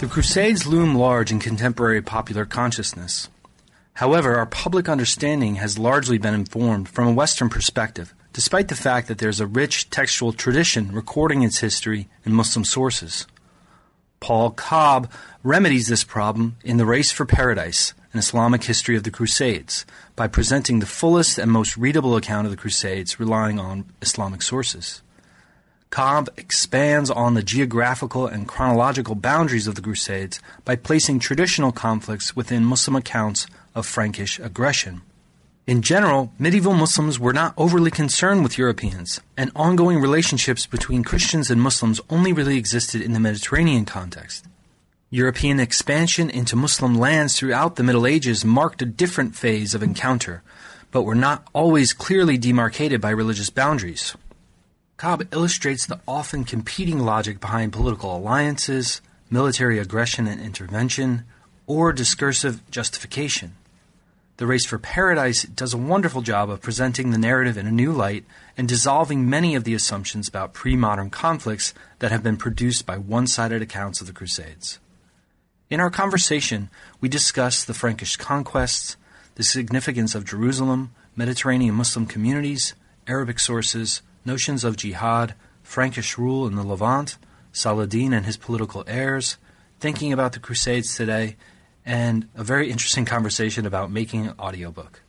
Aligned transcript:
The 0.00 0.06
Crusades 0.06 0.66
loom 0.66 0.94
large 0.94 1.30
in 1.30 1.40
contemporary 1.40 2.00
popular 2.00 2.46
consciousness. 2.46 3.28
However, 3.92 4.36
our 4.36 4.46
public 4.46 4.88
understanding 4.88 5.56
has 5.56 5.78
largely 5.78 6.16
been 6.16 6.32
informed 6.32 6.88
from 6.88 7.06
a 7.06 7.12
Western 7.12 7.50
perspective, 7.50 8.14
despite 8.32 8.68
the 8.68 8.74
fact 8.74 9.08
that 9.08 9.18
there's 9.18 9.40
a 9.40 9.46
rich 9.46 9.90
textual 9.90 10.32
tradition 10.32 10.90
recording 10.90 11.42
its 11.42 11.58
history 11.58 12.08
in 12.24 12.32
Muslim 12.32 12.64
sources. 12.64 13.26
Paul 14.20 14.52
Cobb 14.52 15.12
remedies 15.42 15.88
this 15.88 16.02
problem 16.02 16.56
in 16.64 16.78
The 16.78 16.86
Race 16.86 17.12
for 17.12 17.26
Paradise, 17.26 17.92
an 18.14 18.20
Islamic 18.20 18.64
history 18.64 18.96
of 18.96 19.02
the 19.02 19.10
Crusades, 19.10 19.84
by 20.16 20.28
presenting 20.28 20.78
the 20.78 20.86
fullest 20.86 21.36
and 21.36 21.52
most 21.52 21.76
readable 21.76 22.16
account 22.16 22.46
of 22.46 22.50
the 22.50 22.56
Crusades 22.56 23.20
relying 23.20 23.58
on 23.60 23.84
Islamic 24.00 24.40
sources. 24.40 25.02
Cobb 25.90 26.28
expands 26.36 27.10
on 27.10 27.34
the 27.34 27.42
geographical 27.42 28.24
and 28.24 28.46
chronological 28.46 29.16
boundaries 29.16 29.66
of 29.66 29.74
the 29.74 29.82
Crusades 29.82 30.40
by 30.64 30.76
placing 30.76 31.18
traditional 31.18 31.72
conflicts 31.72 32.36
within 32.36 32.64
Muslim 32.64 32.94
accounts 32.94 33.48
of 33.74 33.86
Frankish 33.86 34.38
aggression. 34.38 35.02
In 35.66 35.82
general, 35.82 36.32
medieval 36.38 36.74
Muslims 36.74 37.18
were 37.18 37.32
not 37.32 37.54
overly 37.56 37.90
concerned 37.90 38.44
with 38.44 38.56
Europeans, 38.56 39.20
and 39.36 39.50
ongoing 39.56 40.00
relationships 40.00 40.64
between 40.64 41.02
Christians 41.02 41.50
and 41.50 41.60
Muslims 41.60 42.00
only 42.08 42.32
really 42.32 42.56
existed 42.56 43.02
in 43.02 43.12
the 43.12 43.20
Mediterranean 43.20 43.84
context. 43.84 44.46
European 45.10 45.58
expansion 45.58 46.30
into 46.30 46.54
Muslim 46.54 46.94
lands 46.94 47.36
throughout 47.36 47.74
the 47.74 47.82
Middle 47.82 48.06
Ages 48.06 48.44
marked 48.44 48.80
a 48.80 48.86
different 48.86 49.34
phase 49.34 49.74
of 49.74 49.82
encounter, 49.82 50.44
but 50.92 51.02
were 51.02 51.16
not 51.16 51.48
always 51.52 51.92
clearly 51.92 52.38
demarcated 52.38 53.00
by 53.00 53.10
religious 53.10 53.50
boundaries. 53.50 54.14
Cobb 55.00 55.26
illustrates 55.32 55.86
the 55.86 55.98
often 56.06 56.44
competing 56.44 56.98
logic 56.98 57.40
behind 57.40 57.72
political 57.72 58.14
alliances, 58.14 59.00
military 59.30 59.78
aggression 59.78 60.26
and 60.26 60.42
intervention, 60.42 61.24
or 61.66 61.90
discursive 61.90 62.60
justification. 62.70 63.56
The 64.36 64.46
Race 64.46 64.66
for 64.66 64.78
Paradise 64.78 65.44
does 65.44 65.72
a 65.72 65.78
wonderful 65.78 66.20
job 66.20 66.50
of 66.50 66.60
presenting 66.60 67.12
the 67.12 67.16
narrative 67.16 67.56
in 67.56 67.66
a 67.66 67.70
new 67.70 67.92
light 67.92 68.26
and 68.58 68.68
dissolving 68.68 69.26
many 69.26 69.54
of 69.54 69.64
the 69.64 69.72
assumptions 69.72 70.28
about 70.28 70.52
pre 70.52 70.76
modern 70.76 71.08
conflicts 71.08 71.72
that 72.00 72.10
have 72.10 72.22
been 72.22 72.36
produced 72.36 72.84
by 72.84 72.98
one 72.98 73.26
sided 73.26 73.62
accounts 73.62 74.02
of 74.02 74.06
the 74.06 74.12
Crusades. 74.12 74.80
In 75.70 75.80
our 75.80 75.88
conversation, 75.88 76.68
we 77.00 77.08
discuss 77.08 77.64
the 77.64 77.72
Frankish 77.72 78.18
conquests, 78.18 78.98
the 79.36 79.44
significance 79.44 80.14
of 80.14 80.26
Jerusalem, 80.26 80.92
Mediterranean 81.16 81.74
Muslim 81.74 82.04
communities, 82.04 82.74
Arabic 83.06 83.40
sources, 83.40 84.02
notions 84.24 84.64
of 84.64 84.76
jihad, 84.76 85.34
Frankish 85.62 86.18
rule 86.18 86.46
in 86.46 86.56
the 86.56 86.64
Levant, 86.64 87.16
Saladin 87.52 88.12
and 88.12 88.26
his 88.26 88.36
political 88.36 88.84
heirs, 88.86 89.36
thinking 89.78 90.12
about 90.12 90.32
the 90.32 90.40
Crusades 90.40 90.94
today, 90.94 91.36
and 91.84 92.28
a 92.34 92.44
very 92.44 92.70
interesting 92.70 93.04
conversation 93.04 93.66
about 93.66 93.90
making 93.90 94.26
an 94.26 94.34
audiobook. 94.38 95.02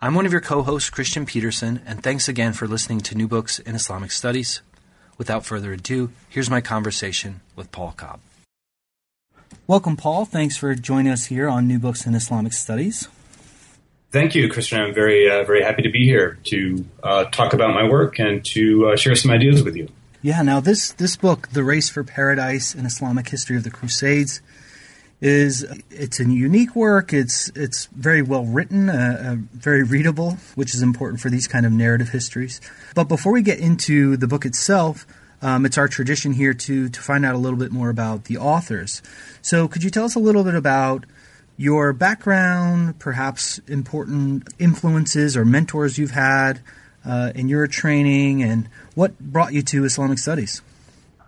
I'm 0.00 0.14
one 0.14 0.26
of 0.26 0.32
your 0.32 0.40
co 0.40 0.62
hosts, 0.62 0.90
Christian 0.90 1.26
Peterson, 1.26 1.80
and 1.86 2.02
thanks 2.02 2.28
again 2.28 2.52
for 2.52 2.66
listening 2.66 3.00
to 3.00 3.14
New 3.14 3.28
Books 3.28 3.58
in 3.58 3.74
Islamic 3.74 4.10
Studies. 4.10 4.60
Without 5.18 5.46
further 5.46 5.72
ado, 5.72 6.10
here's 6.28 6.50
my 6.50 6.60
conversation 6.60 7.40
with 7.54 7.72
Paul 7.72 7.94
Cobb. 7.96 8.20
Welcome, 9.66 9.96
Paul. 9.96 10.24
Thanks 10.24 10.56
for 10.56 10.74
joining 10.74 11.12
us 11.12 11.26
here 11.26 11.48
on 11.48 11.66
New 11.66 11.78
Books 11.78 12.06
in 12.06 12.14
Islamic 12.14 12.52
Studies. 12.52 13.08
Thank 14.10 14.34
you, 14.34 14.48
Christian. 14.48 14.80
I'm 14.80 14.94
very, 14.94 15.28
uh, 15.30 15.44
very 15.44 15.62
happy 15.62 15.82
to 15.82 15.90
be 15.90 16.04
here 16.04 16.38
to 16.44 16.84
uh, 17.02 17.24
talk 17.24 17.52
about 17.52 17.74
my 17.74 17.88
work 17.88 18.18
and 18.18 18.44
to 18.46 18.88
uh, 18.88 18.96
share 18.96 19.16
some 19.16 19.30
ideas 19.30 19.62
with 19.62 19.76
you. 19.76 19.88
Yeah. 20.22 20.42
Now, 20.42 20.60
this 20.60 20.92
this 20.92 21.16
book, 21.16 21.48
"The 21.48 21.64
Race 21.64 21.88
for 21.88 22.02
Paradise: 22.04 22.74
An 22.74 22.86
Islamic 22.86 23.28
History 23.28 23.56
of 23.56 23.64
the 23.64 23.70
Crusades," 23.70 24.40
is 25.20 25.64
it's 25.90 26.20
a 26.20 26.24
unique 26.24 26.76
work. 26.76 27.12
It's 27.12 27.48
it's 27.54 27.86
very 27.86 28.22
well 28.22 28.44
written, 28.44 28.88
uh, 28.88 29.34
uh, 29.34 29.36
very 29.52 29.82
readable, 29.82 30.38
which 30.54 30.74
is 30.74 30.82
important 30.82 31.20
for 31.20 31.30
these 31.30 31.48
kind 31.48 31.66
of 31.66 31.72
narrative 31.72 32.10
histories. 32.10 32.60
But 32.94 33.04
before 33.04 33.32
we 33.32 33.42
get 33.42 33.58
into 33.58 34.16
the 34.16 34.28
book 34.28 34.44
itself, 34.44 35.06
um, 35.42 35.66
it's 35.66 35.78
our 35.78 35.88
tradition 35.88 36.32
here 36.32 36.54
to 36.54 36.88
to 36.88 37.00
find 37.00 37.24
out 37.24 37.34
a 37.34 37.38
little 37.38 37.58
bit 37.58 37.72
more 37.72 37.88
about 37.88 38.24
the 38.24 38.36
authors. 38.36 39.02
So, 39.42 39.68
could 39.68 39.82
you 39.82 39.90
tell 39.90 40.04
us 40.04 40.14
a 40.14 40.20
little 40.20 40.44
bit 40.44 40.54
about 40.54 41.06
your 41.56 41.92
background, 41.92 42.98
perhaps 42.98 43.58
important 43.66 44.52
influences 44.58 45.36
or 45.36 45.44
mentors 45.44 45.98
you've 45.98 46.10
had 46.10 46.60
uh, 47.04 47.32
in 47.34 47.48
your 47.48 47.66
training, 47.66 48.42
and 48.42 48.68
what 48.94 49.18
brought 49.18 49.52
you 49.52 49.62
to 49.62 49.84
Islamic 49.84 50.18
studies? 50.18 50.60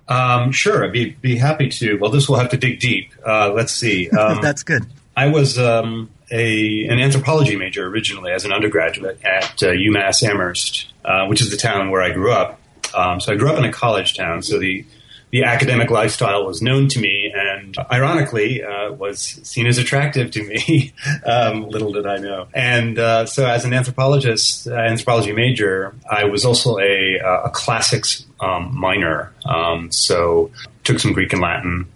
Um, 0.09 0.53
sure, 0.53 0.85
I'd 0.85 0.93
be, 0.93 1.11
be 1.11 1.37
happy 1.37 1.69
to. 1.69 1.97
Well, 1.97 2.11
this 2.11 2.29
will 2.29 2.37
have 2.37 2.51
to 2.51 2.57
dig 2.57 2.81
deep. 2.81 3.13
Uh, 3.25 3.53
let's 3.53 3.73
see. 3.73 4.11
Um, 4.19 4.41
That's 4.43 4.63
good. 4.63 4.85
I 5.17 5.29
was 5.29 5.59
um, 5.59 6.11
a 6.31 6.87
an 6.87 6.99
anthropology 6.99 7.57
major 7.57 7.87
originally 7.87 8.33
as 8.33 8.45
an 8.45 8.53
undergraduate 8.53 9.21
at 9.25 9.63
uh, 9.63 9.67
UMass 9.67 10.23
Amherst, 10.23 10.93
uh, 11.05 11.27
which 11.27 11.41
is 11.41 11.51
the 11.51 11.57
town 11.57 11.91
where 11.91 12.03
I 12.03 12.11
grew 12.11 12.33
up. 12.33 12.61
Um, 12.95 13.21
so 13.21 13.33
I 13.33 13.37
grew 13.37 13.51
up 13.51 13.59
in 13.59 13.65
a 13.65 13.73
college 13.73 14.17
town. 14.17 14.43
So 14.43 14.59
the 14.59 14.85
the 15.31 15.45
academic 15.45 15.91
lifestyle 15.91 16.47
was 16.47 16.63
known 16.63 16.89
to 16.89 17.01
me 17.01 17.33
and 17.35 17.77
ironically 17.93 18.63
uh, 18.63 18.93
was 18.93 19.21
seen 19.21 19.67
as 19.67 19.79
attractive 19.79 20.31
to 20.31 20.43
me. 20.43 20.93
um, 21.27 21.69
little 21.69 21.93
did 21.93 22.07
I 22.07 22.17
know. 22.17 22.49
And 22.55 22.99
uh, 22.99 23.27
so, 23.27 23.47
as 23.47 23.65
an 23.65 23.75
anthropologist, 23.75 24.67
uh, 24.67 24.75
anthropology 24.75 25.33
major, 25.33 25.95
I 26.11 26.25
was 26.25 26.45
also 26.45 26.79
a, 26.79 27.21
uh, 27.21 27.43
a 27.45 27.51
classics 27.51 28.25
um, 28.41 28.75
minor. 28.75 29.33
Um, 29.45 29.93
so, 29.93 30.51
took 30.85 30.99
some 30.99 31.13
Greek 31.13 31.33
and 31.33 31.43
Latin. 31.43 31.87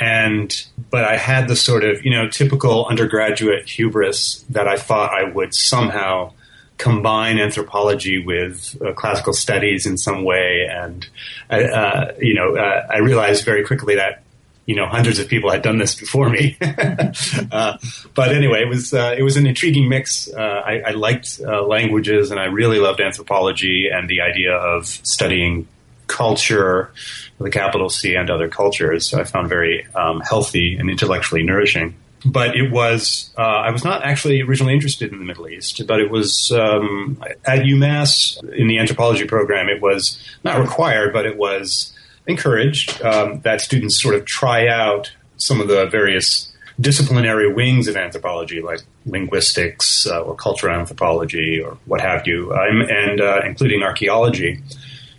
And, 0.00 0.54
but 0.90 1.04
I 1.04 1.16
had 1.16 1.48
the 1.48 1.56
sort 1.56 1.84
of, 1.84 2.04
you 2.04 2.12
know, 2.12 2.28
typical 2.28 2.86
undergraduate 2.86 3.68
hubris 3.68 4.44
that 4.50 4.68
I 4.68 4.76
thought 4.76 5.12
I 5.12 5.24
would 5.24 5.52
somehow 5.54 6.34
combine 6.78 7.38
anthropology 7.38 8.18
with 8.18 8.80
uh, 8.84 8.92
classical 8.92 9.32
studies 9.32 9.86
in 9.86 9.98
some 9.98 10.24
way. 10.24 10.68
And, 10.70 11.06
uh, 11.50 12.12
you 12.20 12.34
know, 12.34 12.56
uh, 12.56 12.86
I 12.88 12.98
realized 12.98 13.44
very 13.44 13.64
quickly 13.64 13.96
that 13.96 14.22
you 14.66 14.74
know, 14.74 14.86
hundreds 14.86 15.18
of 15.18 15.28
people 15.28 15.50
had 15.50 15.62
done 15.62 15.78
this 15.78 15.94
before 15.94 16.28
me. 16.28 16.54
uh, 16.60 17.78
but 18.14 18.32
anyway, 18.32 18.60
it 18.60 18.68
was 18.68 18.92
uh, 18.92 19.14
it 19.16 19.22
was 19.22 19.38
an 19.38 19.46
intriguing 19.46 19.88
mix. 19.88 20.30
Uh, 20.30 20.38
I, 20.42 20.80
I, 20.88 20.90
liked 20.90 21.40
uh, 21.42 21.62
languages, 21.62 22.30
and 22.30 22.38
I 22.38 22.44
really 22.44 22.78
loved 22.78 23.00
anthropology 23.00 23.88
and 23.90 24.10
the 24.10 24.20
idea 24.20 24.52
of 24.52 24.86
studying 24.86 25.66
culture 26.06 26.92
a 27.40 27.50
capital 27.50 27.88
C 27.88 28.14
and 28.14 28.28
other 28.30 28.48
cultures. 28.48 29.08
So 29.08 29.20
I 29.20 29.24
found 29.24 29.48
very 29.48 29.86
um, 29.94 30.20
healthy 30.20 30.76
and 30.76 30.90
intellectually 30.90 31.42
nourishing. 31.42 31.94
But 32.24 32.56
it 32.56 32.70
was 32.70 33.32
uh, 33.38 33.42
I 33.42 33.70
was 33.70 33.84
not 33.84 34.04
actually 34.04 34.42
originally 34.42 34.74
interested 34.74 35.12
in 35.12 35.18
the 35.18 35.24
Middle 35.24 35.48
East, 35.48 35.86
but 35.86 36.00
it 36.00 36.10
was 36.10 36.50
um, 36.50 37.22
at 37.44 37.60
UMass 37.60 38.42
in 38.54 38.66
the 38.66 38.78
anthropology 38.78 39.24
program. 39.24 39.68
It 39.68 39.80
was 39.80 40.20
not 40.42 40.60
required, 40.60 41.12
but 41.12 41.26
it 41.26 41.36
was 41.36 41.92
encouraged 42.26 43.00
um, 43.02 43.40
that 43.40 43.60
students 43.60 44.00
sort 44.00 44.14
of 44.14 44.24
try 44.24 44.66
out 44.66 45.12
some 45.36 45.60
of 45.60 45.68
the 45.68 45.86
various 45.86 46.52
disciplinary 46.80 47.52
wings 47.52 47.88
of 47.88 47.96
anthropology, 47.96 48.60
like 48.60 48.80
linguistics 49.06 50.06
uh, 50.06 50.20
or 50.20 50.34
cultural 50.34 50.74
anthropology 50.78 51.60
or 51.60 51.78
what 51.86 52.00
have 52.00 52.26
you, 52.26 52.52
um, 52.52 52.82
and 52.82 53.20
uh, 53.20 53.40
including 53.44 53.82
archaeology. 53.82 54.60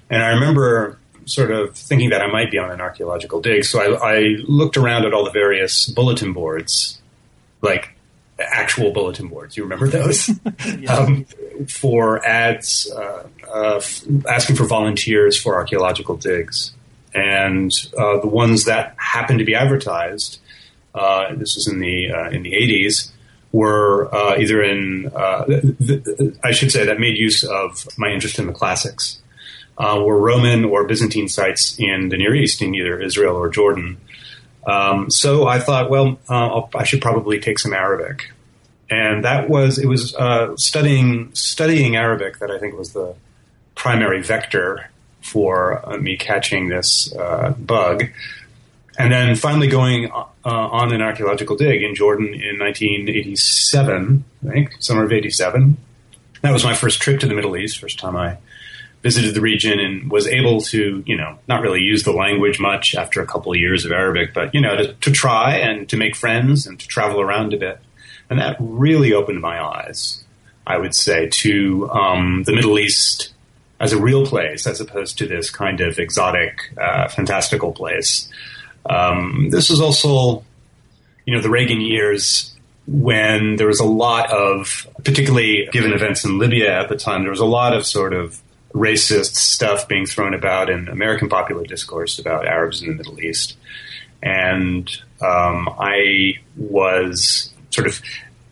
And 0.10 0.24
I 0.24 0.30
remember 0.30 0.99
sort 1.29 1.51
of 1.51 1.75
thinking 1.75 2.09
that 2.09 2.21
I 2.21 2.27
might 2.27 2.51
be 2.51 2.57
on 2.57 2.71
an 2.71 2.81
archaeological 2.81 3.41
dig, 3.41 3.65
so 3.65 3.79
I, 3.79 4.15
I 4.15 4.19
looked 4.47 4.77
around 4.77 5.05
at 5.05 5.13
all 5.13 5.23
the 5.23 5.31
various 5.31 5.87
bulletin 5.87 6.33
boards, 6.33 6.99
like 7.61 7.95
actual 8.39 8.91
bulletin 8.91 9.27
boards. 9.27 9.57
You 9.57 9.63
remember 9.63 9.87
those? 9.87 10.29
yeah. 10.79 10.93
um, 10.97 11.25
for 11.67 12.25
ads 12.25 12.91
uh, 12.91 13.27
uh, 13.53 13.75
f- 13.75 14.03
asking 14.27 14.55
for 14.55 14.65
volunteers 14.65 15.39
for 15.39 15.55
archaeological 15.55 16.15
digs 16.15 16.73
and 17.13 17.71
uh, 17.97 18.19
the 18.19 18.27
ones 18.27 18.65
that 18.65 18.95
happened 18.97 19.39
to 19.39 19.45
be 19.45 19.55
advertised, 19.55 20.39
uh, 20.93 21.33
this 21.35 21.55
was 21.55 21.67
in 21.67 21.79
the 21.79 22.11
uh, 22.11 22.29
in 22.29 22.43
the 22.43 22.51
80s, 22.51 23.11
were 23.51 24.13
uh, 24.13 24.37
either 24.37 24.61
in 24.61 25.11
uh, 25.15 25.45
I 26.43 26.51
should 26.51 26.71
say 26.71 26.85
that 26.85 26.99
made 26.99 27.17
use 27.17 27.43
of 27.43 27.87
my 27.97 28.09
interest 28.09 28.37
in 28.39 28.47
the 28.47 28.53
classics, 28.53 29.21
uh, 29.79 30.01
were 30.03 30.19
Roman 30.19 30.65
or 30.65 30.85
Byzantine 30.85 31.27
sites 31.27 31.79
in 31.79 32.09
the 32.09 32.17
Near 32.17 32.35
East, 32.35 32.61
in 32.61 32.75
either 32.75 33.01
Israel 33.01 33.35
or 33.35 33.49
Jordan. 33.49 33.97
Um, 34.67 35.09
so 35.09 35.47
I 35.47 35.59
thought, 35.59 35.89
well, 35.89 36.19
I 36.29 36.83
should 36.83 37.01
probably 37.01 37.39
take 37.39 37.57
some 37.57 37.73
Arabic, 37.73 38.31
and 38.89 39.23
that 39.23 39.49
was 39.49 39.79
it 39.79 39.87
was 39.87 40.15
studying 40.57 41.33
studying 41.33 41.95
Arabic 41.95 42.39
that 42.39 42.51
I 42.51 42.59
think 42.59 42.77
was 42.77 42.93
the 42.93 43.15
primary 43.73 44.21
vector 44.21 44.89
for 45.21 45.87
uh, 45.87 45.97
me 45.97 46.17
catching 46.17 46.69
this 46.69 47.13
uh, 47.15 47.51
bug. 47.57 48.03
And 48.97 49.13
then 49.13 49.35
finally 49.35 49.67
going 49.67 50.11
uh, 50.11 50.25
on 50.43 50.93
an 50.93 51.01
archaeological 51.01 51.55
dig 51.55 51.81
in 51.81 51.95
Jordan 51.95 52.27
in 52.27 52.59
1987, 52.59 54.25
I 54.45 54.51
think, 54.51 54.75
summer 54.79 55.05
of 55.05 55.13
87. 55.13 55.77
That 56.41 56.51
was 56.51 56.65
my 56.65 56.73
first 56.73 57.01
trip 57.01 57.19
to 57.21 57.27
the 57.27 57.33
Middle 57.33 57.55
East, 57.55 57.79
first 57.79 57.99
time 57.99 58.17
I 58.17 58.37
visited 59.01 59.34
the 59.34 59.42
region 59.42 59.80
and 59.80 60.12
was 60.12 60.28
able 60.28 60.60
to, 60.60 61.04
you 61.06 61.16
know, 61.16 61.38
not 61.48 61.62
really 61.62 61.80
use 61.80 62.04
the 62.04 62.12
language 62.12 62.60
much 62.60 62.96
after 62.96 63.22
a 63.22 63.25
couple 63.25 63.51
of 63.51 63.57
years 63.57 63.86
of 63.86 63.92
Arabic, 63.92 64.34
but, 64.34 64.54
you 64.54 64.60
know, 64.60 64.75
to, 64.75 64.94
to 64.94 65.12
try 65.12 65.56
and 65.56 65.88
to 65.90 65.98
make 65.98 66.16
friends 66.16 66.68
and 66.68 66.80
to 66.80 66.88
travel 66.88 67.22
around 67.22 67.54
a 67.54 67.57
bit. 67.57 67.80
And 68.30 68.40
that 68.40 68.57
really 68.60 69.13
opened 69.13 69.42
my 69.42 69.63
eyes, 69.63 70.24
I 70.68 70.78
would 70.78 70.94
say, 70.94 71.30
to 71.30 71.90
um, 71.92 72.44
the 72.44 72.54
Middle 72.54 72.78
East 72.78 73.34
as 73.80 73.94
a 73.94 74.01
real 74.01 74.25
place 74.25 74.68
as 74.68 74.81
opposed 74.81 75.18
to 75.19 75.25
this 75.25 75.50
kind 75.50 75.80
of 75.80 75.98
exotic, 75.98 76.74
uh, 76.78 77.07
fantastical 77.07 77.72
place. 77.72 78.30
Um, 78.86 79.50
this 79.50 79.69
is 79.69 79.80
also, 79.80 80.44
you 81.25 81.34
know, 81.34 81.42
the 81.42 81.50
Reagan 81.50 81.80
years 81.80 82.54
when 82.86 83.56
there 83.56 83.68
was 83.68 83.80
a 83.80 83.86
lot 83.86 84.31
of, 84.31 84.88
particularly 85.04 85.69
given 85.72 85.94
events 85.94 86.25
in 86.25 86.40
Libya 86.40 86.81
at 86.81 86.90
the 86.90 86.98
time, 86.98 87.22
there 87.22 87.30
was 87.30 87.40
a 87.40 87.46
lot 87.46 87.74
of 87.74 87.86
sort 87.86 88.13
of 88.13 88.42
racist 88.74 89.36
stuff 89.36 89.88
being 89.88 90.06
thrown 90.06 90.33
about 90.33 90.69
in 90.69 90.88
American 90.88 91.30
popular 91.30 91.63
discourse 91.63 92.19
about 92.19 92.45
Arabs 92.45 92.81
in 92.81 92.89
the 92.89 92.95
Middle 92.95 93.19
East. 93.19 93.57
And 94.21 94.89
um, 95.21 95.69
I 95.80 96.39
was 96.56 97.51
sort 97.71 97.88
of 97.88 98.01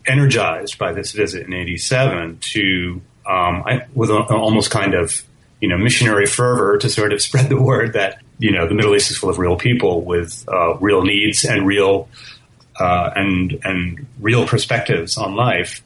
energized 0.06 0.78
by 0.78 0.92
this 0.92 1.12
visit 1.12 1.46
in 1.46 1.52
87 1.52 2.38
to 2.40 3.00
um, 3.26 3.62
I, 3.66 3.86
with 3.94 4.10
a, 4.10 4.16
almost 4.16 4.70
kind 4.70 4.94
of 4.94 5.22
you 5.60 5.68
know 5.68 5.76
missionary 5.76 6.26
fervor 6.26 6.78
to 6.78 6.88
sort 6.88 7.12
of 7.12 7.20
spread 7.28 7.48
the 7.48 7.60
word 7.60 7.92
that 7.92 8.22
you 8.38 8.52
know 8.52 8.66
the 8.66 8.74
Middle 8.74 8.94
East 8.96 9.10
is 9.10 9.18
full 9.18 9.30
of 9.30 9.38
real 9.38 9.56
people 9.56 10.02
with 10.02 10.48
uh, 10.48 10.74
real 10.76 11.02
needs 11.02 11.44
and 11.44 11.66
real 11.66 12.08
uh, 12.80 13.10
and 13.14 13.58
and 13.64 14.06
real 14.18 14.46
perspectives 14.46 15.18
on 15.18 15.34
life. 15.34 15.82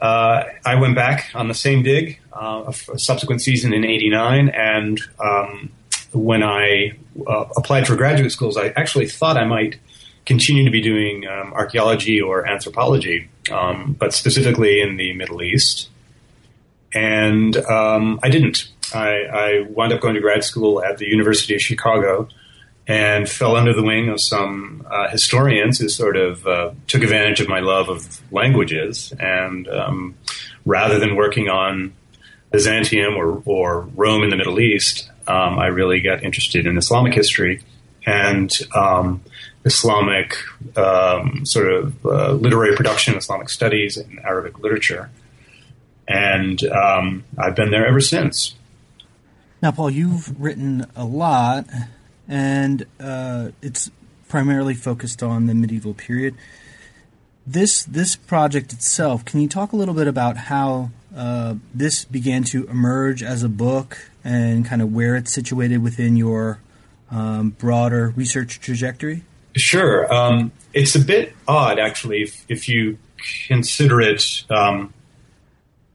Uh, 0.00 0.44
I 0.64 0.76
went 0.76 0.96
back 0.96 1.30
on 1.34 1.46
the 1.46 1.54
same 1.54 1.82
dig, 1.82 2.18
uh, 2.32 2.64
a, 2.66 2.98
subsequent 2.98 3.42
season 3.42 3.72
in 3.72 3.84
'89, 3.84 4.48
and 4.50 5.00
um, 5.18 5.70
when 6.12 6.42
I 6.42 6.92
uh, 7.26 7.44
applied 7.56 7.86
for 7.86 7.96
graduate 7.96 8.32
schools, 8.32 8.56
I 8.56 8.68
actually 8.76 9.08
thought 9.08 9.36
I 9.36 9.44
might 9.44 9.78
continue 10.24 10.64
to 10.64 10.70
be 10.70 10.80
doing 10.80 11.26
um, 11.26 11.52
archaeology 11.52 12.20
or 12.20 12.46
anthropology, 12.46 13.28
um, 13.50 13.96
but 13.98 14.12
specifically 14.12 14.80
in 14.80 14.96
the 14.96 15.12
Middle 15.14 15.42
East 15.42 15.88
and 16.94 17.56
um, 17.56 18.20
I 18.22 18.28
didn't. 18.28 18.68
I, 18.94 19.22
I, 19.32 19.60
wound 19.70 19.92
up 19.92 20.00
going 20.00 20.14
to 20.14 20.20
grad 20.20 20.44
school 20.44 20.84
at 20.84 20.98
the 20.98 21.06
University 21.06 21.54
of 21.54 21.62
Chicago 21.62 22.28
and 22.86 23.28
fell 23.28 23.56
under 23.56 23.72
the 23.72 23.82
wing 23.82 24.10
of 24.10 24.20
some 24.20 24.86
uh, 24.90 25.08
historians 25.08 25.78
who 25.78 25.88
sort 25.88 26.16
of 26.16 26.46
uh, 26.46 26.72
took 26.88 27.02
advantage 27.02 27.40
of 27.40 27.48
my 27.48 27.60
love 27.60 27.88
of 27.88 28.20
languages. 28.32 29.12
And 29.18 29.66
um, 29.68 30.14
rather 30.66 30.98
than 30.98 31.16
working 31.16 31.48
on 31.48 31.94
Byzantium 32.52 33.16
or, 33.16 33.42
or 33.44 33.82
Rome 33.94 34.22
in 34.22 34.30
the 34.30 34.36
Middle 34.36 34.60
East, 34.60 35.10
um, 35.26 35.58
I 35.58 35.66
really 35.66 36.00
got 36.00 36.22
interested 36.22 36.66
in 36.66 36.76
Islamic 36.76 37.14
history 37.14 37.62
and 38.06 38.50
um, 38.74 39.22
Islamic 39.64 40.34
um, 40.76 41.46
sort 41.46 41.72
of 41.72 42.06
uh, 42.06 42.32
literary 42.32 42.76
production, 42.76 43.14
Islamic 43.16 43.48
studies, 43.48 43.96
and 43.96 44.20
Arabic 44.20 44.58
literature 44.58 45.10
and 46.08 46.62
um, 46.64 47.24
I've 47.38 47.54
been 47.54 47.70
there 47.70 47.86
ever 47.86 48.00
since. 48.00 48.54
Now, 49.62 49.70
Paul, 49.70 49.90
you've 49.90 50.40
written 50.40 50.86
a 50.96 51.04
lot, 51.04 51.66
and 52.28 52.84
uh, 52.98 53.50
it's 53.62 53.90
primarily 54.28 54.74
focused 54.74 55.22
on 55.22 55.46
the 55.46 55.54
medieval 55.54 55.94
period. 55.94 56.34
This 57.46 57.82
this 57.84 58.14
project 58.14 58.72
itself, 58.72 59.24
can 59.24 59.40
you 59.40 59.48
talk 59.48 59.72
a 59.72 59.76
little 59.76 59.94
bit 59.94 60.06
about 60.06 60.36
how 60.36 60.90
uh, 61.14 61.54
this 61.74 62.04
began 62.04 62.44
to 62.44 62.66
emerge 62.68 63.22
as 63.22 63.42
a 63.42 63.48
book 63.48 64.10
and 64.24 64.64
kind 64.64 64.80
of 64.80 64.92
where 64.92 65.16
it's 65.16 65.32
situated 65.32 65.82
within 65.82 66.16
your 66.16 66.60
um, 67.10 67.50
broader 67.50 68.12
research 68.16 68.60
trajectory? 68.60 69.22
Sure. 69.54 70.12
Um, 70.12 70.52
it's 70.72 70.94
a 70.94 71.00
bit 71.00 71.34
odd, 71.46 71.78
actually, 71.78 72.22
if, 72.22 72.44
if 72.48 72.68
you 72.68 72.98
consider 73.46 74.00
it 74.00 74.44
um, 74.50 74.92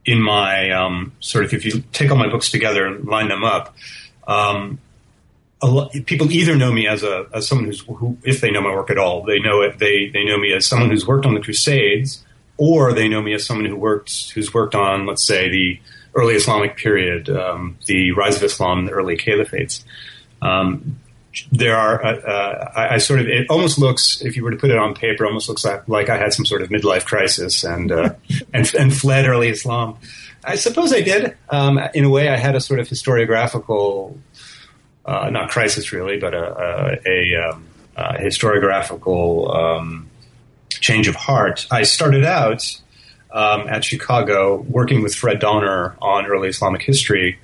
in 0.04 0.22
my 0.22 0.70
um, 0.70 1.12
sort 1.20 1.44
of 1.44 1.52
if 1.52 1.64
you 1.64 1.82
take 1.92 2.10
all 2.10 2.16
my 2.16 2.28
books 2.28 2.50
together 2.50 2.86
and 2.86 3.04
line 3.06 3.28
them 3.28 3.44
up, 3.44 3.74
um, 4.26 4.78
lot, 5.62 5.92
people 6.06 6.30
either 6.30 6.54
know 6.54 6.72
me 6.72 6.86
as 6.86 7.02
a 7.02 7.26
as 7.34 7.48
someone 7.48 7.66
who's 7.66 7.80
who, 7.80 8.16
if 8.22 8.40
they 8.40 8.50
know 8.50 8.60
my 8.60 8.72
work 8.74 8.90
at 8.90 8.98
all, 8.98 9.24
they 9.24 9.40
know 9.40 9.62
it. 9.62 9.78
They 9.78 10.08
they 10.08 10.24
know 10.24 10.38
me 10.38 10.52
as 10.52 10.66
someone 10.66 10.90
who's 10.90 11.06
worked 11.06 11.26
on 11.26 11.34
the 11.34 11.40
Crusades, 11.40 12.24
or 12.58 12.92
they 12.92 13.08
know 13.08 13.22
me 13.22 13.32
as 13.32 13.46
someone 13.46 13.64
who 13.64 13.76
worked 13.76 14.30
who's 14.32 14.52
worked 14.52 14.74
on 14.74 15.06
let's 15.06 15.24
say 15.24 15.48
the 15.48 15.80
early 16.14 16.34
Islamic 16.34 16.76
period, 16.76 17.30
um, 17.30 17.78
the 17.86 18.12
rise 18.12 18.36
of 18.36 18.42
Islam, 18.42 18.86
the 18.86 18.92
early 18.92 19.16
caliphates. 19.16 19.84
Um, 20.42 20.98
there 21.52 21.76
are, 21.76 22.04
uh, 22.04 22.16
uh, 22.16 22.72
I, 22.74 22.94
I, 22.94 22.98
sort 22.98 23.20
of, 23.20 23.28
it 23.28 23.46
almost 23.48 23.78
looks, 23.78 24.20
if 24.22 24.36
you 24.36 24.42
were 24.42 24.50
to 24.50 24.56
put 24.56 24.70
it 24.70 24.78
on 24.78 24.94
paper, 24.94 25.24
almost 25.26 25.48
looks 25.48 25.64
like, 25.64 25.86
like 25.86 26.08
I 26.08 26.16
had 26.16 26.32
some 26.32 26.44
sort 26.44 26.62
of 26.62 26.70
midlife 26.70 27.04
crisis 27.04 27.62
and, 27.62 27.92
uh, 27.92 28.14
and, 28.52 28.74
and 28.74 28.96
fled 28.96 29.26
early 29.26 29.48
Islam. 29.48 29.96
I 30.42 30.56
suppose 30.56 30.92
I 30.92 31.02
did. 31.02 31.36
Um, 31.50 31.78
in 31.94 32.04
a 32.04 32.10
way, 32.10 32.28
I 32.28 32.36
had 32.36 32.56
a 32.56 32.60
sort 32.60 32.80
of 32.80 32.88
historiographical, 32.88 34.16
uh, 35.04 35.30
not 35.30 35.50
crisis 35.50 35.92
really, 35.92 36.18
but 36.18 36.34
a, 36.34 36.98
a, 37.06 37.34
a, 37.36 37.50
um, 37.50 37.64
historiographical 37.96 39.54
um, 39.54 40.07
change 40.80 41.08
of 41.08 41.14
heart. 41.14 41.66
I 41.70 41.82
started 41.82 42.24
out 42.24 42.62
um, 43.30 43.68
at 43.68 43.84
Chicago 43.84 44.62
working 44.68 45.02
with 45.02 45.14
Fred 45.14 45.38
Donner 45.38 45.96
on 46.00 46.26
early 46.26 46.48
Islamic 46.48 46.82
history, 46.82 47.38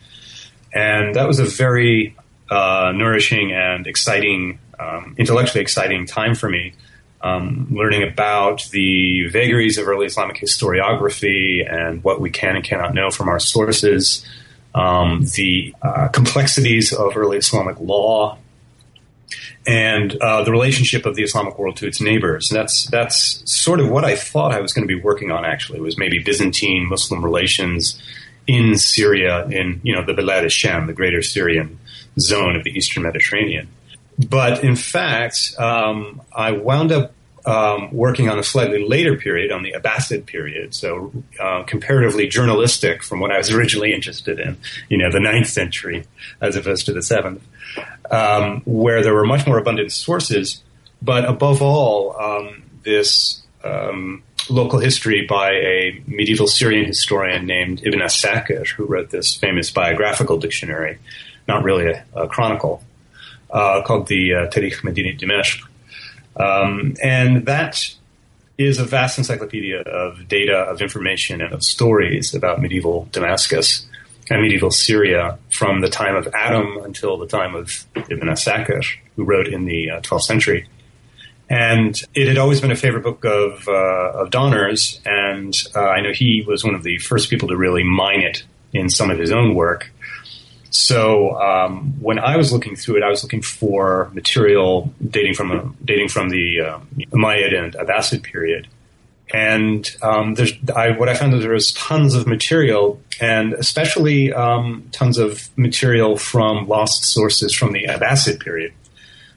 and 0.73 1.15
that 1.15 1.27
was 1.27 1.39
a 1.39 1.45
very 1.45 2.17
uh, 2.51 2.93
nourishing 2.95 3.53
and 3.53 3.87
exciting, 3.87 4.59
um, 4.79 5.15
intellectually 5.19 5.63
exciting 5.63 6.07
time 6.07 6.35
for 6.35 6.49
me. 6.49 6.75
Um, 7.21 7.69
learning 7.71 8.03
about 8.03 8.69
the 8.71 9.29
vagaries 9.29 9.79
of 9.79 9.89
early 9.89 10.05
Islamic 10.05 10.37
historiography 10.37 11.67
and 11.67 12.05
what 12.05 12.21
we 12.21 12.29
can 12.29 12.57
and 12.57 12.63
cannot 12.63 12.93
know 12.93 13.11
from 13.11 13.31
our 13.31 13.41
sources, 13.41 14.27
um, 14.75 15.25
the 15.35 15.75
uh, 15.81 16.09
complexities 16.09 16.93
of 16.93 17.17
early 17.17 17.39
Islamic 17.39 17.81
law, 17.81 18.37
and 19.67 20.17
uh, 20.17 20.43
the 20.45 20.51
relationship 20.51 21.07
of 21.07 21.15
the 21.15 21.23
Islamic 21.23 21.59
world 21.59 21.77
to 21.77 21.87
its 21.87 22.01
neighbors. 22.01 22.51
And 22.51 22.59
that's 22.59 22.87
that's 22.87 23.43
sort 23.51 23.81
of 23.81 23.91
what 23.91 24.05
I 24.05 24.17
thought 24.17 24.53
I 24.53 24.61
was 24.61 24.73
going 24.73 24.87
to 24.87 24.95
be 24.95 25.01
working 25.01 25.31
on. 25.31 25.45
Actually, 25.45 25.81
was 25.81 25.99
maybe 25.99 26.19
Byzantine 26.19 26.89
Muslim 26.89 27.25
relations 27.25 28.01
in 28.47 28.77
Syria, 28.77 29.47
in 29.47 29.81
you 29.83 29.95
know 29.95 30.05
the 30.05 30.13
Bilad 30.13 30.51
Sham, 30.51 30.87
the 30.87 30.93
Greater 30.93 31.23
Syrian 31.23 31.79
zone 32.19 32.57
of 32.57 32.65
the 32.65 32.71
Eastern 32.71 33.03
Mediterranean. 33.03 33.69
But 34.19 34.63
in 34.63 34.77
fact, 34.77 35.55
um, 35.59 36.23
I 36.33 36.53
wound 36.53 36.93
up 36.93 37.13
um, 37.47 37.93
working 37.93 38.29
on 38.29 38.39
a 38.39 38.43
slightly 38.43 38.87
later 38.87 39.17
period, 39.17 39.53
on 39.53 39.63
the 39.63 39.73
Abbasid 39.73 40.27
period, 40.27 40.75
so 40.75 41.13
uh, 41.41 41.63
comparatively 41.65 42.27
journalistic 42.27 43.03
from 43.03 43.21
what 43.21 43.31
I 43.31 43.39
was 43.39 43.51
originally 43.55 43.93
interested 43.93 44.41
in, 44.41 44.57
you 44.89 44.99
know, 44.99 45.11
the 45.11 45.21
ninth 45.21 45.49
century 45.49 46.07
as 46.41 46.57
opposed 46.57 46.87
to 46.87 46.93
the 46.93 47.03
seventh, 47.03 47.43
um, 48.11 48.63
where 48.65 49.03
there 49.03 49.15
were 49.15 49.27
much 49.27 49.47
more 49.47 49.59
abundant 49.59 49.93
sources, 49.93 50.63
but 51.03 51.25
above 51.25 51.63
all, 51.63 52.17
um, 52.21 52.63
this 52.83 53.43
um, 53.63 54.23
local 54.51 54.79
history 54.79 55.27
by 55.27 55.53
a 55.53 56.03
medieval 56.07 56.47
Syrian 56.47 56.85
historian 56.85 57.47
named 57.47 57.81
Ibn 57.85 58.01
Asakir, 58.01 58.67
who 58.69 58.85
wrote 58.85 59.11
this 59.11 59.35
famous 59.35 59.71
biographical 59.71 60.39
dictionary, 60.39 60.99
not 61.49 61.65
really 61.65 61.87
a, 61.91 62.05
a 62.15 62.29
chronicle, 62.29 62.83
uh, 63.51 63.83
called 63.83 64.09
the 64.09 64.35
uh, 64.35 64.39
Tarikh 64.49 64.83
Medini 64.83 65.19
Dimashq. 65.19 65.63
Um, 66.37 66.95
and 67.03 67.47
that 67.47 67.95
is 68.59 68.79
a 68.79 68.85
vast 68.85 69.19
encyclopedia 69.19 69.81
of 69.81 70.29
data, 70.29 70.57
of 70.57 70.81
information, 70.81 71.41
and 71.41 71.53
of 71.53 71.63
stories 71.63 72.35
about 72.35 72.61
medieval 72.61 73.09
Damascus 73.13 73.87
and 74.31 74.43
medieval 74.43 74.71
Syria 74.71 75.39
from 75.55 75.81
the 75.81 75.89
time 75.89 76.17
of 76.17 76.27
Adam 76.35 76.79
until 76.83 77.17
the 77.17 77.29
time 77.29 77.55
of 77.55 77.87
Ibn 77.95 78.29
Asakir, 78.29 78.85
who 79.15 79.23
wrote 79.23 79.47
in 79.47 79.67
the 79.67 79.89
uh, 79.89 80.01
12th 80.01 80.23
century. 80.23 80.67
And 81.49 81.95
it 82.13 82.27
had 82.27 82.39
always 82.39 82.61
been 82.61 82.73
a 82.73 82.77
favorite 82.77 83.05
book 83.05 83.25
of, 83.25 83.69
uh, 83.69 84.23
of 84.23 84.31
Donner's, 84.31 85.01
and 85.05 85.55
uh, 85.77 85.81
I 85.81 86.01
know 86.01 86.13
he 86.13 86.43
was 86.45 86.65
one 86.65 86.75
of 86.75 86.83
the 86.83 86.99
first 86.99 87.31
people 87.31 87.47
to 87.49 87.57
really 87.57 87.85
mine 87.85 88.21
it 88.21 88.43
in 88.73 88.91
some 88.91 89.11
of 89.11 89.19
his 89.19 89.31
own 89.31 89.55
work. 89.55 89.93
So 90.71 91.39
um, 91.41 91.95
when 92.01 92.19
I 92.19 92.37
was 92.37 92.53
looking 92.53 92.75
through 92.75 92.97
it, 92.97 93.05
I 93.05 93.09
was 93.09 93.23
looking 93.23 93.43
for 93.43 94.11
material 94.13 94.93
dating 95.09 95.35
from 95.35 95.77
dating 95.85 96.09
from 96.09 96.31
the 96.31 96.61
uh, 96.61 96.81
Umayyad 97.13 97.57
and 97.57 97.75
Abbasid 97.75 98.25
period. 98.25 98.67
And 99.35 99.91
um, 100.01 100.37
I, 100.77 100.93
what 100.93 101.09
I 101.09 101.15
found 101.15 101.35
is 101.35 101.43
there 101.43 101.51
was 101.51 101.73
tons 101.73 102.15
of 102.15 102.25
material, 102.25 103.03
and 103.21 103.53
especially 103.55 104.33
um, 104.33 104.89
tons 104.93 105.19
of 105.19 105.51
material 105.59 106.17
from 106.17 106.69
lost 106.69 107.05
sources 107.05 107.53
from 107.53 107.73
the 107.73 107.87
Abbasid 107.87 108.39
period. 108.39 108.73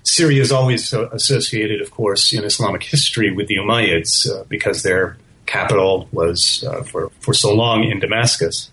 Syria 0.03 0.39
is 0.39 0.51
always 0.51 0.93
associated, 0.93 1.81
of 1.81 1.89
course, 1.89 2.31
in 2.31 2.43
Islamic 2.43 2.83
history 2.83 3.31
with 3.31 3.47
the 3.47 3.55
Umayyads 3.55 4.29
uh, 4.29 4.43
because 4.43 4.83
their 4.83 5.17
capital 5.47 6.07
was 6.11 6.63
uh, 6.67 6.83
for 6.83 7.09
for 7.19 7.33
so 7.33 7.51
long 7.51 7.83
in 7.83 7.99
Damascus. 7.99 8.69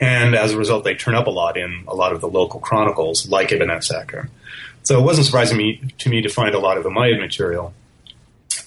And 0.00 0.36
as 0.36 0.52
a 0.52 0.58
result, 0.58 0.84
they 0.84 0.94
turn 0.94 1.16
up 1.16 1.26
a 1.26 1.30
lot 1.30 1.56
in 1.56 1.82
a 1.88 1.96
lot 1.96 2.12
of 2.12 2.20
the 2.20 2.28
local 2.28 2.60
chronicles, 2.60 3.28
like 3.28 3.50
Ibn 3.50 3.66
Asakir. 3.66 4.28
So 4.84 4.96
it 5.00 5.02
wasn't 5.02 5.26
surprising 5.26 5.58
me, 5.58 5.80
to 5.98 6.08
me 6.08 6.22
to 6.22 6.28
find 6.28 6.54
a 6.54 6.60
lot 6.60 6.78
of 6.78 6.84
Umayyad 6.84 7.18
material. 7.18 7.74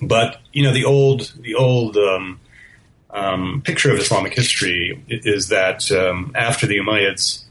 But 0.02 0.42
you 0.54 0.64
know, 0.64 0.74
the 0.74 0.86
old 0.86 1.34
the 1.40 1.56
old 1.56 1.98
um, 1.98 2.40
um, 3.10 3.62
picture 3.64 3.92
of 3.92 3.98
Islamic 4.00 4.34
history 4.34 5.02
is 5.08 5.50
that 5.50 5.92
um, 5.92 6.32
after 6.36 6.68
the 6.68 6.78
Umayyads 6.78 7.44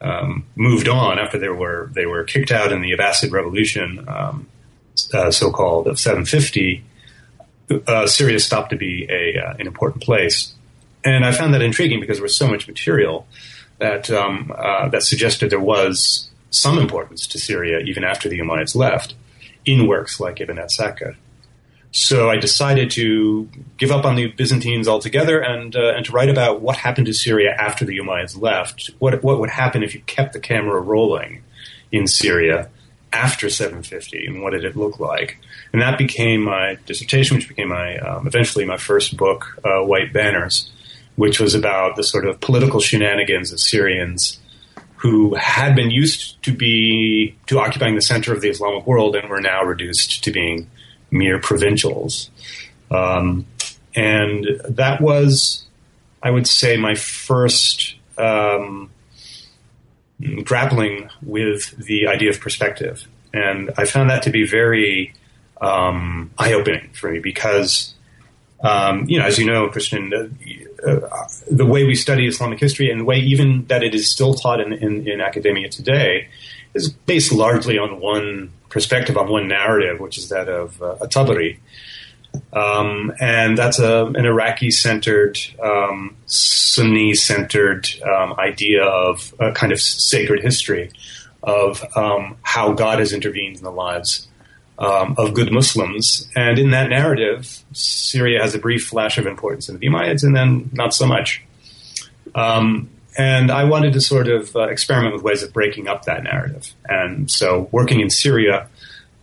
um, 0.00 0.44
moved 0.56 0.88
on, 0.88 1.18
after 1.18 1.38
they 1.38 1.48
were 1.48 1.90
they 1.92 2.06
were 2.06 2.24
kicked 2.24 2.50
out 2.50 2.72
in 2.72 2.82
the 2.82 2.92
Abbasid 2.92 3.32
Revolution, 3.32 4.04
um, 4.08 4.48
uh, 5.12 5.30
so 5.30 5.50
called 5.50 5.86
of 5.86 5.98
750, 5.98 6.84
uh, 7.86 8.06
Syria 8.06 8.38
stopped 8.40 8.70
to 8.70 8.76
be 8.76 9.06
a 9.08 9.40
uh, 9.40 9.54
an 9.58 9.66
important 9.66 10.02
place. 10.02 10.52
And 11.04 11.24
I 11.24 11.32
found 11.32 11.52
that 11.54 11.62
intriguing 11.62 12.00
because 12.00 12.16
there 12.16 12.22
was 12.22 12.36
so 12.36 12.48
much 12.48 12.66
material 12.66 13.26
that 13.78 14.10
um, 14.10 14.52
uh, 14.56 14.88
that 14.88 15.02
suggested 15.02 15.50
there 15.50 15.60
was 15.60 16.30
some 16.50 16.78
importance 16.78 17.26
to 17.26 17.38
Syria 17.38 17.80
even 17.80 18.04
after 18.04 18.28
the 18.28 18.38
Umayyads 18.38 18.74
left 18.74 19.14
in 19.64 19.86
works 19.86 20.20
like 20.20 20.40
Ibn 20.40 20.56
Asakir. 20.56 21.16
So 21.96 22.28
I 22.28 22.36
decided 22.36 22.90
to 22.92 23.48
give 23.76 23.92
up 23.92 24.04
on 24.04 24.16
the 24.16 24.26
Byzantines 24.26 24.88
altogether 24.88 25.40
and 25.40 25.76
uh, 25.76 25.94
and 25.94 26.04
to 26.06 26.12
write 26.12 26.28
about 26.28 26.60
what 26.60 26.76
happened 26.76 27.06
to 27.06 27.14
Syria 27.14 27.54
after 27.56 27.84
the 27.84 27.96
Umayyads 27.98 28.40
left. 28.40 28.90
What 28.98 29.22
what 29.22 29.38
would 29.38 29.50
happen 29.50 29.84
if 29.84 29.94
you 29.94 30.00
kept 30.00 30.32
the 30.32 30.40
camera 30.40 30.80
rolling 30.80 31.44
in 31.92 32.08
Syria 32.08 32.68
after 33.12 33.48
750, 33.48 34.26
and 34.26 34.42
what 34.42 34.50
did 34.50 34.64
it 34.64 34.74
look 34.74 34.98
like? 34.98 35.38
And 35.72 35.80
that 35.82 35.96
became 35.96 36.42
my 36.42 36.78
dissertation, 36.84 37.36
which 37.36 37.48
became 37.48 37.68
my 37.68 37.96
um, 37.98 38.26
eventually 38.26 38.64
my 38.64 38.76
first 38.76 39.16
book, 39.16 39.60
uh, 39.64 39.84
White 39.84 40.12
Banners 40.12 40.72
which 41.16 41.40
was 41.40 41.54
about 41.54 41.96
the 41.96 42.02
sort 42.02 42.26
of 42.26 42.40
political 42.40 42.80
shenanigans 42.80 43.52
of 43.52 43.60
Syrians 43.60 44.40
who 44.96 45.34
had 45.34 45.76
been 45.76 45.90
used 45.90 46.42
to 46.42 46.52
be 46.52 47.36
to 47.46 47.60
occupying 47.60 47.94
the 47.94 48.02
center 48.02 48.32
of 48.32 48.40
the 48.40 48.48
Islamic 48.48 48.86
world 48.86 49.14
and 49.14 49.28
were 49.28 49.40
now 49.40 49.62
reduced 49.62 50.24
to 50.24 50.32
being 50.32 50.70
mere 51.14 51.38
provincials. 51.38 52.30
Um, 52.90 53.46
and 53.94 54.46
that 54.68 55.00
was, 55.00 55.64
I 56.22 56.30
would 56.30 56.46
say, 56.46 56.76
my 56.76 56.94
first 56.94 57.94
um, 58.18 58.90
grappling 60.42 61.08
with 61.22 61.70
the 61.76 62.08
idea 62.08 62.30
of 62.30 62.40
perspective. 62.40 63.06
And 63.32 63.70
I 63.76 63.84
found 63.84 64.10
that 64.10 64.22
to 64.24 64.30
be 64.30 64.46
very 64.46 65.14
um, 65.60 66.30
eye 66.38 66.52
opening 66.52 66.90
for 66.92 67.10
me 67.10 67.20
because, 67.20 67.94
um, 68.60 69.08
you 69.08 69.18
know, 69.18 69.24
as 69.24 69.38
you 69.38 69.46
know, 69.46 69.68
Christian, 69.68 70.12
uh, 70.12 71.08
the 71.50 71.66
way 71.66 71.84
we 71.84 71.94
study 71.94 72.26
Islamic 72.26 72.60
history 72.60 72.90
and 72.90 73.00
the 73.00 73.04
way 73.04 73.16
even 73.16 73.66
that 73.66 73.82
it 73.82 73.94
is 73.94 74.10
still 74.10 74.34
taught 74.34 74.60
in, 74.60 74.72
in, 74.72 75.08
in 75.08 75.20
academia 75.20 75.68
today 75.68 76.28
is 76.74 76.90
based 76.90 77.32
largely 77.32 77.78
on 77.78 78.00
one 78.00 78.52
perspective, 78.68 79.16
on 79.16 79.28
one 79.28 79.48
narrative, 79.48 80.00
which 80.00 80.18
is 80.18 80.28
that 80.28 80.48
of 80.48 80.82
uh, 80.82 80.96
Tabari. 81.02 81.58
Um, 82.52 83.12
and 83.20 83.56
that's 83.56 83.78
a, 83.78 84.06
an 84.06 84.26
Iraqi 84.26 84.70
centered, 84.70 85.38
um, 85.62 86.16
Sunni 86.26 87.14
centered 87.14 87.88
um, 88.02 88.34
idea 88.38 88.82
of 88.84 89.32
a 89.38 89.52
kind 89.52 89.72
of 89.72 89.80
sacred 89.80 90.42
history 90.42 90.90
of 91.42 91.84
um, 91.96 92.36
how 92.42 92.72
God 92.72 92.98
has 92.98 93.12
intervened 93.12 93.56
in 93.56 93.62
the 93.62 93.70
lives 93.70 94.26
um, 94.78 95.14
of 95.18 95.34
good 95.34 95.52
Muslims. 95.52 96.28
And 96.34 96.58
in 96.58 96.70
that 96.70 96.88
narrative, 96.88 97.62
Syria 97.72 98.40
has 98.42 98.54
a 98.54 98.58
brief 98.58 98.86
flash 98.86 99.18
of 99.18 99.26
importance 99.26 99.68
in 99.68 99.78
the 99.78 99.86
Umayyads 99.86 100.24
and 100.24 100.34
then 100.34 100.70
not 100.72 100.94
so 100.94 101.06
much. 101.06 101.42
Um, 102.34 102.90
and 103.16 103.50
I 103.50 103.64
wanted 103.64 103.92
to 103.92 104.00
sort 104.00 104.28
of 104.28 104.54
uh, 104.56 104.62
experiment 104.62 105.14
with 105.14 105.22
ways 105.22 105.42
of 105.42 105.52
breaking 105.52 105.88
up 105.88 106.04
that 106.04 106.24
narrative. 106.24 106.72
And 106.88 107.30
so 107.30 107.68
working 107.70 108.00
in 108.00 108.10
Syria 108.10 108.68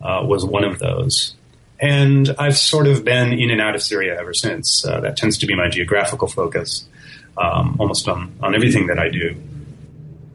uh, 0.00 0.22
was 0.24 0.44
one 0.44 0.64
of 0.64 0.78
those. 0.78 1.34
And 1.78 2.34
I've 2.38 2.56
sort 2.56 2.86
of 2.86 3.04
been 3.04 3.32
in 3.32 3.50
and 3.50 3.60
out 3.60 3.74
of 3.74 3.82
Syria 3.82 4.18
ever 4.18 4.32
since. 4.32 4.84
Uh, 4.84 5.00
that 5.00 5.16
tends 5.16 5.38
to 5.38 5.46
be 5.46 5.54
my 5.54 5.68
geographical 5.68 6.28
focus, 6.28 6.86
um, 7.36 7.76
almost 7.80 8.08
on, 8.08 8.32
on 8.40 8.54
everything 8.54 8.86
that 8.86 8.98
I 8.98 9.08
do. 9.08 9.36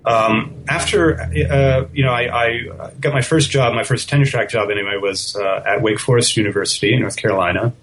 Um, 0.06 0.64
after, 0.70 1.20
uh, 1.20 1.88
you 1.94 2.06
know, 2.06 2.12
I, 2.12 2.46
I, 2.46 2.92
got 3.00 3.14
my 3.14 3.22
first 3.22 3.50
job, 3.50 3.74
my 3.74 3.84
first 3.84 4.08
tenure 4.08 4.26
track 4.26 4.50
job 4.50 4.70
anyway, 4.70 4.98
was 5.02 5.36
uh, 5.36 5.64
at 5.66 5.82
Wake 5.82 6.00
Forest 6.00 6.38
University 6.38 6.94
in 6.94 7.02
North 7.02 7.18
Carolina, 7.18 7.74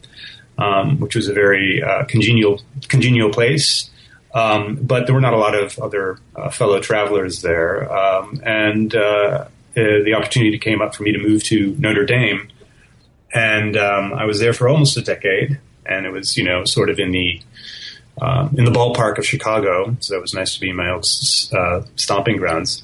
um, 0.56 1.00
which 1.00 1.16
was 1.16 1.28
a 1.28 1.34
very 1.34 1.82
uh, 1.82 2.04
congenial, 2.04 2.62
congenial 2.88 3.30
place. 3.30 3.90
Um, 4.34 4.74
but 4.82 5.06
there 5.06 5.14
were 5.14 5.20
not 5.20 5.32
a 5.32 5.38
lot 5.38 5.54
of 5.54 5.78
other 5.78 6.18
uh, 6.34 6.50
fellow 6.50 6.80
travelers 6.80 7.40
there, 7.40 7.90
um, 7.92 8.40
and 8.44 8.92
uh, 8.92 8.98
uh, 8.98 9.48
the 9.74 10.14
opportunity 10.14 10.58
came 10.58 10.82
up 10.82 10.94
for 10.96 11.04
me 11.04 11.12
to 11.12 11.18
move 11.18 11.44
to 11.44 11.76
Notre 11.78 12.04
Dame, 12.04 12.48
and 13.32 13.76
um, 13.76 14.12
I 14.12 14.24
was 14.24 14.40
there 14.40 14.52
for 14.52 14.68
almost 14.68 14.96
a 14.96 15.02
decade, 15.02 15.60
and 15.86 16.04
it 16.04 16.10
was, 16.10 16.36
you 16.36 16.42
know, 16.42 16.64
sort 16.64 16.90
of 16.90 16.98
in 16.98 17.12
the 17.12 17.40
uh, 18.20 18.48
in 18.56 18.64
the 18.64 18.70
ballpark 18.72 19.18
of 19.18 19.26
Chicago, 19.26 19.96
so 20.00 20.16
it 20.16 20.20
was 20.20 20.34
nice 20.34 20.54
to 20.54 20.60
be 20.60 20.70
in 20.70 20.76
my 20.76 20.90
old 20.90 21.06
uh, 21.52 21.82
stomping 21.96 22.36
grounds. 22.36 22.82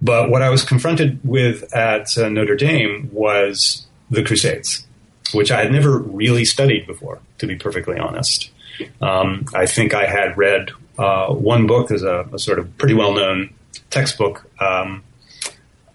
But 0.00 0.30
what 0.30 0.42
I 0.42 0.50
was 0.50 0.64
confronted 0.64 1.18
with 1.24 1.74
at 1.74 2.16
uh, 2.18 2.28
Notre 2.28 2.56
Dame 2.56 3.08
was 3.12 3.86
the 4.10 4.22
Crusades, 4.22 4.86
which 5.32 5.50
I 5.50 5.62
had 5.62 5.72
never 5.72 5.98
really 5.98 6.44
studied 6.44 6.86
before, 6.86 7.20
to 7.38 7.46
be 7.46 7.56
perfectly 7.56 7.98
honest. 7.98 8.50
Um, 9.00 9.46
I 9.54 9.66
think 9.66 9.94
I 9.94 10.06
had 10.06 10.36
read 10.36 10.70
uh, 10.98 11.32
one 11.32 11.66
book, 11.66 11.88
there's 11.88 12.02
a, 12.02 12.28
a, 12.32 12.38
sort 12.38 12.58
of 12.58 12.76
pretty 12.78 12.94
well 12.94 13.14
known 13.14 13.52
textbook 13.90 14.50
um, 14.60 15.04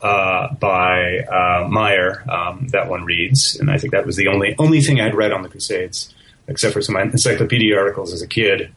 uh, 0.02 0.54
by 0.56 1.20
uh, 1.20 1.68
Mayer 1.68 2.24
um, 2.30 2.68
that 2.68 2.88
one 2.88 3.04
reads, 3.04 3.56
and 3.60 3.72
I 3.72 3.78
think 3.78 3.94
that 3.94 4.06
was 4.06 4.16
the 4.16 4.28
only 4.28 4.56
only 4.60 4.82
thing 4.82 5.02
I'd 5.02 5.16
read 5.16 5.32
on 5.32 5.42
the 5.42 5.50
Crusades 5.50 6.14
except 6.48 6.74
for 6.74 6.82
some 6.82 6.98
encyclopedia 6.98 7.76
articles 7.78 8.14
as 8.14 8.22
a 8.22 8.28
kid. 8.28 8.72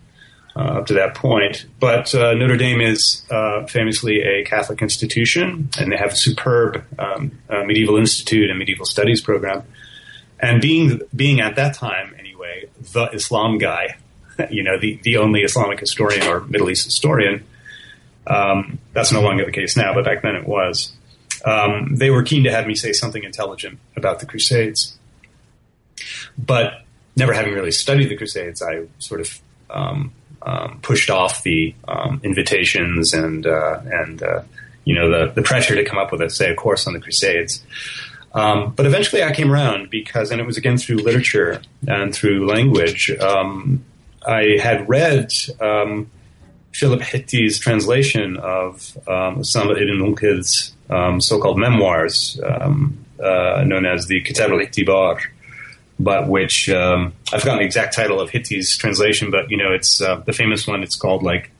uh, 0.56 0.78
up 0.78 0.86
to 0.86 0.94
that 0.94 1.14
point. 1.14 1.66
But 1.80 2.14
uh, 2.14 2.34
Notre 2.34 2.56
Dame 2.56 2.80
is 2.80 3.22
uh, 3.30 3.66
famously 3.66 4.22
a 4.22 4.44
Catholic 4.44 4.82
institution, 4.82 5.68
and 5.78 5.90
they 5.90 5.96
have 5.96 6.12
a 6.12 6.16
superb 6.16 6.84
um, 6.98 7.38
uh, 7.48 7.64
medieval 7.64 7.96
institute 7.96 8.50
and 8.50 8.58
medieval 8.58 8.86
studies 8.86 9.20
program. 9.20 9.64
And 10.40 10.60
being 10.60 11.00
being 11.14 11.40
at 11.40 11.56
that 11.56 11.74
time 11.74 12.14
anyway, 12.18 12.33
the 12.92 13.10
Islam 13.12 13.58
guy, 13.58 13.96
you 14.50 14.62
know, 14.62 14.78
the 14.78 14.98
the 15.02 15.16
only 15.16 15.42
Islamic 15.42 15.80
historian 15.80 16.26
or 16.26 16.40
Middle 16.40 16.70
East 16.70 16.84
historian. 16.84 17.44
Um, 18.26 18.78
that's 18.92 19.12
no 19.12 19.20
longer 19.20 19.44
the 19.44 19.52
case 19.52 19.76
now, 19.76 19.92
but 19.94 20.04
back 20.04 20.22
then 20.22 20.36
it 20.36 20.46
was. 20.46 20.92
Um, 21.44 21.96
they 21.96 22.10
were 22.10 22.22
keen 22.22 22.44
to 22.44 22.50
have 22.50 22.66
me 22.66 22.74
say 22.74 22.92
something 22.92 23.22
intelligent 23.22 23.78
about 23.96 24.20
the 24.20 24.26
Crusades. 24.26 24.96
But 26.38 26.84
never 27.16 27.32
having 27.32 27.52
really 27.52 27.70
studied 27.70 28.08
the 28.08 28.16
Crusades, 28.16 28.62
I 28.62 28.86
sort 28.98 29.20
of 29.20 29.40
um, 29.70 30.12
um, 30.42 30.78
pushed 30.82 31.10
off 31.10 31.42
the 31.42 31.74
um, 31.86 32.20
invitations 32.24 33.12
and 33.12 33.46
uh, 33.46 33.80
and 33.84 34.22
uh, 34.22 34.42
you 34.84 34.94
know 34.94 35.10
the 35.10 35.32
the 35.32 35.42
pressure 35.42 35.74
to 35.74 35.84
come 35.84 35.98
up 35.98 36.12
with 36.12 36.22
a 36.22 36.30
say 36.30 36.50
a 36.50 36.54
course 36.54 36.86
on 36.86 36.92
the 36.92 37.00
Crusades. 37.00 37.62
Um, 38.34 38.72
but 38.74 38.84
eventually, 38.84 39.22
I 39.22 39.32
came 39.32 39.50
around 39.50 39.90
because, 39.90 40.30
and 40.30 40.40
it 40.40 40.44
was 40.44 40.56
again 40.56 40.76
through 40.76 40.96
literature 40.96 41.62
and 41.86 42.12
through 42.12 42.48
language. 42.48 43.10
Um, 43.12 43.84
I 44.26 44.58
had 44.60 44.88
read 44.88 45.32
um, 45.60 46.10
Philip 46.72 47.00
Hitti's 47.00 47.58
translation 47.58 48.36
of 48.36 48.96
um, 49.06 49.36
Osama 49.36 49.80
ibn 49.80 49.98
Munqidh's 49.98 50.72
um, 50.90 51.20
so-called 51.20 51.58
memoirs, 51.58 52.40
um, 52.44 53.04
uh, 53.22 53.62
known 53.64 53.86
as 53.86 54.06
the 54.06 54.20
Kitab 54.22 54.50
al-I'tibar, 54.50 55.20
but 56.00 56.28
which 56.28 56.68
um, 56.68 57.12
I've 57.32 57.40
forgotten 57.40 57.60
the 57.60 57.64
exact 57.64 57.94
title 57.94 58.20
of 58.20 58.30
Hitti's 58.30 58.76
translation, 58.76 59.30
but 59.30 59.50
you 59.50 59.56
know 59.56 59.72
it's 59.72 60.00
uh, 60.00 60.16
the 60.16 60.32
famous 60.32 60.66
one. 60.66 60.82
It's 60.82 60.96
called 60.96 61.22
like 61.22 61.52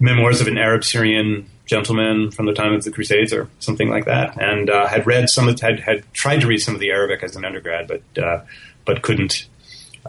Memoirs 0.00 0.42
of 0.42 0.46
an 0.48 0.58
Arab 0.58 0.84
Syrian 0.84 1.48
Gentleman 1.68 2.30
from 2.30 2.46
the 2.46 2.54
time 2.54 2.72
of 2.72 2.82
the 2.82 2.90
Crusades, 2.90 3.32
or 3.32 3.48
something 3.60 3.88
like 3.88 4.06
that. 4.06 4.40
And 4.40 4.70
uh, 4.70 4.88
had 4.88 5.06
read 5.06 5.28
some 5.28 5.46
of 5.48 5.60
had 5.60 5.78
had 5.80 6.02
tried 6.12 6.40
to 6.40 6.46
read 6.48 6.60
some 6.60 6.74
of 6.74 6.80
the 6.80 6.90
Arabic 6.90 7.22
as 7.22 7.36
an 7.36 7.44
undergrad, 7.44 7.86
but 7.86 8.22
uh, 8.22 8.40
but 8.84 9.02
couldn't. 9.02 9.46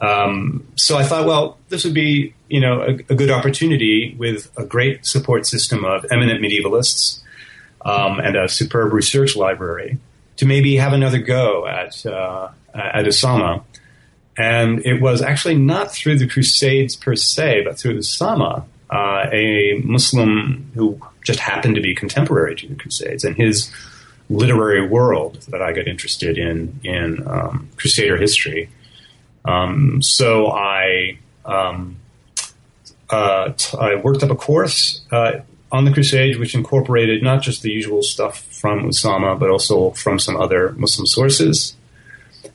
Um, 0.02 0.66
so 0.76 0.98
I 0.98 1.04
thought, 1.04 1.26
well, 1.28 1.58
this 1.68 1.84
would 1.84 1.94
be 1.94 2.34
you 2.48 2.62
know 2.62 2.82
a, 2.82 2.94
a, 2.94 3.16
good 3.16 3.30
opportunity 3.30 4.16
with 4.18 4.50
a 4.58 4.66
great 4.66 5.06
support 5.06 5.46
system 5.46 5.84
of 5.84 6.06
eminent 6.10 6.42
medievalists 6.42 7.22
um, 7.84 8.20
and 8.20 8.38
a 8.38 8.48
superb 8.48 8.94
research 8.94 9.36
library 9.36 9.98
to 10.38 10.46
maybe 10.46 10.78
have 10.78 10.94
another 10.94 11.20
go 11.20 11.68
at 11.68 12.06
uh, 12.06 12.50
at 12.74 13.06
Osama. 13.06 13.64
And 14.38 14.86
it 14.86 15.02
was 15.02 15.22
actually 15.22 15.56
not 15.56 15.92
through 15.92 16.18
the 16.18 16.28
Crusades 16.28 16.96
per 16.96 17.18
se, 17.18 17.66
but 17.66 17.78
through 17.78 17.98
Osama, 17.98 18.64
uh, 18.90 19.26
a 19.34 19.82
Muslim 19.84 20.72
who 20.76 20.98
just 21.24 21.40
happened 21.40 21.76
to 21.76 21.82
be 21.82 21.94
contemporary 21.96 22.56
to 22.56 22.68
the 22.68 22.76
Crusades 22.76 23.24
and 23.24 23.36
his 23.36 23.72
literary 24.30 24.88
world 24.88 25.42
that 25.50 25.62
I 25.62 25.74
got 25.74 25.88
interested 25.88 26.38
in 26.38 26.80
in 26.84 27.28
um, 27.28 27.70
Crusader 27.78 28.18
history. 28.18 28.70
Um, 29.46 30.02
so 30.02 30.52
I 30.52 31.18
um, 31.46 31.98
uh, 33.10 33.54
t- 33.58 33.78
I 33.78 33.96
worked 33.96 34.24
up 34.24 34.30
a 34.30 34.36
course 34.36 35.02
uh, 35.12 35.40
on 35.72 35.86
the 35.86 35.92
Crusades, 35.92 36.38
which 36.38 36.56
incorporated 36.56 37.24
not 37.24 37.42
just 37.42 37.62
the 37.62 37.72
usual 37.72 38.04
stuff 38.04 38.42
from 38.42 38.84
Osama, 38.84 39.38
but 39.40 39.50
also 39.50 39.92
from 39.92 40.20
some 40.20 40.38
other 40.38 40.72
Muslim 40.74 41.06
sources. 41.06 41.76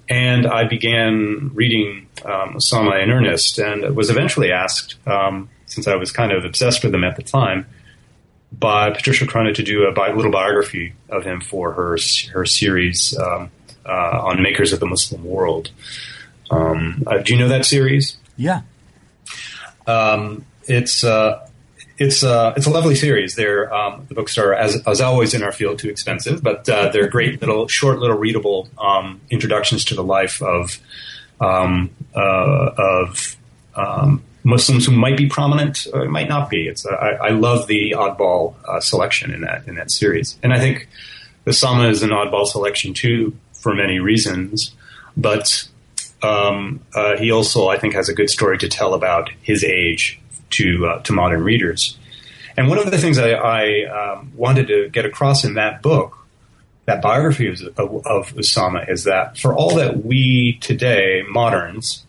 And 0.09 0.47
I 0.47 0.65
began 0.65 1.51
reading 1.55 2.07
um, 2.25 2.55
Osama 2.55 3.03
in 3.03 3.11
earnest, 3.11 3.59
and 3.59 3.97
was 3.97 4.11
eventually 4.11 4.53
asked, 4.53 4.97
um, 5.07 5.49
since 5.67 5.89
I 5.89 5.97
was 5.97 6.13
kind 6.13 6.33
of 6.33 6.45
obsessed 6.45 6.85
with 6.85 6.95
him 6.95 7.05
at 7.05 7.17
the 7.17 7.23
time, 7.23 7.67
by 8.59 8.91
Patricia 8.91 9.27
Crone 9.27 9.53
to 9.53 9.63
do 9.63 9.85
a 9.85 9.93
bi- 9.93 10.13
little 10.13 10.31
biography 10.31 10.95
of 11.09 11.25
him 11.25 11.41
for 11.41 11.73
her 11.73 11.97
her 12.33 12.45
series 12.45 13.17
um, 13.19 13.51
uh, 13.87 14.21
on 14.23 14.43
makers 14.43 14.73
of 14.73 14.81
the 14.81 14.87
Muslim 14.87 15.25
world. 15.25 15.71
Um, 16.51 17.03
uh, 17.07 17.19
do 17.19 17.33
you 17.33 17.39
know 17.39 17.49
that 17.49 17.65
series? 17.65 18.17
Yeah. 18.37 18.63
Um, 19.87 20.45
it's 20.67 21.05
uh, 21.05 21.49
it's 21.99 22.25
uh, 22.25 22.55
it's 22.57 22.67
a 22.67 22.71
lovely 22.71 22.95
series. 22.95 23.35
They're 23.35 23.73
um, 23.73 24.07
the 24.09 24.15
books 24.15 24.39
are 24.39 24.55
as 24.55 24.83
as 24.87 25.01
always 25.01 25.35
in 25.35 25.43
our 25.43 25.53
field 25.53 25.79
too 25.79 25.89
expensive, 25.89 26.43
but 26.43 26.69
uh, 26.69 26.91
they're 26.91 27.09
great 27.09 27.41
little 27.41 27.69
short 27.69 27.99
little 27.99 28.17
readable 28.17 28.69
um, 28.79 29.21
introductions 29.31 29.85
to 29.87 29.95
the 29.95 30.05
life 30.05 30.43
of 30.43 30.81
um, 31.41 31.91
uh, 32.15 32.71
of 32.77 33.37
um, 33.75 34.23
Muslims 34.45 34.87
who 34.87 34.93
might 34.93 35.17
be 35.17 35.27
prominent 35.27 35.87
or 35.93 36.05
might 36.07 36.29
not 36.29 36.51
be. 36.51 36.69
It's 36.69 36.87
I, 36.87 37.17
I 37.23 37.29
love 37.31 37.67
the 37.67 37.95
oddball 37.97 38.55
uh, 38.67 38.81
selection 38.81 39.33
in 39.33 39.41
that 39.41 39.67
in 39.67 39.75
that 39.77 39.91
series, 39.91 40.39
and 40.43 40.53
I 40.53 40.61
think 40.61 40.89
Osama 41.47 41.91
is 41.91 42.03
an 42.03 42.11
oddball 42.11 42.47
selection 42.47 42.95
too 42.95 43.37
for 43.53 43.75
many 43.75 43.99
reasons, 43.99 44.75
but. 45.17 45.69
Um, 46.23 46.81
uh, 46.95 47.19
he 47.19 47.31
also, 47.31 47.69
I 47.69 47.77
think, 47.77 47.93
has 47.93 48.09
a 48.09 48.15
good 48.15 48.31
story 48.31 48.57
to 48.57 48.67
tell 48.67 48.95
about 48.95 49.29
his 49.43 49.63
age 49.63 50.19
to 50.51 50.87
uh, 50.87 51.03
to 51.03 51.13
modern 51.13 51.43
readers. 51.43 51.99
And 52.57 52.69
one 52.69 52.79
of 52.79 52.91
the 52.91 52.99
things 52.99 53.19
I, 53.19 53.33
I 53.33 53.85
um, 53.85 54.33
wanted 54.37 54.69
to 54.69 54.89
get 54.89 55.05
across 55.05 55.45
in 55.45 55.55
that 55.55 55.83
book, 55.83 56.17
that 56.87 57.03
biography 57.03 57.49
of, 57.49 57.61
of, 57.77 58.35
Osama, 58.35 58.89
is 58.89 59.05
that 59.05 59.39
for 59.39 59.55
all 59.55 59.75
that 59.77 60.05
we 60.05 60.59
today, 60.61 61.23
moderns, 61.29 62.05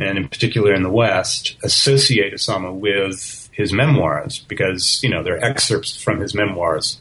and 0.00 0.16
in 0.16 0.28
particular 0.28 0.72
in 0.74 0.82
the 0.82 0.90
West, 0.90 1.56
associate 1.62 2.32
Osama 2.32 2.74
with 2.74 3.50
his 3.52 3.72
memoirs, 3.72 4.38
because 4.48 5.02
you 5.02 5.10
know 5.10 5.22
they're 5.22 5.44
excerpts 5.44 6.00
from 6.00 6.20
his 6.20 6.34
memoirs 6.34 7.00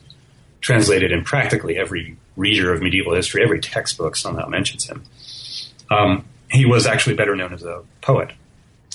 translated 0.62 1.12
in 1.12 1.24
practically 1.24 1.78
every 1.78 2.18
reader 2.36 2.74
of 2.74 2.82
medieval 2.82 3.14
history, 3.14 3.42
every 3.42 3.62
textbook 3.62 4.16
somehow 4.16 4.48
mentions 4.48 4.86
him. 4.86 5.04
Um, 5.90 6.26
he 6.52 6.66
was 6.66 6.86
actually 6.86 7.16
better 7.16 7.36
known 7.36 7.54
as 7.54 7.64
a 7.64 7.84
poet 8.02 8.32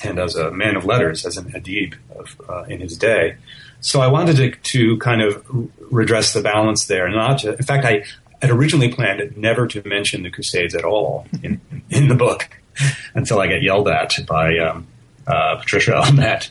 and 0.02 0.18
as 0.18 0.36
a 0.36 0.50
man 0.50 0.76
of 0.76 0.84
letters, 0.84 1.24
as 1.24 1.38
an 1.38 1.52
adib 1.52 1.94
of, 2.14 2.40
uh, 2.48 2.64
in 2.64 2.80
his 2.80 2.98
day. 2.98 3.36
So 3.80 4.00
I 4.00 4.08
wanted 4.08 4.36
to, 4.36 4.50
to, 4.50 4.98
kind 4.98 5.22
of 5.22 5.44
redress 5.90 6.32
the 6.32 6.42
balance 6.42 6.86
there. 6.86 7.08
Not 7.08 7.38
to, 7.40 7.56
in 7.56 7.62
fact, 7.62 7.84
I 7.86 8.04
had 8.42 8.50
originally 8.50 8.92
planned 8.92 9.36
never 9.36 9.66
to 9.68 9.86
mention 9.86 10.22
the 10.22 10.30
Crusades 10.30 10.74
at 10.74 10.84
all 10.84 11.26
in, 11.42 11.60
in 11.88 12.08
the 12.08 12.14
book 12.14 12.48
until 13.14 13.40
I 13.40 13.46
get 13.46 13.62
yelled 13.62 13.88
at 13.88 14.18
by 14.26 14.58
um, 14.58 14.86
uh, 15.26 15.56
Patricia 15.56 16.02
that, 16.14 16.50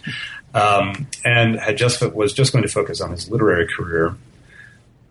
um, 0.54 1.08
and 1.24 1.60
had 1.60 1.78
just 1.78 2.02
was 2.14 2.34
just 2.34 2.54
going 2.54 2.64
to 2.64 2.70
focus 2.70 3.02
on 3.02 3.12
his 3.12 3.30
literary 3.30 3.68
career. 3.68 4.16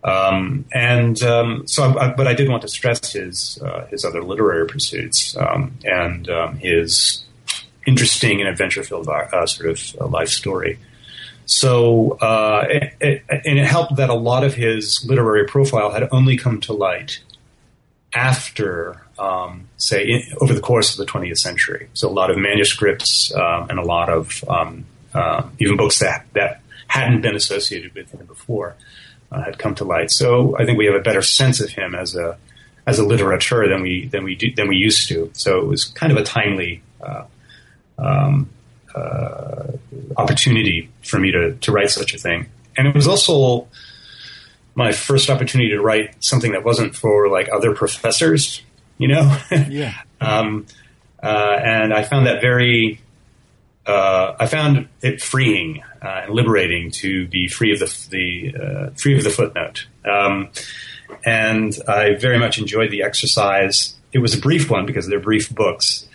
Um, 0.04 0.64
and 0.72 1.22
um, 1.22 1.66
so, 1.68 1.96
I, 1.96 2.12
but 2.12 2.26
I 2.26 2.34
did 2.34 2.48
want 2.48 2.62
to 2.62 2.68
stress 2.68 3.12
his 3.12 3.60
uh, 3.62 3.86
his 3.86 4.04
other 4.04 4.22
literary 4.22 4.66
pursuits 4.66 5.36
um, 5.36 5.78
and 5.84 6.28
um, 6.28 6.56
his 6.56 7.24
interesting 7.86 8.40
and 8.40 8.48
adventure 8.48 8.82
filled 8.82 9.08
uh, 9.08 9.46
sort 9.46 9.70
of 9.70 9.96
uh, 10.00 10.06
life 10.06 10.28
story. 10.28 10.78
So, 11.44 12.12
uh, 12.20 12.66
it, 12.68 12.94
it, 13.00 13.24
and 13.28 13.58
it 13.58 13.66
helped 13.66 13.96
that 13.96 14.10
a 14.10 14.14
lot 14.14 14.44
of 14.44 14.54
his 14.54 15.04
literary 15.08 15.44
profile 15.46 15.90
had 15.90 16.08
only 16.12 16.36
come 16.36 16.60
to 16.62 16.72
light 16.72 17.18
after, 18.12 19.01
um, 19.22 19.68
say, 19.76 20.04
in, 20.04 20.22
over 20.40 20.52
the 20.52 20.60
course 20.60 20.92
of 20.92 20.98
the 20.98 21.10
20th 21.10 21.38
century. 21.38 21.88
So, 21.94 22.08
a 22.08 22.10
lot 22.10 22.30
of 22.30 22.36
manuscripts 22.38 23.32
um, 23.34 23.70
and 23.70 23.78
a 23.78 23.82
lot 23.82 24.08
of 24.08 24.44
um, 24.48 24.84
uh, 25.14 25.48
even 25.58 25.76
books 25.76 26.00
that 26.00 26.26
that 26.32 26.60
hadn't 26.88 27.22
been 27.22 27.34
associated 27.34 27.94
with 27.94 28.10
him 28.10 28.26
before 28.26 28.74
uh, 29.30 29.42
had 29.42 29.58
come 29.58 29.74
to 29.76 29.84
light. 29.84 30.10
So, 30.10 30.56
I 30.58 30.64
think 30.64 30.78
we 30.78 30.86
have 30.86 30.96
a 30.96 31.00
better 31.00 31.22
sense 31.22 31.60
of 31.60 31.70
him 31.70 31.94
as 31.94 32.16
a 32.16 32.36
as 32.86 32.98
a 32.98 33.04
literature 33.04 33.68
than 33.68 33.82
we 33.82 34.08
than 34.08 34.24
we 34.24 34.34
do, 34.34 34.52
than 34.54 34.68
we 34.68 34.76
used 34.76 35.08
to. 35.08 35.30
So, 35.34 35.60
it 35.60 35.66
was 35.66 35.84
kind 35.84 36.12
of 36.12 36.18
a 36.18 36.24
timely 36.24 36.82
uh, 37.00 37.24
um, 37.98 38.50
uh, 38.94 39.72
opportunity 40.16 40.90
for 41.02 41.18
me 41.18 41.30
to, 41.32 41.54
to 41.54 41.72
write 41.72 41.90
such 41.90 42.14
a 42.14 42.18
thing. 42.18 42.46
And 42.76 42.86
it 42.86 42.94
was 42.94 43.06
also 43.06 43.68
my 44.74 44.92
first 44.92 45.30
opportunity 45.30 45.70
to 45.70 45.80
write 45.80 46.14
something 46.20 46.52
that 46.52 46.64
wasn't 46.64 46.94
for 46.94 47.28
like 47.28 47.48
other 47.52 47.74
professors, 47.74 48.62
you 48.98 49.08
know? 49.08 49.38
Yeah. 49.68 49.94
um, 50.20 50.66
uh, 51.22 51.58
and 51.62 51.94
I 51.94 52.02
found 52.02 52.26
that 52.26 52.40
very, 52.40 53.00
uh, 53.86 54.34
I 54.38 54.46
found 54.46 54.88
it 55.02 55.22
freeing 55.22 55.82
uh, 56.02 56.22
and 56.24 56.34
liberating 56.34 56.90
to 56.92 57.26
be 57.28 57.48
free 57.48 57.72
of 57.72 57.78
the, 57.78 58.06
the 58.10 58.54
uh, 58.56 58.90
free 58.96 59.16
of 59.16 59.24
the 59.24 59.30
footnote. 59.30 59.86
Um, 60.04 60.50
and 61.24 61.76
I 61.86 62.14
very 62.14 62.38
much 62.38 62.58
enjoyed 62.58 62.90
the 62.90 63.02
exercise. 63.02 63.94
It 64.12 64.18
was 64.18 64.34
a 64.34 64.40
brief 64.40 64.68
one 64.68 64.86
because 64.86 65.08
they're 65.08 65.20
brief 65.20 65.54
books, 65.54 66.08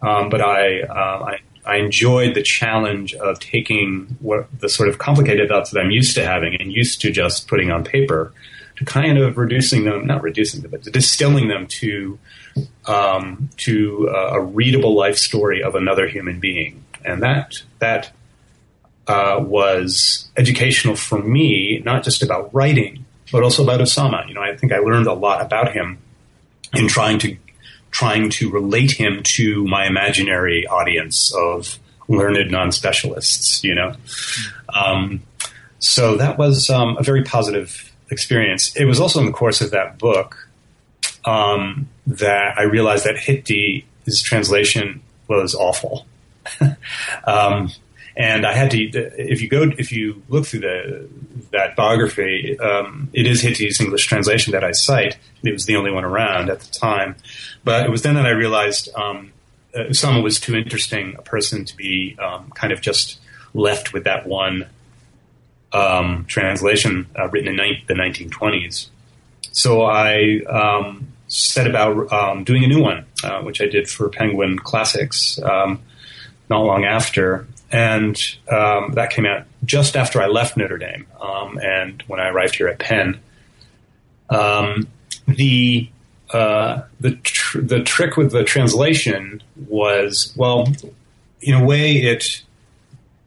um, 0.00 0.28
but 0.28 0.40
I, 0.40 0.82
um, 0.82 1.22
I, 1.24 1.38
I 1.64 1.76
enjoyed 1.76 2.34
the 2.34 2.42
challenge 2.42 3.14
of 3.14 3.38
taking 3.38 4.16
what 4.20 4.46
the 4.58 4.68
sort 4.68 4.88
of 4.88 4.98
complicated 4.98 5.48
thoughts 5.48 5.70
that 5.70 5.80
I'm 5.80 5.90
used 5.90 6.14
to 6.16 6.26
having 6.26 6.56
and 6.60 6.72
used 6.72 7.00
to 7.02 7.10
just 7.10 7.48
putting 7.48 7.70
on 7.70 7.84
paper, 7.84 8.32
to 8.76 8.84
kind 8.84 9.18
of 9.18 9.38
reducing 9.38 9.84
them, 9.84 10.06
not 10.06 10.22
reducing 10.22 10.62
them, 10.62 10.70
but 10.70 10.82
distilling 10.82 11.48
them 11.48 11.66
to 11.66 12.18
um, 12.86 13.50
to 13.58 14.08
uh, 14.10 14.30
a 14.32 14.40
readable 14.40 14.94
life 14.94 15.16
story 15.16 15.62
of 15.62 15.74
another 15.74 16.08
human 16.08 16.40
being, 16.40 16.84
and 17.04 17.22
that 17.22 17.62
that 17.78 18.12
uh, 19.06 19.38
was 19.40 20.30
educational 20.36 20.96
for 20.96 21.18
me, 21.18 21.82
not 21.84 22.04
just 22.04 22.22
about 22.22 22.52
writing, 22.54 23.04
but 23.30 23.42
also 23.42 23.62
about 23.62 23.80
Osama. 23.80 24.26
You 24.28 24.34
know, 24.34 24.42
I 24.42 24.56
think 24.56 24.72
I 24.72 24.78
learned 24.78 25.06
a 25.06 25.14
lot 25.14 25.42
about 25.42 25.72
him 25.72 25.98
in 26.74 26.88
trying 26.88 27.18
to 27.20 27.36
trying 27.90 28.30
to 28.30 28.50
relate 28.50 28.92
him 28.92 29.22
to 29.22 29.64
my 29.66 29.86
imaginary 29.86 30.66
audience 30.66 31.32
of 31.34 31.78
learned 32.08 32.50
non-specialists. 32.50 33.62
You 33.62 33.74
know, 33.74 33.94
um, 34.72 35.22
so 35.78 36.16
that 36.16 36.38
was 36.38 36.70
um, 36.70 36.96
a 36.98 37.02
very 37.02 37.22
positive 37.22 37.91
experience. 38.12 38.76
It 38.76 38.84
was 38.84 39.00
also 39.00 39.20
in 39.20 39.26
the 39.26 39.32
course 39.32 39.60
of 39.60 39.70
that 39.72 39.98
book 39.98 40.48
um, 41.24 41.88
that 42.06 42.58
I 42.58 42.62
realized 42.62 43.04
that 43.04 43.16
Hitti's 43.16 44.22
translation 44.22 45.02
was 45.28 45.54
awful. 45.54 46.06
um, 47.24 47.70
and 48.14 48.44
I 48.46 48.52
had 48.52 48.70
to. 48.72 48.78
If 48.78 49.40
you 49.40 49.48
go, 49.48 49.70
if 49.78 49.90
you 49.90 50.22
look 50.28 50.46
through 50.46 50.60
the 50.60 51.08
that 51.52 51.76
biography, 51.76 52.58
um, 52.58 53.08
it 53.14 53.26
is 53.26 53.42
Hitti's 53.42 53.80
English 53.80 54.06
translation 54.06 54.52
that 54.52 54.62
I 54.62 54.72
cite. 54.72 55.16
It 55.42 55.52
was 55.52 55.64
the 55.64 55.76
only 55.76 55.90
one 55.90 56.04
around 56.04 56.50
at 56.50 56.60
the 56.60 56.70
time, 56.72 57.16
but 57.64 57.86
it 57.86 57.90
was 57.90 58.02
then 58.02 58.14
that 58.16 58.26
I 58.26 58.30
realized 58.30 58.94
um, 58.94 59.32
uh, 59.74 59.84
Osama 59.84 60.22
was 60.22 60.38
too 60.38 60.54
interesting 60.54 61.14
a 61.18 61.22
person 61.22 61.64
to 61.64 61.76
be 61.76 62.16
um, 62.18 62.50
kind 62.50 62.72
of 62.72 62.82
just 62.82 63.18
left 63.54 63.94
with 63.94 64.04
that 64.04 64.26
one 64.26 64.66
um, 65.72 66.24
translation 66.26 67.06
uh, 67.18 67.28
written 67.28 67.48
in 67.48 67.56
ni- 67.56 67.84
the 67.86 67.94
1920s. 67.94 68.88
So 69.52 69.82
I 69.82 70.40
um, 70.48 71.08
set 71.28 71.66
about 71.66 72.12
um, 72.12 72.44
doing 72.44 72.64
a 72.64 72.68
new 72.68 72.82
one, 72.82 73.06
uh, 73.24 73.42
which 73.42 73.60
I 73.60 73.66
did 73.66 73.88
for 73.88 74.08
Penguin 74.08 74.58
Classics 74.58 75.38
not 76.48 76.64
long 76.64 76.84
after 76.84 77.46
and 77.72 78.22
um, 78.50 78.92
that 78.92 79.10
came 79.10 79.24
out 79.24 79.46
just 79.64 79.96
after 79.96 80.20
I 80.20 80.26
left 80.26 80.56
Notre 80.58 80.76
Dame, 80.76 81.06
um, 81.20 81.58
and 81.58 82.02
when 82.06 82.20
I 82.20 82.28
arrived 82.28 82.56
here 82.56 82.68
at 82.68 82.78
Penn. 82.78 83.18
Um, 84.28 84.88
the 85.26 85.88
uh, 86.30 86.82
the 87.00 87.12
tr- 87.16 87.60
the 87.60 87.82
trick 87.82 88.16
with 88.16 88.32
the 88.32 88.44
translation 88.44 89.42
was 89.68 90.34
well, 90.36 90.68
in 91.40 91.54
a 91.54 91.64
way, 91.64 91.96
it 91.96 92.42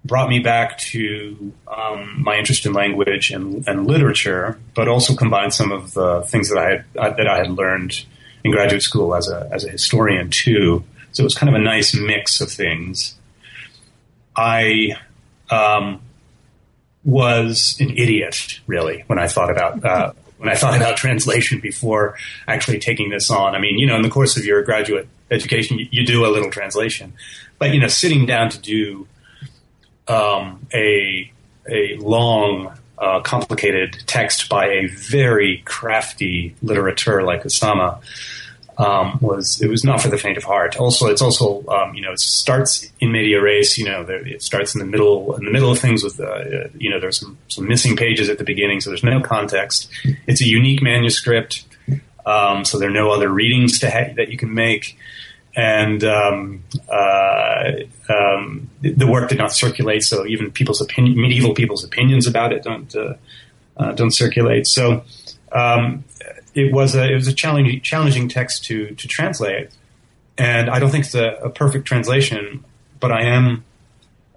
brought 0.05 0.29
me 0.29 0.39
back 0.39 0.77
to 0.77 1.51
um, 1.67 2.23
my 2.23 2.37
interest 2.37 2.65
in 2.65 2.73
language 2.73 3.31
and, 3.31 3.67
and, 3.67 3.87
literature, 3.87 4.59
but 4.75 4.87
also 4.87 5.15
combined 5.15 5.53
some 5.53 5.71
of 5.71 5.93
the 5.93 6.21
things 6.21 6.49
that 6.49 6.59
I 6.59 6.69
had 6.69 6.85
uh, 6.97 7.15
that 7.15 7.27
I 7.27 7.37
had 7.39 7.51
learned 7.51 8.05
in 8.43 8.51
graduate 8.51 8.83
school 8.83 9.15
as 9.15 9.27
a 9.29 9.49
as 9.51 9.65
a 9.65 9.69
historian 9.69 10.29
too. 10.29 10.83
So 11.11 11.23
it 11.23 11.25
was 11.25 11.35
kind 11.35 11.49
of 11.49 11.55
a 11.55 11.63
nice 11.63 11.95
mix 11.95 12.39
of 12.39 12.51
things. 12.51 13.15
I 14.35 14.97
um, 15.49 16.01
was 17.03 17.77
an 17.79 17.91
idiot, 17.91 18.59
really, 18.67 19.03
when 19.07 19.17
I 19.17 19.27
thought 19.27 19.49
about 19.49 19.83
uh, 19.83 20.13
when 20.37 20.49
I 20.49 20.55
thought 20.55 20.75
about 20.75 20.97
translation 21.05 21.59
before 21.59 22.17
actually 22.47 22.79
taking 22.79 23.09
this 23.09 23.31
on. 23.31 23.55
I 23.55 23.59
mean, 23.59 23.79
you 23.79 23.87
know, 23.87 23.95
in 23.95 24.03
the 24.03 24.09
course 24.09 24.37
of 24.37 24.45
your 24.45 24.61
graduate 24.61 25.07
education, 25.31 25.79
you, 25.79 25.87
you 25.89 26.05
do 26.05 26.25
a 26.25 26.29
little 26.29 26.51
translation, 26.51 27.13
but 27.57 27.73
you 27.73 27.79
know, 27.79 27.87
sitting 27.87 28.25
down 28.25 28.49
to 28.51 28.59
do 28.59 29.07
um, 30.07 30.65
a 30.73 31.31
a 31.67 31.95
long, 31.97 32.77
uh, 32.97 33.21
complicated 33.21 33.97
text 34.05 34.49
by 34.49 34.67
a 34.67 34.87
very 34.87 35.63
crafty 35.65 36.55
literateur 36.63 37.25
like 37.25 37.43
Osama 37.43 38.01
um, 38.77 39.17
was 39.21 39.61
it 39.61 39.69
was 39.69 39.83
not 39.83 40.01
for 40.01 40.09
the 40.09 40.17
faint 40.17 40.37
of 40.37 40.43
heart. 40.43 40.77
Also, 40.77 41.07
it's 41.07 41.21
also 41.21 41.65
um, 41.67 41.93
you 41.95 42.01
know 42.01 42.11
it 42.11 42.19
starts 42.19 42.91
in 42.99 43.11
media 43.11 43.41
res. 43.41 43.77
You 43.77 43.85
know, 43.85 44.03
there, 44.03 44.25
it 44.25 44.41
starts 44.41 44.75
in 44.75 44.79
the 44.79 44.85
middle 44.85 45.35
in 45.35 45.45
the 45.45 45.51
middle 45.51 45.71
of 45.71 45.79
things 45.79 46.03
with 46.03 46.19
uh, 46.19 46.67
you 46.77 46.89
know 46.89 46.99
there's 46.99 47.19
some, 47.19 47.37
some 47.47 47.67
missing 47.67 47.95
pages 47.95 48.29
at 48.29 48.37
the 48.37 48.43
beginning, 48.43 48.81
so 48.81 48.89
there's 48.89 49.03
no 49.03 49.21
context. 49.21 49.89
It's 50.27 50.41
a 50.41 50.47
unique 50.47 50.81
manuscript, 50.81 51.65
um, 52.25 52.65
so 52.65 52.77
there 52.77 52.89
are 52.89 52.93
no 52.93 53.11
other 53.11 53.29
readings 53.29 53.81
ha- 53.81 54.13
that 54.15 54.29
you 54.29 54.37
can 54.37 54.53
make. 54.53 54.97
And 55.55 56.03
um, 56.03 56.63
uh, 56.89 57.71
um, 58.09 58.69
the 58.81 59.07
work 59.07 59.29
did 59.29 59.37
not 59.37 59.53
circulate, 59.53 60.03
so 60.03 60.25
even 60.25 60.51
people's 60.51 60.81
opinion, 60.81 61.19
medieval 61.19 61.53
people's 61.53 61.83
opinions 61.83 62.27
about 62.27 62.51
it 62.51 62.61
don't 62.63 62.93
uh, 62.93 63.13
uh, 63.77 63.93
don't 63.93 64.11
circulate. 64.11 64.67
So 64.67 65.05
um, 65.53 66.03
it 66.53 66.73
was 66.73 66.93
a 66.95 67.09
it 67.09 67.15
was 67.15 67.27
a 67.27 67.33
challenging 67.33 67.79
challenging 67.81 68.27
text 68.27 68.65
to 68.65 68.95
to 68.95 69.07
translate, 69.07 69.69
and 70.37 70.69
I 70.69 70.79
don't 70.79 70.89
think 70.89 71.05
it's 71.05 71.15
a, 71.15 71.39
a 71.43 71.49
perfect 71.49 71.85
translation, 71.85 72.65
but 72.99 73.13
I 73.13 73.23
am 73.23 73.63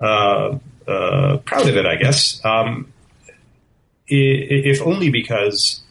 uh, 0.00 0.58
uh, 0.86 1.38
proud 1.38 1.68
of 1.68 1.76
it. 1.76 1.84
I 1.84 1.96
guess, 1.96 2.44
um, 2.44 2.92
if 4.06 4.80
only 4.82 5.10
because 5.10 5.82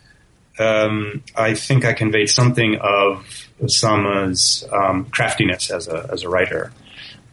um, 0.57 1.23
I 1.35 1.53
think 1.53 1.83
I 1.83 1.93
conveyed 1.93 2.29
something 2.29 2.77
of 2.77 3.46
Osama's 3.61 4.67
um, 4.71 5.05
craftiness 5.05 5.71
as 5.71 5.87
a 5.87 6.07
as 6.11 6.23
a 6.23 6.29
writer, 6.29 6.71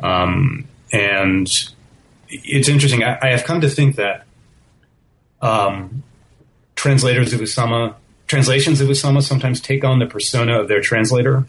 um, 0.00 0.66
and 0.92 1.48
it's 2.28 2.68
interesting. 2.68 3.04
I, 3.04 3.18
I, 3.20 3.28
have 3.28 3.44
come 3.44 3.60
to 3.60 3.68
think 3.68 3.96
that 3.96 4.24
um, 5.42 6.02
translators 6.74 7.32
of 7.32 7.40
Osama 7.40 7.94
translations 8.26 8.80
of 8.80 8.88
Osama 8.88 9.22
sometimes 9.22 9.60
take 9.60 9.84
on 9.84 9.98
the 9.98 10.06
persona 10.06 10.60
of 10.60 10.68
their 10.68 10.80
translator. 10.80 11.46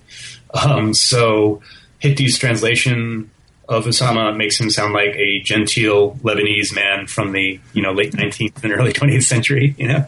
Um, 0.54 0.94
so 0.94 1.62
Hitti's 2.00 2.38
translation 2.38 3.32
of 3.68 3.86
Osama 3.86 4.36
makes 4.36 4.60
him 4.60 4.70
sound 4.70 4.94
like 4.94 5.16
a 5.16 5.40
genteel 5.42 6.16
Lebanese 6.18 6.76
man 6.76 7.08
from 7.08 7.32
the 7.32 7.60
you 7.74 7.82
know 7.82 7.94
late 7.94 8.12
19th 8.12 8.64
and 8.64 8.74
early 8.74 8.94
20th 8.94 9.24
century, 9.24 9.74
you 9.80 9.88
know, 9.88 10.06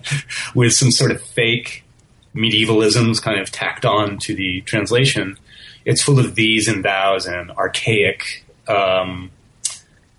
with 0.54 0.74
some 0.74 0.92
sort 0.92 1.12
of 1.12 1.22
fake 1.22 1.84
medievalisms 2.38 3.22
kind 3.22 3.40
of 3.40 3.52
tacked 3.52 3.86
on 3.86 4.18
to 4.20 4.36
the 4.36 4.62
translation. 4.62 5.38
It's 5.86 6.02
full 6.02 6.20
of 6.20 6.36
these 6.36 6.68
and 6.68 6.84
thous 6.84 7.26
and 7.26 7.52
archaic 7.52 8.46
um, 8.68 9.32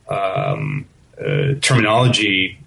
um, 0.08 0.86
uh, 1.18 1.54
terminology, 1.60 2.58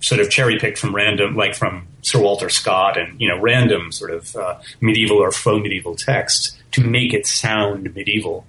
sort 0.00 0.20
of 0.20 0.30
cherry 0.30 0.58
picked 0.58 0.78
from 0.78 0.94
random, 0.94 1.36
like 1.36 1.54
from 1.54 1.86
Sir 2.02 2.20
Walter 2.20 2.48
Scott 2.48 2.96
and 2.96 3.20
you 3.20 3.28
know 3.28 3.38
random 3.38 3.92
sort 3.92 4.10
of 4.10 4.34
uh, 4.36 4.58
medieval 4.80 5.18
or 5.18 5.32
faux 5.32 5.62
medieval 5.62 5.96
texts 5.96 6.56
to 6.72 6.82
make 6.82 7.12
it 7.12 7.26
sound 7.26 7.94
medieval. 7.94 8.46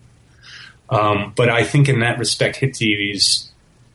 Um, 0.90 1.34
but 1.36 1.50
I 1.50 1.64
think 1.64 1.88
in 1.88 2.02
that 2.02 2.20
respect, 2.20 2.58
Hitti's 2.58 3.52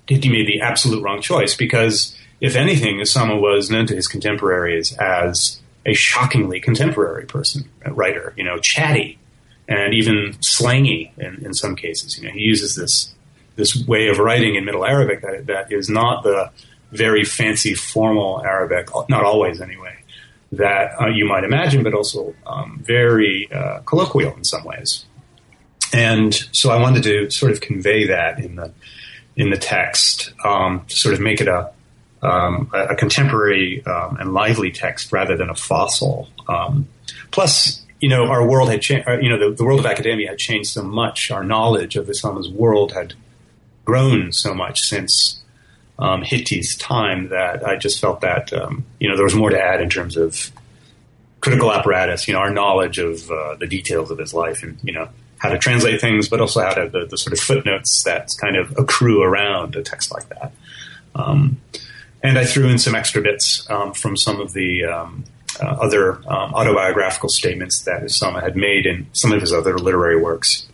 Hitti 0.09 0.29
made 0.29 0.47
the 0.47 0.61
absolute 0.61 1.03
wrong 1.03 1.21
choice 1.21 1.55
because 1.55 2.17
if 2.41 2.55
anything, 2.55 2.99
Osama 2.99 3.41
was 3.41 3.71
known 3.71 3.87
to 3.87 3.97
his 3.97 4.07
contemporaries 4.07 4.97
as 4.97 5.61
a 5.87 5.95
shockingly 5.95 6.61
contemporary 6.61 7.25
person, 7.25 7.71
writer. 7.87 8.35
You 8.37 8.45
know, 8.45 8.59
chatty 8.59 9.19
and 9.69 9.95
even 9.95 10.37
slangy 10.41 11.13
in, 11.17 11.45
in 11.45 11.55
some 11.55 11.77
cases. 11.77 12.19
You 12.19 12.27
know, 12.27 12.35
he 12.35 12.41
uses 12.41 12.75
this 12.75 13.15
this 13.55 13.87
way 13.87 14.09
of 14.09 14.19
writing 14.19 14.57
in 14.57 14.67
Middle 14.67 14.85
Arabic 14.85 15.23
that 15.23 15.47
that 15.47 15.73
is 15.73 15.89
not 15.89 16.23
the 16.23 16.51
very 16.93 17.25
fancy 17.25 17.75
formal 17.75 18.45
Arabic, 18.45 18.89
not 19.09 19.25
always 19.25 19.61
anyway, 19.61 19.97
that 20.53 21.01
uh, 21.01 21.07
you 21.07 21.25
might 21.25 21.43
imagine, 21.45 21.83
but 21.83 21.95
also 21.95 22.35
um, 22.47 22.81
very 22.85 23.51
uh, 23.51 23.81
colloquial 23.81 24.35
in 24.37 24.45
some 24.45 24.65
ways. 24.65 25.07
And 25.93 26.35
so 26.53 26.71
I 26.71 26.81
wanted 26.81 27.03
to 27.05 27.31
sort 27.31 27.53
of 27.53 27.61
convey 27.61 28.09
that 28.09 28.39
in 28.39 28.57
the 28.57 28.73
in 29.37 29.51
the 29.51 29.57
text 29.57 30.33
um, 30.45 30.85
to 30.89 30.97
sort 30.97 31.15
of 31.15 31.21
make 31.21 31.41
it 31.41 31.49
a 31.49 31.71
um, 32.27 32.71
a, 32.73 32.97
contemporary 32.97 33.85
um, 33.87 34.17
and 34.19 34.35
lively 34.35 34.71
text 34.71 35.13
rather 35.13 35.37
than 35.37 35.49
a 35.49 35.55
fossil. 35.55 36.29
Um, 36.49 36.89
plus, 37.31 37.85
you 38.01 38.09
know, 38.09 38.27
our 38.27 38.47
world 38.47 38.69
had 38.69 38.83
changed. 38.83 39.09
Uh, 39.09 39.19
you 39.19 39.29
know, 39.29 39.39
the, 39.39 39.57
the, 39.57 39.65
world 39.65 39.79
of 39.79 39.87
academia 39.87 40.29
had 40.31 40.39
changed 40.39 40.71
so 40.71 40.83
much. 40.83 41.31
Our 41.31 41.45
knowledge 41.45 41.97
of 41.97 42.07
Osama's 42.07 42.49
world 42.49 42.93
had 42.93 43.15
grown 43.85 44.33
so 44.33 44.53
much 44.53 44.81
since 44.81 45.43
um, 45.99 46.23
Hitti's 46.23 46.77
time 46.77 47.29
that 47.29 47.67
I 47.67 47.77
just 47.77 48.01
felt 48.01 48.21
that 48.21 48.53
um, 48.53 48.85
you 48.99 49.09
know 49.09 49.17
there 49.17 49.25
was 49.25 49.35
more 49.35 49.51
to 49.51 49.61
add 49.61 49.81
in 49.81 49.89
terms 49.89 50.17
of 50.17 50.51
critical 51.41 51.73
apparatus. 51.73 52.27
You 52.27 52.35
know, 52.35 52.41
our 52.41 52.51
knowledge 52.51 52.99
of 52.99 53.31
uh, 53.31 53.55
the 53.55 53.67
details 53.67 54.11
of 54.11 54.19
his 54.19 54.35
life 54.35 54.63
and 54.63 54.79
you 54.83 54.93
know 54.93 55.09
how 55.39 55.51
to 55.51 55.59
translate 55.59 56.01
things, 56.01 56.29
but 56.29 56.41
also 56.41 56.61
how 56.63 56.75
to 56.75 56.89
the, 56.89 57.07
the 57.07 57.17
sort 57.17 57.33
of 57.33 57.39
footnotes 57.39 58.03
that 58.05 58.35
kind 58.41 58.57
of 58.57 58.77
accrue 58.79 59.23
around 59.23 59.77
a 59.77 59.83
text 59.83 60.13
like 60.13 60.29
that. 60.31 60.53
Um, 61.15 61.61
and 62.23 62.39
I 62.39 62.45
threw 62.45 62.69
in 62.69 62.79
some 62.79 62.95
extra 62.95 63.23
bits 63.23 63.69
um, 63.71 63.93
from 63.93 64.17
some 64.17 64.41
of 64.41 64.53
the 64.53 64.85
um, 64.85 65.25
uh, 65.61 65.67
other 65.67 66.17
um, 66.29 66.55
autobiographical 66.55 67.29
statements 67.29 67.83
that 67.83 68.03
Osama 68.03 68.43
had 68.43 68.57
made 68.57 68.87
in 68.87 69.07
some 69.13 69.33
of 69.33 69.41
his 69.41 69.53
other 69.53 69.79
literary 69.79 70.21
works, 70.21 70.67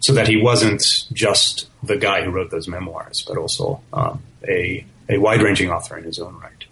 so 0.00 0.12
that 0.12 0.28
he 0.28 0.36
wasn't 0.36 1.06
just 1.12 1.68
the 1.82 1.96
guy 1.96 2.22
who 2.22 2.30
wrote 2.30 2.50
those 2.50 2.68
memoirs, 2.68 3.24
but 3.26 3.36
also 3.36 3.80
um, 3.92 4.22
a, 4.48 4.84
a 5.08 5.18
wide 5.18 5.42
ranging 5.42 5.70
author 5.70 5.96
in 5.96 6.04
his 6.04 6.18
own 6.18 6.38
right. 6.40 6.64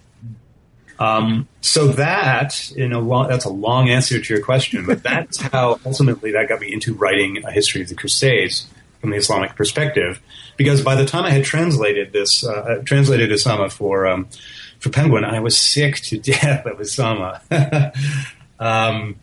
Um, 0.98 1.48
so 1.60 1.88
that, 1.88 2.70
in 2.76 2.92
a 2.92 3.28
that's 3.28 3.44
a 3.44 3.50
long 3.50 3.88
answer 3.88 4.20
to 4.20 4.34
your 4.34 4.42
question, 4.42 4.86
but 4.86 5.02
that's 5.02 5.40
how 5.52 5.80
ultimately 5.84 6.32
that 6.32 6.48
got 6.48 6.60
me 6.60 6.72
into 6.72 6.94
writing 6.94 7.44
a 7.44 7.50
history 7.50 7.82
of 7.82 7.88
the 7.88 7.94
Crusades. 7.94 8.66
From 9.04 9.10
the 9.10 9.18
Islamic 9.18 9.54
perspective, 9.54 10.18
because 10.56 10.80
by 10.80 10.94
the 10.94 11.04
time 11.04 11.24
I 11.24 11.30
had 11.30 11.44
translated 11.44 12.14
this, 12.14 12.42
uh, 12.42 12.80
translated 12.86 13.28
Usama 13.28 13.70
for 13.70 14.06
um, 14.06 14.30
for 14.78 14.88
Penguin, 14.88 15.26
I 15.26 15.40
was 15.40 15.58
sick 15.58 15.96
to 15.96 16.18
death 16.32 16.64
of 16.64 16.78
Usama. 16.78 17.42
um, 18.58 19.16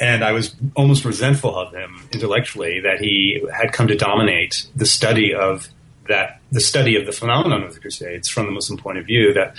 and 0.00 0.24
I 0.24 0.32
was 0.32 0.56
almost 0.74 1.04
resentful 1.04 1.54
of 1.54 1.74
him 1.74 2.08
intellectually 2.10 2.80
that 2.80 3.00
he 3.00 3.44
had 3.52 3.74
come 3.74 3.88
to 3.88 3.96
dominate 3.96 4.66
the 4.74 4.86
study 4.86 5.34
of 5.34 5.68
that 6.08 6.40
the 6.50 6.60
study 6.60 6.96
of 6.96 7.04
the 7.04 7.12
phenomenon 7.12 7.64
of 7.64 7.74
the 7.74 7.80
Crusades 7.80 8.30
from 8.30 8.46
the 8.46 8.52
Muslim 8.52 8.78
point 8.78 8.96
of 8.96 9.04
view. 9.04 9.34
That 9.34 9.56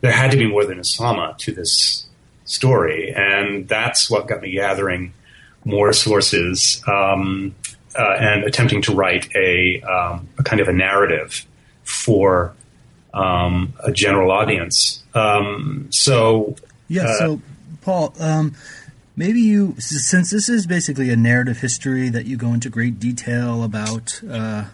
there 0.00 0.10
had 0.10 0.32
to 0.32 0.36
be 0.36 0.48
more 0.48 0.64
than 0.64 0.80
Usama 0.80 1.38
to 1.38 1.52
this 1.52 2.04
story, 2.46 3.14
and 3.16 3.68
that's 3.68 4.10
what 4.10 4.26
got 4.26 4.42
me 4.42 4.50
gathering 4.50 5.12
more 5.64 5.92
sources 5.92 6.82
um, 6.88 7.54
uh, 7.96 8.16
and 8.18 8.44
attempting 8.44 8.82
to 8.82 8.94
write 8.94 9.34
a, 9.34 9.80
um, 9.82 10.28
a, 10.38 10.42
kind 10.42 10.60
of 10.60 10.68
a 10.68 10.72
narrative 10.72 11.46
for 11.84 12.54
um, 13.12 13.72
a 13.80 13.92
general 13.92 14.30
audience. 14.30 15.02
Um, 15.14 15.88
so, 15.90 16.56
yeah. 16.88 17.04
Uh, 17.04 17.18
so, 17.18 17.40
Paul, 17.82 18.14
um, 18.18 18.54
maybe 19.16 19.40
you, 19.40 19.74
since 19.78 20.30
this 20.30 20.48
is 20.48 20.66
basically 20.66 21.10
a 21.10 21.16
narrative 21.16 21.58
history 21.58 22.08
that 22.08 22.26
you 22.26 22.36
go 22.36 22.52
into 22.52 22.68
great 22.68 22.98
detail 22.98 23.62
about. 23.62 24.20
Uh, 24.28 24.64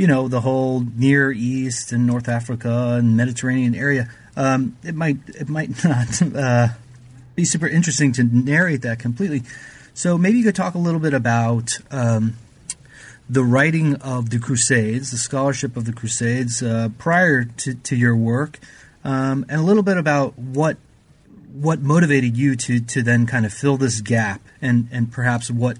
you 0.00 0.06
know 0.06 0.28
the 0.28 0.40
whole 0.40 0.80
Near 0.96 1.30
East 1.30 1.92
and 1.92 2.06
North 2.06 2.26
Africa 2.26 2.96
and 2.98 3.18
Mediterranean 3.18 3.74
area. 3.74 4.08
Um, 4.34 4.78
it 4.82 4.94
might 4.94 5.18
it 5.28 5.46
might 5.46 5.84
not 5.84 6.22
uh, 6.22 6.68
be 7.34 7.44
super 7.44 7.68
interesting 7.68 8.12
to 8.12 8.24
narrate 8.24 8.80
that 8.80 8.98
completely. 8.98 9.42
So 10.00 10.16
maybe 10.16 10.38
you 10.38 10.44
could 10.44 10.54
talk 10.54 10.74
a 10.76 10.78
little 10.78 10.98
bit 10.98 11.12
about 11.12 11.68
um, 11.90 12.38
the 13.28 13.44
writing 13.44 13.96
of 13.96 14.30
the 14.30 14.38
Crusades, 14.38 15.10
the 15.10 15.18
scholarship 15.18 15.76
of 15.76 15.84
the 15.84 15.92
Crusades 15.92 16.62
uh, 16.62 16.88
prior 16.96 17.44
to, 17.44 17.74
to, 17.74 17.94
your 17.94 18.16
work, 18.16 18.58
um, 19.04 19.44
and 19.50 19.60
a 19.60 19.62
little 19.62 19.82
bit 19.82 19.98
about 19.98 20.38
what 20.38 20.78
what 21.52 21.82
motivated 21.82 22.34
you 22.34 22.56
to 22.56 22.80
to 22.80 23.02
then 23.02 23.26
kind 23.26 23.44
of 23.44 23.52
fill 23.52 23.76
this 23.76 24.00
gap, 24.00 24.40
and 24.62 24.88
and 24.90 25.12
perhaps 25.12 25.50
what 25.50 25.76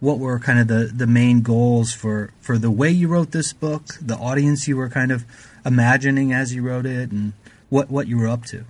what 0.00 0.18
were 0.18 0.40
kind 0.40 0.58
of 0.58 0.66
the, 0.66 0.90
the 0.92 1.06
main 1.06 1.42
goals 1.42 1.92
for, 1.92 2.32
for 2.40 2.58
the 2.58 2.72
way 2.72 2.90
you 2.90 3.06
wrote 3.06 3.30
this 3.30 3.52
book, 3.52 3.84
the 4.00 4.16
audience 4.16 4.66
you 4.66 4.76
were 4.76 4.88
kind 4.88 5.12
of 5.12 5.24
imagining 5.64 6.32
as 6.32 6.52
you 6.52 6.60
wrote 6.60 6.86
it, 6.86 7.12
and 7.12 7.34
what, 7.68 7.88
what 7.88 8.08
you 8.08 8.18
were 8.18 8.26
up 8.26 8.44
to. 8.46 8.64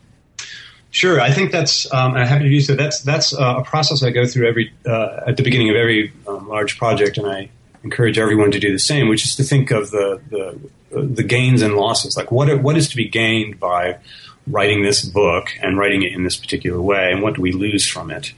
Sure, 0.95 1.21
I 1.21 1.33
think 1.33 1.51
that's. 1.51 1.93
Um, 1.93 2.15
I'm 2.15 2.25
happy 2.25 2.45
to 2.45 2.51
do 2.51 2.61
so. 2.61 2.77
That's 2.77 3.01
that's 3.01 3.35
uh, 3.35 3.57
a 3.59 3.65
process 3.65 4.05
I 4.05 4.11
go 4.11 4.27
through 4.27 4.47
every 4.47 4.73
uh, 4.87 5.23
at 5.27 5.37
the 5.37 5.43
beginning 5.43 5.69
of 5.69 5.75
every 5.75 6.13
um, 6.29 6.49
large 6.49 6.79
project, 6.79 7.19
and 7.19 7.27
I 7.27 7.51
encourage 7.83 8.17
everyone 8.17 8.53
to 8.53 8.61
do 8.61 8.71
the 8.71 8.79
same, 8.79 9.09
which 9.09 9.25
is 9.25 9.35
to 9.35 9.43
think 9.43 9.73
of 9.73 9.91
the 9.91 10.21
the, 10.31 10.97
the 10.97 11.25
gains 11.25 11.63
and 11.63 11.75
losses. 11.75 12.17
Like 12.17 12.31
what 12.31 12.63
what 12.63 12.77
is 12.77 12.89
to 12.91 12.97
be 12.97 13.09
gained 13.09 13.59
by 13.59 13.99
writing 14.47 14.85
this 14.85 15.05
book 15.05 15.49
and 15.61 15.77
writing 15.77 16.03
it 16.03 16.13
in 16.13 16.23
this 16.23 16.37
particular 16.37 16.81
way, 16.81 17.11
and 17.11 17.23
what 17.23 17.35
do 17.35 17.43
we 17.43 17.51
lose 17.51 17.85
from 17.89 18.13
it? 18.13 18.33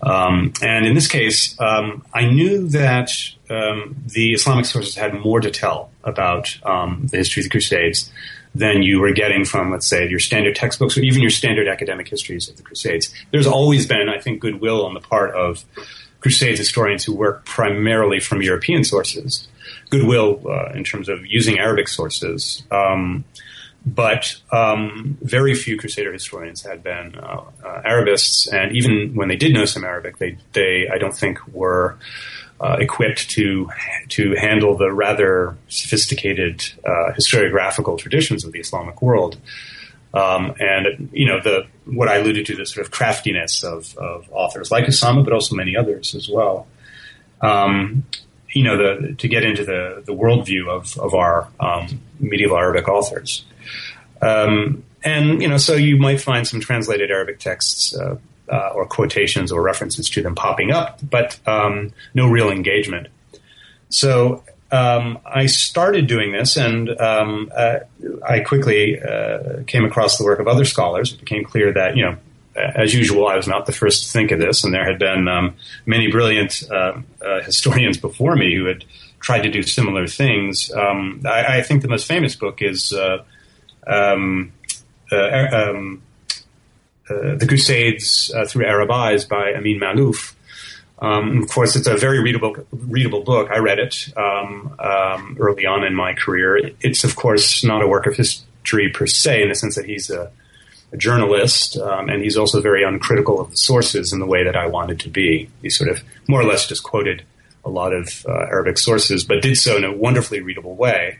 Um, 0.00 0.52
and 0.62 0.86
in 0.86 0.94
this 0.94 1.08
case, 1.08 1.60
um, 1.60 2.06
I 2.14 2.26
knew 2.26 2.68
that 2.68 3.10
um, 3.50 3.96
the 4.06 4.34
Islamic 4.34 4.66
sources 4.66 4.94
had 4.94 5.14
more 5.14 5.40
to 5.40 5.50
tell 5.50 5.90
about 6.04 6.56
um, 6.64 7.08
the 7.10 7.16
history 7.16 7.40
of 7.40 7.46
the 7.46 7.50
Crusades 7.50 8.12
than 8.58 8.82
you 8.82 9.00
were 9.00 9.12
getting 9.12 9.44
from, 9.44 9.70
let's 9.70 9.88
say, 9.88 10.08
your 10.08 10.18
standard 10.18 10.56
textbooks 10.56 10.98
or 10.98 11.02
even 11.02 11.20
your 11.20 11.30
standard 11.30 11.68
academic 11.68 12.08
histories 12.08 12.48
of 12.48 12.56
the 12.56 12.62
Crusades. 12.62 13.14
There's 13.30 13.46
always 13.46 13.86
been, 13.86 14.08
I 14.08 14.18
think, 14.18 14.40
goodwill 14.40 14.84
on 14.84 14.94
the 14.94 15.00
part 15.00 15.34
of 15.34 15.64
Crusades 16.20 16.58
historians 16.58 17.04
who 17.04 17.14
work 17.14 17.44
primarily 17.44 18.18
from 18.18 18.42
European 18.42 18.82
sources. 18.84 19.46
Goodwill 19.90 20.42
uh, 20.46 20.72
in 20.74 20.84
terms 20.84 21.08
of 21.08 21.24
using 21.24 21.58
Arabic 21.58 21.88
sources. 21.88 22.62
Um, 22.70 23.24
but 23.86 24.34
um, 24.52 25.16
very 25.22 25.54
few 25.54 25.78
Crusader 25.78 26.12
historians 26.12 26.62
had 26.62 26.82
been 26.82 27.14
uh, 27.14 27.42
uh, 27.64 27.82
Arabists, 27.84 28.48
and 28.48 28.76
even 28.76 29.14
when 29.14 29.28
they 29.28 29.36
did 29.36 29.52
know 29.52 29.64
some 29.64 29.84
Arabic, 29.84 30.18
they, 30.18 30.36
they 30.52 30.88
I 30.92 30.98
don't 30.98 31.14
think 31.14 31.38
were 31.48 31.96
uh, 32.60 32.76
equipped 32.80 33.30
to 33.30 33.70
to 34.08 34.34
handle 34.34 34.76
the 34.76 34.92
rather 34.92 35.56
sophisticated 35.68 36.64
uh, 36.84 37.12
historiographical 37.16 37.98
traditions 37.98 38.44
of 38.44 38.52
the 38.52 38.58
Islamic 38.58 39.00
world. 39.00 39.38
Um, 40.14 40.54
and 40.58 41.10
you 41.12 41.26
know 41.26 41.40
the 41.40 41.66
what 41.84 42.08
I 42.08 42.16
alluded 42.16 42.46
to 42.46 42.56
the 42.56 42.66
sort 42.66 42.84
of 42.86 42.90
craftiness 42.90 43.62
of, 43.62 43.96
of 43.98 44.28
authors 44.32 44.70
like 44.70 44.86
Usama, 44.86 45.22
but 45.22 45.32
also 45.32 45.54
many 45.54 45.76
others 45.76 46.14
as 46.14 46.28
well. 46.28 46.66
Um, 47.40 48.04
you 48.50 48.64
know 48.64 48.76
the 48.76 49.14
to 49.14 49.28
get 49.28 49.44
into 49.44 49.64
the 49.64 50.02
the 50.04 50.12
worldview 50.12 50.68
of 50.68 50.98
of 50.98 51.14
our 51.14 51.48
um, 51.60 52.00
medieval 52.18 52.56
Arabic 52.56 52.88
authors. 52.88 53.44
Um, 54.20 54.82
and 55.04 55.40
you 55.40 55.48
know, 55.48 55.58
so 55.58 55.74
you 55.74 55.96
might 55.96 56.20
find 56.20 56.46
some 56.46 56.60
translated 56.60 57.10
Arabic 57.10 57.38
texts 57.38 57.96
uh, 57.96 58.16
uh, 58.50 58.70
or 58.74 58.86
quotations 58.86 59.52
or 59.52 59.62
references 59.62 60.08
to 60.10 60.22
them 60.22 60.34
popping 60.34 60.70
up, 60.70 60.98
but 61.08 61.38
um, 61.46 61.92
no 62.14 62.28
real 62.28 62.50
engagement. 62.50 63.08
So 63.88 64.44
um, 64.70 65.18
I 65.24 65.46
started 65.46 66.06
doing 66.06 66.32
this, 66.32 66.56
and 66.56 66.90
um, 67.00 67.50
uh, 67.54 67.80
I 68.26 68.40
quickly 68.40 69.00
uh, 69.00 69.62
came 69.66 69.84
across 69.84 70.18
the 70.18 70.24
work 70.24 70.40
of 70.40 70.48
other 70.48 70.64
scholars. 70.64 71.12
It 71.12 71.20
became 71.20 71.44
clear 71.44 71.72
that 71.72 71.96
you 71.96 72.04
know. 72.04 72.16
As 72.74 72.92
usual, 72.92 73.28
I 73.28 73.36
was 73.36 73.46
not 73.46 73.66
the 73.66 73.72
first 73.72 74.02
to 74.02 74.10
think 74.10 74.32
of 74.32 74.40
this, 74.40 74.64
and 74.64 74.74
there 74.74 74.84
had 74.84 74.98
been 74.98 75.28
um, 75.28 75.54
many 75.86 76.10
brilliant 76.10 76.64
uh, 76.68 77.00
uh, 77.24 77.40
historians 77.42 77.98
before 77.98 78.34
me 78.34 78.52
who 78.56 78.64
had 78.64 78.84
tried 79.20 79.42
to 79.42 79.48
do 79.48 79.62
similar 79.62 80.08
things. 80.08 80.68
Um, 80.72 81.22
I, 81.24 81.58
I, 81.58 81.62
think 81.62 81.82
the 81.82 81.88
most 81.88 82.08
famous 82.08 82.34
book 82.34 82.60
is 82.60 82.92
um, 82.92 84.52
uh, 85.12 85.46
um, 85.52 86.02
uh, 86.02 86.07
The 87.08 87.46
Crusades 87.46 88.32
uh, 88.34 88.46
Through 88.46 88.66
Arab 88.66 88.90
Eyes 88.90 89.24
by 89.24 89.54
Amin 89.54 89.80
Maalouf. 89.80 90.34
Um, 91.00 91.42
of 91.42 91.48
course, 91.48 91.76
it's 91.76 91.86
a 91.86 91.96
very 91.96 92.20
readable 92.20 92.56
readable 92.72 93.22
book. 93.22 93.50
I 93.50 93.58
read 93.58 93.78
it 93.78 94.12
um, 94.16 94.74
um, 94.78 95.36
early 95.38 95.64
on 95.64 95.84
in 95.84 95.94
my 95.94 96.14
career. 96.14 96.72
It's 96.80 97.04
of 97.04 97.14
course 97.14 97.62
not 97.62 97.82
a 97.82 97.86
work 97.86 98.06
of 98.06 98.16
history 98.16 98.88
per 98.90 99.06
se, 99.06 99.42
in 99.42 99.48
the 99.48 99.54
sense 99.54 99.76
that 99.76 99.86
he's 99.86 100.10
a, 100.10 100.30
a 100.92 100.96
journalist, 100.96 101.76
um, 101.76 102.08
and 102.08 102.22
he's 102.22 102.36
also 102.36 102.60
very 102.60 102.82
uncritical 102.82 103.40
of 103.40 103.50
the 103.50 103.56
sources 103.56 104.12
in 104.12 104.18
the 104.18 104.26
way 104.26 104.42
that 104.42 104.56
I 104.56 104.66
wanted 104.66 104.98
to 105.00 105.08
be. 105.08 105.48
He 105.62 105.70
sort 105.70 105.90
of 105.90 106.02
more 106.26 106.40
or 106.40 106.44
less 106.44 106.66
just 106.66 106.82
quoted 106.82 107.22
a 107.64 107.70
lot 107.70 107.92
of 107.92 108.26
uh, 108.28 108.32
Arabic 108.32 108.78
sources, 108.78 109.24
but 109.24 109.42
did 109.42 109.56
so 109.56 109.76
in 109.76 109.84
a 109.84 109.92
wonderfully 109.92 110.40
readable 110.40 110.74
way 110.74 111.18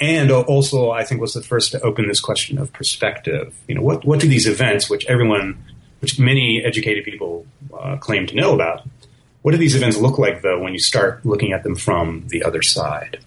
and 0.00 0.30
also 0.30 0.90
I 0.90 1.04
think 1.04 1.20
was 1.20 1.34
the 1.34 1.42
first 1.42 1.72
to 1.72 1.80
open 1.82 2.08
this 2.08 2.20
question 2.20 2.58
of 2.58 2.72
perspective. 2.72 3.54
You 3.68 3.74
know, 3.74 3.82
what 3.82 4.04
what 4.04 4.20
do 4.20 4.28
these 4.28 4.46
events, 4.46 4.88
which 4.88 5.04
everyone, 5.06 5.62
which 6.00 6.18
many 6.18 6.64
educated 6.64 7.04
people 7.04 7.46
uh, 7.78 7.96
claim 7.98 8.26
to 8.26 8.34
know 8.34 8.54
about, 8.54 8.86
what 9.42 9.52
do 9.52 9.58
these 9.58 9.76
events 9.76 9.98
look 9.98 10.18
like 10.18 10.42
though 10.42 10.60
when 10.60 10.72
you 10.72 10.80
start 10.80 11.24
looking 11.24 11.52
at 11.52 11.62
them 11.62 11.76
from 11.76 12.24
the 12.28 12.42
other 12.42 12.62
side? 12.62 13.18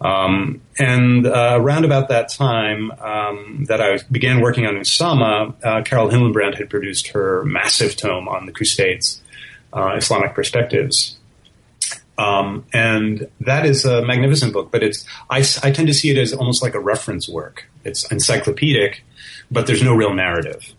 Um, 0.00 0.62
and 0.80 1.26
uh, 1.26 1.56
around 1.60 1.84
about 1.84 2.08
that 2.08 2.28
time 2.28 2.90
um, 2.90 3.66
that 3.68 3.80
I 3.80 4.00
began 4.10 4.40
working 4.40 4.66
on 4.66 4.74
Usama, 4.74 5.54
uh, 5.62 5.82
Carole 5.82 6.10
Hillenbrand 6.10 6.56
had 6.56 6.68
produced 6.68 7.08
her 7.08 7.44
massive 7.44 7.94
tome 7.94 8.26
on 8.26 8.46
the 8.46 8.52
Crusades, 8.52 9.22
uh, 9.72 9.94
Islamic 9.96 10.34
Perspectives. 10.34 11.16
Um, 12.22 12.64
and 12.72 13.28
that 13.40 13.66
is 13.66 13.84
a 13.84 14.04
magnificent 14.04 14.52
book, 14.52 14.70
but 14.70 14.84
it's 14.84 15.04
I, 15.28 15.38
I, 15.62 15.72
tend 15.72 15.88
to 15.88 15.94
see 15.94 16.10
it 16.10 16.18
as 16.18 16.32
almost 16.32 16.62
like 16.62 16.74
a 16.74 16.78
reference 16.78 17.28
work. 17.28 17.68
It's 17.84 18.10
encyclopedic, 18.12 19.02
but 19.50 19.66
there's 19.66 19.82
no 19.82 19.92
real 19.94 20.14
narrative. 20.14 20.72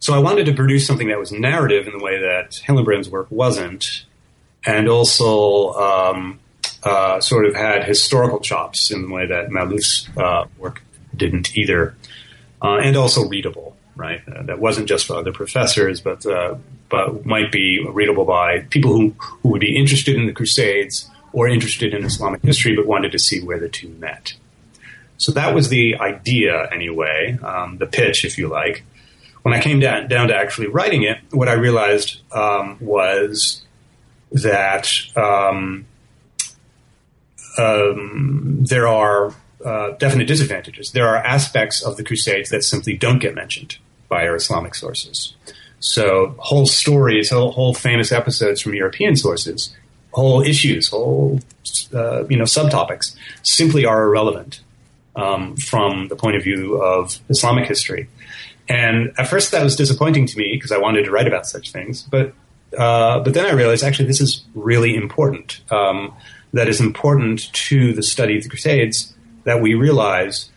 So 0.00 0.14
I 0.14 0.18
wanted 0.18 0.46
to 0.46 0.52
produce 0.52 0.84
something 0.84 1.08
that 1.08 1.18
was 1.18 1.30
narrative 1.30 1.86
in 1.86 1.96
the 1.96 2.02
way 2.02 2.18
that 2.20 2.60
Hillenbrand's 2.66 3.08
work 3.08 3.28
wasn't, 3.30 4.04
and 4.64 4.88
also 4.88 5.72
um, 5.74 6.40
uh, 6.82 7.20
sort 7.20 7.46
of 7.46 7.54
had 7.54 7.84
historical 7.84 8.40
chops 8.40 8.90
in 8.90 9.02
the 9.02 9.08
way 9.08 9.26
that 9.26 9.50
Maalouf's 9.50 10.08
uh, 10.16 10.46
work 10.58 10.82
didn't 11.16 11.56
either, 11.56 11.94
uh, 12.62 12.78
and 12.78 12.96
also 12.96 13.28
readable. 13.28 13.75
Right, 13.96 14.20
uh, 14.28 14.42
that 14.42 14.58
wasn't 14.58 14.88
just 14.88 15.06
for 15.06 15.14
other 15.14 15.32
professors, 15.32 16.02
but 16.02 16.26
uh, 16.26 16.56
but 16.90 17.24
might 17.24 17.50
be 17.50 17.84
readable 17.88 18.26
by 18.26 18.60
people 18.70 18.92
who, 18.92 19.14
who 19.18 19.48
would 19.50 19.60
be 19.60 19.74
interested 19.74 20.16
in 20.16 20.26
the 20.26 20.32
Crusades 20.32 21.10
or 21.32 21.48
interested 21.48 21.94
in 21.94 22.04
Islamic 22.04 22.42
history 22.42 22.76
but 22.76 22.86
wanted 22.86 23.12
to 23.12 23.18
see 23.18 23.42
where 23.42 23.58
the 23.58 23.68
two 23.68 23.88
met. 23.88 24.34
So 25.18 25.32
that 25.32 25.54
was 25.54 25.70
the 25.70 25.96
idea, 25.96 26.68
anyway, 26.70 27.38
um, 27.42 27.78
the 27.78 27.86
pitch, 27.86 28.24
if 28.24 28.36
you 28.36 28.48
like. 28.48 28.84
When 29.42 29.54
I 29.54 29.60
came 29.60 29.80
down, 29.80 30.08
down 30.08 30.28
to 30.28 30.36
actually 30.36 30.66
writing 30.66 31.02
it, 31.02 31.18
what 31.30 31.48
I 31.48 31.54
realized 31.54 32.20
um, 32.32 32.76
was 32.80 33.64
that 34.32 34.92
um, 35.16 35.86
um 37.56 38.64
there 38.68 38.88
are 38.88 39.34
uh, 39.64 39.90
definite 39.92 40.26
disadvantages. 40.26 40.92
There 40.92 41.08
are 41.08 41.16
aspects 41.16 41.82
of 41.82 41.96
the 41.96 42.04
Crusades 42.04 42.50
that 42.50 42.62
simply 42.62 42.96
don't 42.96 43.20
get 43.20 43.34
mentioned 43.34 43.78
by 44.08 44.26
our 44.26 44.36
Islamic 44.36 44.74
sources. 44.74 45.34
So 45.80 46.34
whole 46.38 46.66
stories, 46.66 47.30
whole, 47.30 47.52
whole 47.52 47.74
famous 47.74 48.12
episodes 48.12 48.60
from 48.60 48.74
European 48.74 49.16
sources 49.16 49.74
whole 50.16 50.40
issues, 50.40 50.88
whole 50.88 51.38
uh, 51.94 52.26
you 52.26 52.36
know 52.36 52.44
subtopics 52.44 53.14
simply 53.42 53.84
are 53.84 54.04
irrelevant 54.04 54.60
um, 55.14 55.56
from 55.56 56.08
the 56.08 56.16
point 56.16 56.36
of 56.36 56.42
view 56.42 56.82
of 56.82 57.20
Islamic 57.28 57.68
history. 57.68 58.08
And 58.68 59.12
at 59.18 59.28
first, 59.28 59.52
that 59.52 59.62
was 59.62 59.76
disappointing 59.76 60.26
to 60.26 60.38
me 60.38 60.52
because 60.54 60.72
I 60.72 60.78
wanted 60.78 61.04
to 61.04 61.10
write 61.10 61.28
about 61.28 61.46
such 61.46 61.70
things. 61.70 62.02
But 62.02 62.32
uh, 62.76 63.20
but 63.20 63.34
then 63.34 63.44
I 63.44 63.52
realized 63.52 63.84
actually 63.84 64.06
this 64.06 64.22
is 64.22 64.42
really 64.54 64.96
important. 64.96 65.60
Um, 65.70 66.14
that 66.54 66.68
is 66.68 66.80
important 66.80 67.52
to 67.52 67.92
the 67.92 68.02
study 68.02 68.38
of 68.38 68.42
the 68.42 68.48
Crusades 68.48 69.14
that 69.44 69.60
we 69.60 69.74
realize 69.74 70.50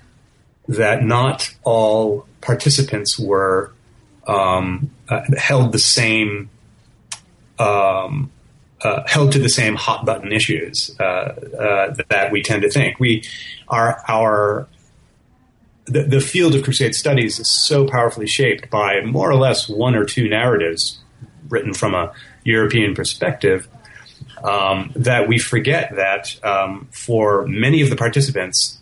that 0.69 1.03
not 1.03 1.53
all 1.63 2.27
participants 2.41 3.19
were 3.19 3.73
um, 4.27 4.91
uh, 5.09 5.21
held 5.37 5.71
the 5.71 5.79
same 5.79 6.49
um, 7.57 8.31
uh, 8.81 9.03
held 9.07 9.33
to 9.33 9.39
the 9.39 9.49
same 9.49 9.75
hot 9.75 10.05
button 10.05 10.31
issues 10.31 10.95
uh, 10.99 11.03
uh, 11.03 11.95
that 12.09 12.31
we 12.31 12.41
tend 12.41 12.61
to 12.61 12.69
think. 12.69 12.99
We 12.99 13.23
our 13.67 14.01
our 14.07 14.67
the, 15.85 16.03
the 16.03 16.21
field 16.21 16.53
of 16.53 16.63
crusade 16.63 16.93
studies 16.93 17.39
is 17.39 17.47
so 17.49 17.87
powerfully 17.87 18.27
shaped 18.27 18.69
by 18.69 19.01
more 19.01 19.29
or 19.29 19.35
less 19.35 19.67
one 19.67 19.95
or 19.95 20.05
two 20.05 20.29
narratives 20.29 20.99
written 21.49 21.73
from 21.73 21.95
a 21.95 22.13
European 22.43 22.93
perspective 22.93 23.67
um, 24.43 24.91
that 24.95 25.27
we 25.27 25.39
forget 25.39 25.95
that 25.95 26.39
um, 26.45 26.87
for 26.91 27.45
many 27.47 27.81
of 27.81 27.89
the 27.89 27.95
participants, 27.95 28.78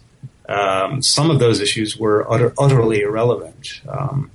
um, 0.48 1.02
some 1.02 1.30
of 1.30 1.40
those 1.40 1.60
issues 1.60 1.98
were 1.98 2.30
utter, 2.32 2.54
utterly 2.58 3.02
irrelevant. 3.02 3.82
Um, 3.88 4.32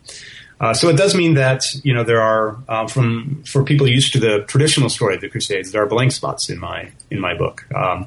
uh, 0.60 0.72
so 0.72 0.88
it 0.88 0.96
does 0.96 1.14
mean 1.14 1.34
that 1.34 1.64
you 1.82 1.92
know 1.92 2.04
there 2.04 2.20
are 2.20 2.56
uh, 2.68 2.86
from 2.86 3.42
for 3.44 3.64
people 3.64 3.88
used 3.88 4.12
to 4.12 4.20
the 4.20 4.44
traditional 4.46 4.88
story 4.88 5.16
of 5.16 5.20
the 5.20 5.28
Crusades, 5.28 5.72
there 5.72 5.82
are 5.82 5.86
blank 5.86 6.12
spots 6.12 6.48
in 6.48 6.58
my 6.58 6.90
in 7.10 7.20
my 7.20 7.34
book. 7.34 7.66
Um, 7.74 8.06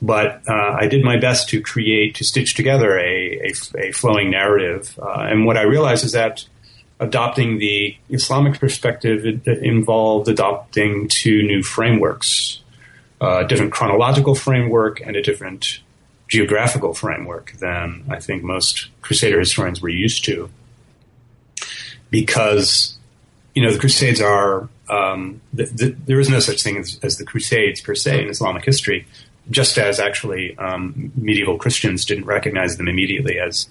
but 0.00 0.42
uh, 0.48 0.76
I 0.78 0.86
did 0.86 1.02
my 1.02 1.16
best 1.16 1.48
to 1.48 1.60
create 1.60 2.14
to 2.16 2.24
stitch 2.24 2.54
together 2.54 2.96
a, 2.98 3.50
a, 3.50 3.52
a 3.88 3.92
flowing 3.92 4.30
narrative. 4.30 4.96
Uh, 5.02 5.26
and 5.28 5.44
what 5.44 5.56
I 5.56 5.62
realized 5.62 6.04
is 6.04 6.12
that 6.12 6.46
adopting 7.00 7.58
the 7.58 7.96
Islamic 8.08 8.60
perspective 8.60 9.24
involved 9.46 10.28
adopting 10.28 11.08
two 11.08 11.42
new 11.42 11.64
frameworks, 11.64 12.62
a 13.20 13.44
different 13.44 13.72
chronological 13.72 14.36
framework 14.36 15.00
and 15.00 15.16
a 15.16 15.22
different 15.22 15.80
geographical 16.28 16.92
framework 16.92 17.52
than 17.58 18.04
I 18.08 18.20
think 18.20 18.42
most 18.42 18.88
Crusader 19.00 19.38
historians 19.38 19.80
were 19.80 19.88
used 19.88 20.24
to. 20.26 20.50
Because, 22.10 22.96
you 23.54 23.62
know, 23.62 23.72
the 23.72 23.78
Crusades 23.78 24.20
are, 24.20 24.68
um, 24.88 25.40
the, 25.52 25.64
the, 25.64 25.96
there 26.06 26.20
is 26.20 26.28
no 26.28 26.38
such 26.38 26.62
thing 26.62 26.76
as, 26.76 26.98
as, 27.02 27.16
the 27.16 27.24
Crusades 27.24 27.80
per 27.80 27.94
se 27.94 28.22
in 28.22 28.28
Islamic 28.28 28.64
history, 28.64 29.06
just 29.50 29.76
as 29.78 29.98
actually 29.98 30.56
um, 30.58 31.12
medieval 31.16 31.58
Christians 31.58 32.04
didn't 32.04 32.24
recognize 32.24 32.76
them 32.76 32.88
immediately 32.88 33.38
as, 33.38 33.68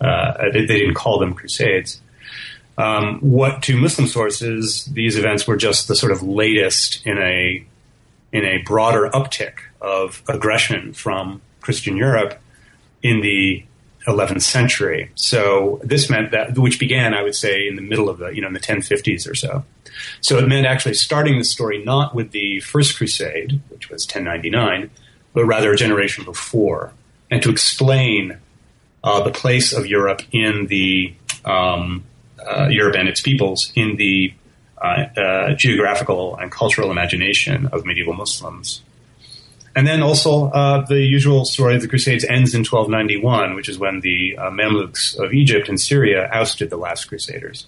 uh, 0.00 0.50
they, 0.52 0.66
they, 0.66 0.78
didn't 0.78 0.94
call 0.94 1.18
them 1.18 1.34
Crusades. 1.34 2.00
Um, 2.76 3.20
what 3.20 3.62
to 3.64 3.76
Muslim 3.76 4.08
sources, 4.08 4.86
these 4.86 5.16
events 5.16 5.46
were 5.46 5.56
just 5.56 5.88
the 5.88 5.96
sort 5.96 6.12
of 6.12 6.22
latest 6.22 7.06
in 7.06 7.18
a 7.18 7.64
in 8.32 8.44
a 8.44 8.58
broader 8.62 9.08
uptick 9.14 9.58
of 9.80 10.20
aggression 10.28 10.92
from 10.92 11.40
Christian 11.64 11.96
Europe 11.96 12.38
in 13.02 13.20
the 13.20 13.64
11th 14.06 14.42
century. 14.42 15.10
So 15.14 15.80
this 15.82 16.10
meant 16.10 16.30
that, 16.32 16.58
which 16.58 16.78
began, 16.78 17.14
I 17.14 17.22
would 17.22 17.34
say, 17.34 17.66
in 17.66 17.76
the 17.76 17.82
middle 17.82 18.08
of 18.08 18.18
the, 18.18 18.28
you 18.28 18.42
know, 18.42 18.48
in 18.48 18.52
the 18.52 18.60
1050s 18.60 19.28
or 19.28 19.34
so. 19.34 19.64
So 20.20 20.38
it 20.38 20.46
meant 20.46 20.66
actually 20.66 20.94
starting 20.94 21.38
the 21.38 21.44
story 21.44 21.82
not 21.82 22.14
with 22.14 22.32
the 22.32 22.60
First 22.60 22.96
Crusade, 22.96 23.60
which 23.70 23.88
was 23.88 24.04
1099, 24.04 24.90
but 25.32 25.44
rather 25.46 25.72
a 25.72 25.76
generation 25.76 26.24
before, 26.24 26.92
and 27.30 27.42
to 27.42 27.50
explain 27.50 28.38
uh, 29.02 29.22
the 29.22 29.30
place 29.30 29.72
of 29.72 29.86
Europe 29.86 30.22
in 30.32 30.66
the 30.66 31.14
um, 31.44 32.04
uh, 32.46 32.68
Europe 32.68 32.96
and 32.96 33.08
its 33.08 33.20
peoples 33.20 33.72
in 33.74 33.96
the 33.96 34.34
uh, 34.82 35.06
uh, 35.16 35.54
geographical 35.54 36.36
and 36.36 36.50
cultural 36.50 36.90
imagination 36.90 37.66
of 37.68 37.86
medieval 37.86 38.12
Muslims. 38.12 38.82
And 39.76 39.86
then 39.86 40.02
also 40.02 40.50
uh, 40.50 40.86
the 40.86 41.00
usual 41.00 41.44
story 41.44 41.74
of 41.74 41.82
the 41.82 41.88
Crusades 41.88 42.24
ends 42.24 42.54
in 42.54 42.60
1291, 42.60 43.54
which 43.54 43.68
is 43.68 43.78
when 43.78 44.00
the 44.00 44.36
uh, 44.38 44.50
Mamluks 44.50 45.18
of 45.18 45.32
Egypt 45.32 45.68
and 45.68 45.80
Syria 45.80 46.28
ousted 46.32 46.70
the 46.70 46.76
last 46.76 47.06
Crusaders. 47.06 47.66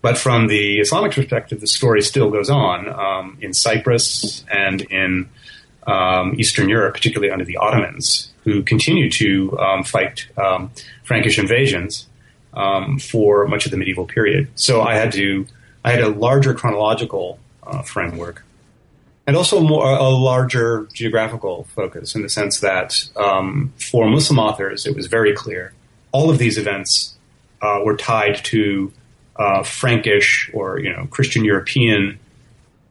But 0.00 0.16
from 0.16 0.48
the 0.48 0.80
Islamic 0.80 1.12
perspective, 1.12 1.60
the 1.60 1.66
story 1.66 2.02
still 2.02 2.30
goes 2.30 2.50
on 2.50 2.88
um, 2.88 3.38
in 3.40 3.52
Cyprus 3.52 4.44
and 4.50 4.82
in 4.82 5.28
um, 5.86 6.34
Eastern 6.38 6.68
Europe, 6.68 6.94
particularly 6.94 7.30
under 7.30 7.44
the 7.44 7.56
Ottomans, 7.58 8.32
who 8.44 8.62
continue 8.62 9.10
to 9.10 9.58
um, 9.58 9.84
fight 9.84 10.26
um, 10.38 10.70
Frankish 11.04 11.38
invasions 11.38 12.06
um, 12.54 12.98
for 12.98 13.46
much 13.46 13.66
of 13.66 13.70
the 13.70 13.76
medieval 13.76 14.06
period. 14.06 14.48
So 14.54 14.82
I 14.82 14.94
had 14.94 15.12
to 15.12 15.46
I 15.84 15.92
had 15.92 16.02
a 16.02 16.08
larger 16.08 16.54
chronological 16.54 17.38
uh, 17.62 17.82
framework 17.82 18.44
and 19.26 19.36
also 19.36 19.60
more, 19.60 19.84
a 19.86 20.08
larger 20.10 20.86
geographical 20.92 21.64
focus 21.74 22.14
in 22.14 22.22
the 22.22 22.28
sense 22.28 22.60
that 22.60 23.08
um, 23.16 23.72
for 23.78 24.08
Muslim 24.08 24.38
authors, 24.38 24.86
it 24.86 24.94
was 24.94 25.06
very 25.06 25.34
clear 25.34 25.72
all 26.12 26.30
of 26.30 26.38
these 26.38 26.58
events 26.58 27.16
uh, 27.60 27.80
were 27.84 27.96
tied 27.96 28.36
to 28.44 28.92
uh, 29.36 29.64
Frankish 29.64 30.48
or 30.54 30.78
you 30.78 30.92
know 30.92 31.06
Christian 31.10 31.44
European 31.44 32.20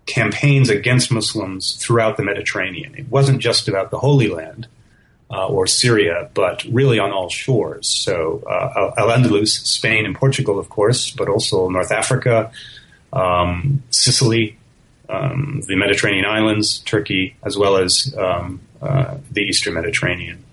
campaigns 0.06 0.69
against 0.69 1.12
Muslims 1.12 1.78
throughout 1.78 2.17
the 2.17 2.24
Mediterranean. 2.24 2.93
It 2.96 3.10
wasn't 3.10 3.39
just 3.39 3.69
about 3.69 3.91
the 3.91 4.00
Holy 4.00 4.28
Land 4.28 4.67
uh, 5.32 5.48
or 5.48 5.65
Syria, 5.67 6.30
but 6.34 6.65
really 6.65 7.00
on 7.00 7.12
all 7.12 7.30
shores. 7.30 7.88
So 7.88 8.43
uh, 8.46 8.91
Al 8.98 9.08
Andalus, 9.08 9.65
Spain 9.65 10.06
and 10.06 10.13
Portugal, 10.13 10.60
of 10.60 10.67
course, 10.67 11.12
but 11.12 11.30
also 11.30 11.69
North 11.69 11.93
Africa, 11.93 12.52
um, 13.13 13.84
Sicily, 13.89 14.58
um, 15.13 15.62
the 15.67 15.76
Mediterranean 15.76 16.26
islands, 16.26 16.80
Turkey, 16.80 17.36
as 17.43 17.58
well 17.58 17.78
as 17.78 18.13
um, 18.17 18.62
uh, 18.82 19.17
the 19.32 19.41
Eastern 19.41 19.76
Mediterranean. 19.76 20.43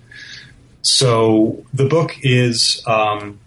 So 0.83 1.65
the 1.73 1.85
book 1.85 2.17
is 2.23 2.83
um, 2.87 3.39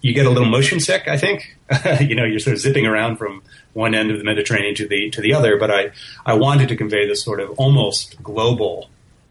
you 0.00 0.12
get 0.12 0.26
a 0.26 0.30
little 0.30 0.48
motion 0.48 0.80
sick, 0.80 1.08
I 1.08 1.16
think. 1.16 1.56
you 2.00 2.14
know, 2.14 2.24
you're 2.24 2.38
sort 2.38 2.54
of 2.54 2.60
zipping 2.60 2.86
around 2.86 3.16
from 3.16 3.42
one 3.72 3.94
end 3.94 4.10
of 4.10 4.18
the 4.18 4.24
Mediterranean 4.24 4.74
to 4.76 4.88
the 4.88 5.10
to 5.10 5.20
the 5.20 5.34
other. 5.34 5.56
But 5.58 5.70
I 5.70 5.90
I 6.24 6.34
wanted 6.34 6.68
to 6.68 6.76
convey 6.76 7.06
this 7.06 7.22
sort 7.22 7.40
of 7.40 7.50
almost 7.58 8.22
global 8.22 8.90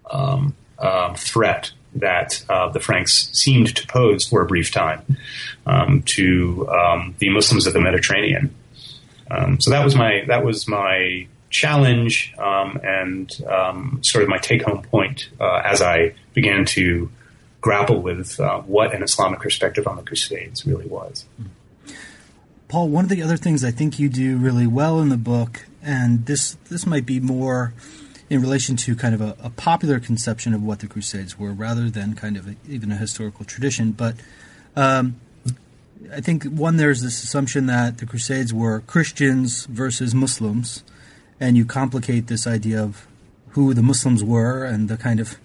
um, 0.10 0.56
uh, 0.78 1.14
threat 1.16 1.72
that 1.96 2.44
uh, 2.50 2.70
the 2.70 2.80
Franks 2.80 3.30
seemed 3.34 3.76
to 3.76 3.88
pose 3.88 4.28
for 4.28 4.42
a 4.42 4.46
brief 4.46 4.72
time 4.72 5.18
um, 5.66 6.04
to 6.04 6.68
um, 6.70 7.16
the 7.20 7.30
Muslims 7.30 7.66
of 7.66 7.74
the 7.74 7.82
Mediterranean. 7.82 8.54
Um, 9.30 9.60
so 9.60 9.72
that 9.72 9.84
was 9.84 9.96
my 9.96 10.24
that 10.28 10.44
was 10.44 10.68
my 10.68 11.28
challenge 11.50 12.34
um, 12.38 12.80
and 12.84 13.42
um, 13.48 14.00
sort 14.04 14.24
of 14.24 14.30
my 14.30 14.38
take 14.38 14.64
home 14.64 14.84
point 14.84 15.30
uh, 15.40 15.62
as 15.64 15.82
I 15.82 16.14
began 16.34 16.66
to 16.66 17.10
grapple 17.62 18.02
with 18.02 18.40
uh, 18.40 18.60
what 18.62 18.94
an 18.94 19.04
Islamic 19.04 19.40
perspective 19.40 19.88
on 19.88 19.98
the 19.98 20.04
Crusades 20.04 20.66
really 20.66 20.86
was. 20.86 21.26
Paul, 22.68 22.90
one 22.90 23.06
of 23.06 23.10
the 23.10 23.22
other 23.22 23.38
things 23.38 23.64
I 23.64 23.72
think 23.72 23.98
you 23.98 24.10
do 24.10 24.38
really 24.38 24.68
well 24.68 25.00
in 25.00 25.10
the 25.10 25.18
book, 25.18 25.66
and 25.82 26.26
this 26.26 26.58
this 26.70 26.86
might 26.86 27.06
be 27.06 27.20
more 27.20 27.74
in 28.30 28.42
relation 28.42 28.76
to 28.76 28.96
kind 28.96 29.16
of 29.16 29.22
a, 29.22 29.38
a, 29.42 29.50
popular 29.50 30.02
conception 30.02 30.54
of 30.54 30.62
what 30.62 30.80
the 30.80 30.88
Crusades 30.88 31.40
were, 31.40 31.54
rather 31.54 31.90
than 31.90 32.14
kind 32.14 32.36
of 32.36 32.46
a, 32.46 32.56
even 32.68 32.92
a 32.92 32.98
historical 32.98 33.46
tradition. 33.46 33.94
But 33.94 34.16
um, 34.76 35.16
I 36.14 36.22
think 36.22 36.44
one 36.44 36.78
there's 36.78 37.02
this 37.02 37.24
assumption 37.24 37.66
that 37.68 37.98
the 37.98 38.06
Crusades 38.06 38.54
were 38.54 38.82
Christians 38.82 39.66
versus 39.66 40.14
Muslims, 40.14 40.84
and 41.40 41.58
you 41.58 41.66
complicate 41.66 42.28
this 42.28 42.48
idea 42.48 42.82
of 42.82 43.08
who 43.50 43.74
the 43.74 43.84
Muslims 43.84 44.24
were 44.24 44.64
and 44.64 44.90
the 44.90 44.98
kind 44.98 45.20
of 45.20 45.38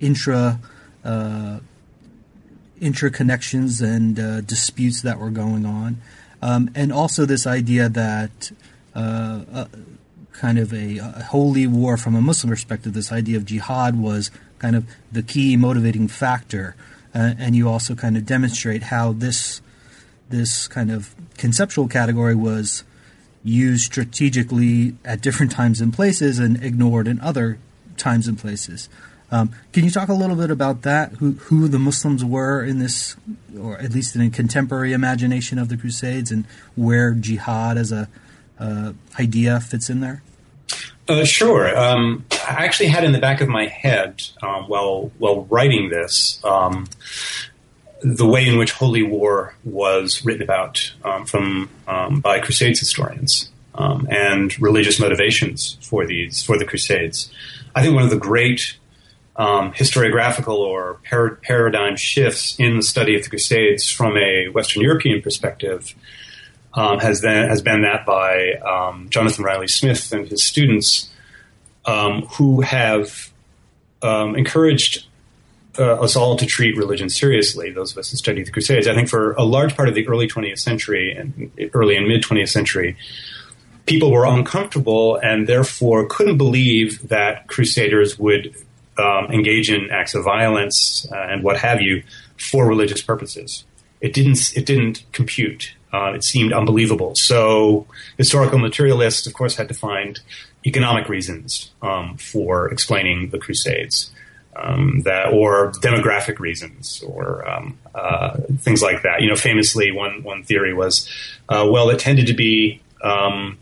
intra 0.00 0.60
uh, 1.04 1.58
intra 2.80 3.10
connections 3.10 3.80
and 3.80 4.18
uh, 4.18 4.40
disputes 4.42 5.02
that 5.02 5.18
were 5.18 5.30
going 5.30 5.64
on, 5.66 6.00
um, 6.42 6.70
and 6.74 6.92
also 6.92 7.24
this 7.24 7.46
idea 7.46 7.88
that. 7.88 8.52
Uh, 8.94 9.44
uh 9.52 9.66
kind 10.32 10.58
of 10.58 10.70
a, 10.70 10.98
a, 10.98 11.22
holy 11.30 11.66
war 11.66 11.96
from 11.96 12.14
a 12.14 12.20
Muslim 12.20 12.50
perspective. 12.50 12.92
This 12.92 13.10
idea 13.10 13.38
of 13.38 13.46
jihad 13.46 13.96
was 13.98 14.30
kind 14.58 14.76
of 14.76 14.86
the 15.10 15.22
key 15.22 15.56
motivating 15.56 16.08
factor, 16.08 16.76
uh, 17.14 17.32
and 17.38 17.56
you 17.56 17.70
also 17.70 17.94
kind 17.94 18.18
of 18.18 18.26
demonstrate 18.26 18.84
how 18.84 19.12
this 19.12 19.62
this 20.28 20.68
kind 20.68 20.90
of 20.90 21.14
conceptual 21.36 21.88
category 21.88 22.34
was 22.34 22.84
used 23.44 23.84
strategically 23.84 24.94
at 25.04 25.20
different 25.20 25.52
times 25.52 25.80
and 25.80 25.92
places 25.92 26.38
and 26.38 26.62
ignored 26.62 27.06
in 27.06 27.20
other 27.20 27.58
times 27.96 28.26
and 28.26 28.38
places. 28.38 28.88
Um, 29.30 29.52
can 29.72 29.84
you 29.84 29.90
talk 29.90 30.08
a 30.08 30.14
little 30.14 30.36
bit 30.36 30.50
about 30.50 30.82
that? 30.82 31.12
Who, 31.14 31.32
who 31.32 31.68
the 31.68 31.78
Muslims 31.78 32.24
were 32.24 32.62
in 32.64 32.78
this, 32.78 33.16
or 33.58 33.78
at 33.78 33.92
least 33.92 34.14
in 34.14 34.22
a 34.22 34.30
contemporary 34.30 34.92
imagination 34.92 35.58
of 35.58 35.68
the 35.68 35.76
Crusades, 35.76 36.30
and 36.30 36.44
where 36.76 37.12
jihad 37.12 37.76
as 37.76 37.90
a 37.90 38.08
uh, 38.58 38.92
idea 39.18 39.58
fits 39.60 39.90
in 39.90 40.00
there? 40.00 40.22
Uh, 41.08 41.24
sure. 41.24 41.76
Um, 41.76 42.24
I 42.32 42.64
actually 42.64 42.88
had 42.88 43.04
in 43.04 43.12
the 43.12 43.18
back 43.18 43.40
of 43.40 43.48
my 43.48 43.66
head 43.66 44.22
um, 44.42 44.64
while 44.64 45.12
while 45.18 45.44
writing 45.44 45.88
this 45.88 46.40
um, 46.44 46.88
the 48.02 48.26
way 48.26 48.46
in 48.46 48.58
which 48.58 48.72
holy 48.72 49.02
war 49.02 49.54
was 49.64 50.24
written 50.24 50.42
about 50.42 50.92
um, 51.04 51.24
from 51.24 51.70
um, 51.88 52.20
by 52.20 52.40
Crusades 52.40 52.78
historians 52.78 53.50
um, 53.74 54.06
and 54.10 54.58
religious 54.60 55.00
motivations 55.00 55.78
for 55.80 56.06
these 56.06 56.42
for 56.42 56.58
the 56.58 56.64
Crusades. 56.64 57.32
I 57.74 57.82
think 57.82 57.94
one 57.94 58.04
of 58.04 58.10
the 58.10 58.18
great 58.18 58.76
um, 59.36 59.72
historiographical 59.72 60.56
or 60.56 61.00
par- 61.08 61.38
paradigm 61.42 61.96
shifts 61.96 62.56
in 62.58 62.76
the 62.76 62.82
study 62.82 63.16
of 63.16 63.22
the 63.22 63.30
Crusades 63.30 63.90
from 63.90 64.16
a 64.16 64.48
Western 64.48 64.82
European 64.82 65.20
perspective 65.22 65.94
um, 66.74 66.98
has 66.98 67.22
then 67.22 67.48
has 67.48 67.62
been 67.62 67.82
that 67.82 68.04
by 68.04 68.52
um, 68.54 69.08
Jonathan 69.08 69.44
Riley 69.44 69.68
Smith 69.68 70.12
and 70.12 70.28
his 70.28 70.44
students, 70.44 71.10
who 72.36 72.60
have 72.60 73.30
encouraged 74.02 75.06
uh, 75.78 75.94
us 76.00 76.16
all 76.16 76.36
to 76.36 76.46
treat 76.46 76.76
religion 76.76 77.08
seriously. 77.08 77.70
Those 77.70 77.92
of 77.92 77.98
us 77.98 78.10
who 78.10 78.16
study 78.16 78.42
the 78.42 78.50
Crusades, 78.50 78.86
I 78.86 78.94
think, 78.94 79.08
for 79.08 79.32
a 79.32 79.44
large 79.44 79.76
part 79.76 79.88
of 79.88 79.94
the 79.94 80.06
early 80.08 80.28
20th 80.28 80.58
century 80.58 81.12
and 81.12 81.50
early 81.74 81.96
and 81.96 82.06
mid 82.06 82.22
20th 82.22 82.48
century, 82.48 82.96
people 83.86 84.10
were 84.10 84.26
uncomfortable 84.26 85.16
and 85.16 85.46
therefore 85.46 86.06
couldn't 86.06 86.38
believe 86.38 87.08
that 87.08 87.46
crusaders 87.46 88.18
would 88.18 88.54
um, 88.98 89.26
engage 89.30 89.70
in 89.70 89.90
acts 89.90 90.14
of 90.14 90.24
violence 90.24 91.06
uh, 91.12 91.16
and 91.16 91.42
what 91.42 91.58
have 91.58 91.80
you 91.80 92.02
for 92.38 92.66
religious 92.66 93.02
purposes. 93.02 93.64
It 94.00 94.12
didn't. 94.12 94.56
It 94.56 94.66
didn't 94.66 95.04
compute. 95.12 95.74
Uh, 95.92 96.12
it 96.12 96.24
seemed 96.24 96.52
unbelievable. 96.52 97.14
So 97.14 97.86
historical 98.18 98.58
materialists, 98.58 99.26
of 99.26 99.32
course, 99.32 99.56
had 99.56 99.68
to 99.68 99.74
find 99.74 100.20
economic 100.66 101.08
reasons 101.08 101.70
um, 101.80 102.16
for 102.18 102.68
explaining 102.70 103.30
the 103.30 103.38
Crusades. 103.38 104.10
Um, 104.58 105.02
that 105.02 105.34
or 105.34 105.72
demographic 105.82 106.38
reasons 106.38 107.02
or 107.06 107.46
um, 107.46 107.78
uh, 107.94 108.38
things 108.58 108.80
like 108.80 109.02
that. 109.02 109.20
You 109.20 109.28
know, 109.28 109.36
famously, 109.36 109.92
one 109.92 110.22
one 110.22 110.44
theory 110.44 110.72
was, 110.72 111.06
uh, 111.50 111.68
well, 111.70 111.90
it 111.90 111.98
tended 111.98 112.28
to 112.28 112.32
be 112.32 112.80
um, 113.02 113.58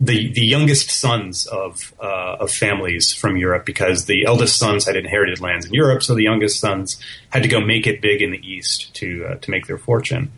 the 0.00 0.32
the 0.32 0.44
youngest 0.44 0.90
sons 0.90 1.46
of 1.46 1.92
uh, 2.00 2.36
of 2.40 2.50
families 2.50 3.12
from 3.12 3.36
Europe 3.36 3.66
because 3.66 4.06
the 4.06 4.24
eldest 4.24 4.58
sons 4.58 4.86
had 4.86 4.96
inherited 4.96 5.40
lands 5.40 5.66
in 5.66 5.74
Europe, 5.74 6.02
so 6.02 6.14
the 6.14 6.22
youngest 6.22 6.58
sons 6.58 6.98
had 7.30 7.42
to 7.42 7.48
go 7.48 7.60
make 7.60 7.86
it 7.86 8.00
big 8.00 8.22
in 8.22 8.30
the 8.30 8.38
East 8.38 8.94
to 8.94 9.26
uh, 9.26 9.34
to 9.36 9.50
make 9.50 9.66
their 9.66 9.78
fortune. 9.78 10.32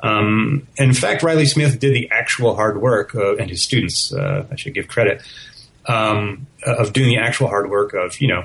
Um, 0.00 0.68
in 0.76 0.92
fact, 0.92 1.22
Riley 1.22 1.46
Smith 1.46 1.80
did 1.80 1.94
the 1.94 2.10
actual 2.10 2.54
hard 2.54 2.80
work, 2.80 3.14
and 3.14 3.48
his 3.48 3.62
students, 3.62 4.12
uh, 4.12 4.46
I 4.50 4.56
should 4.56 4.74
give 4.74 4.86
credit, 4.86 5.22
um, 5.86 6.46
of 6.62 6.92
doing 6.92 7.08
the 7.08 7.18
actual 7.18 7.48
hard 7.48 7.70
work 7.70 7.94
of 7.94 8.20
you 8.20 8.28
know 8.28 8.44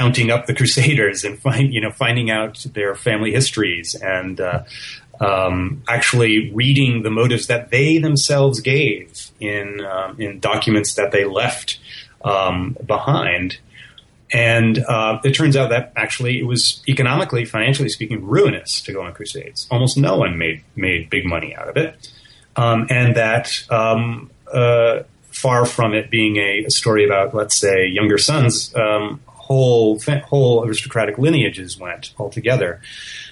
counting 0.00 0.30
up 0.30 0.46
the 0.46 0.54
Crusaders 0.60 1.24
and 1.24 1.38
find 1.38 1.72
you 1.72 1.80
know 1.80 1.90
finding 1.90 2.30
out 2.30 2.66
their 2.74 2.94
family 2.94 3.32
histories 3.32 3.94
and 3.94 4.40
uh, 4.40 4.64
um, 5.20 5.82
actually 5.88 6.50
reading 6.52 7.02
the 7.02 7.10
motives 7.10 7.46
that 7.48 7.70
they 7.70 7.98
themselves 7.98 8.60
gave 8.60 9.30
in 9.38 9.80
um, 9.84 10.20
in 10.20 10.40
documents 10.40 10.94
that 10.94 11.12
they 11.12 11.24
left 11.24 11.78
um, 12.24 12.76
behind. 12.86 13.58
And 14.32 14.78
uh, 14.78 15.18
it 15.24 15.32
turns 15.32 15.56
out 15.56 15.70
that 15.70 15.92
actually 15.96 16.38
it 16.38 16.46
was 16.46 16.82
economically, 16.88 17.44
financially 17.44 17.88
speaking, 17.88 18.24
ruinous 18.24 18.80
to 18.82 18.92
go 18.92 19.02
on 19.02 19.12
crusades. 19.12 19.66
Almost 19.70 19.98
no 19.98 20.16
one 20.16 20.38
made 20.38 20.62
made 20.76 21.10
big 21.10 21.26
money 21.26 21.54
out 21.54 21.68
of 21.68 21.76
it, 21.76 22.10
um, 22.56 22.86
and 22.88 23.16
that 23.16 23.64
um, 23.70 24.30
uh, 24.50 25.00
far 25.32 25.64
from 25.64 25.94
it 25.94 26.10
being 26.10 26.36
a, 26.36 26.64
a, 26.64 26.70
story 26.70 27.04
about, 27.04 27.34
let's 27.34 27.56
say, 27.56 27.86
younger 27.86 28.18
sons, 28.18 28.74
um, 28.74 29.20
whole 29.50 29.98
whole 30.28 30.64
aristocratic 30.64 31.18
lineages 31.18 31.76
went 31.76 32.14
altogether. 32.18 32.80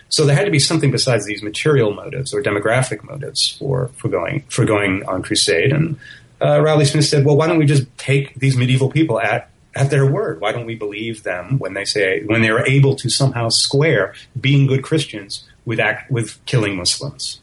So 0.08 0.26
there 0.26 0.34
had 0.34 0.46
to 0.46 0.50
be 0.50 0.58
something 0.58 0.90
besides 0.90 1.26
these 1.26 1.44
material 1.44 1.94
motives 1.94 2.34
or 2.34 2.42
demographic 2.42 3.04
motives 3.04 3.56
for, 3.58 3.88
for 3.96 4.08
going 4.08 4.42
for 4.48 4.64
going 4.64 5.04
on 5.04 5.22
crusade. 5.22 5.72
And 5.72 5.96
uh, 6.40 6.60
Riley 6.60 6.86
Smith 6.86 7.04
said, 7.04 7.24
"Well, 7.24 7.36
why 7.36 7.46
don't 7.46 7.58
we 7.58 7.66
just 7.66 7.86
take 7.98 8.34
these 8.34 8.56
medieval 8.56 8.90
people 8.90 9.20
at 9.20 9.50
at 9.76 9.90
their 9.90 10.10
word? 10.10 10.40
Why 10.40 10.50
don't 10.50 10.66
we 10.66 10.74
believe 10.74 11.22
them 11.22 11.58
when 11.58 11.74
they 11.74 11.84
say 11.84 12.24
when 12.24 12.42
they 12.42 12.50
are 12.50 12.66
able 12.66 12.96
to 12.96 13.08
somehow 13.08 13.48
square 13.48 14.14
being 14.40 14.66
good 14.66 14.82
Christians 14.82 15.46
with 15.64 15.78
act, 15.78 16.10
with 16.10 16.44
killing 16.46 16.76
Muslims, 16.76 17.40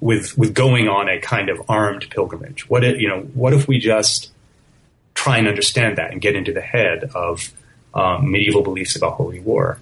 with 0.00 0.38
with 0.38 0.54
going 0.54 0.88
on 0.88 1.10
a 1.10 1.20
kind 1.20 1.50
of 1.50 1.60
armed 1.68 2.08
pilgrimage? 2.08 2.70
What 2.70 2.82
if, 2.82 2.98
you 2.98 3.08
know? 3.08 3.20
What 3.34 3.52
if 3.52 3.68
we 3.68 3.78
just 3.78 4.30
try 5.12 5.36
and 5.36 5.46
understand 5.46 5.98
that 5.98 6.12
and 6.12 6.20
get 6.22 6.34
into 6.34 6.52
the 6.52 6.62
head 6.62 7.10
of 7.14 7.52
um, 7.94 8.30
medieval 8.30 8.62
beliefs 8.62 8.96
about 8.96 9.14
holy 9.14 9.40
war?" 9.40 9.78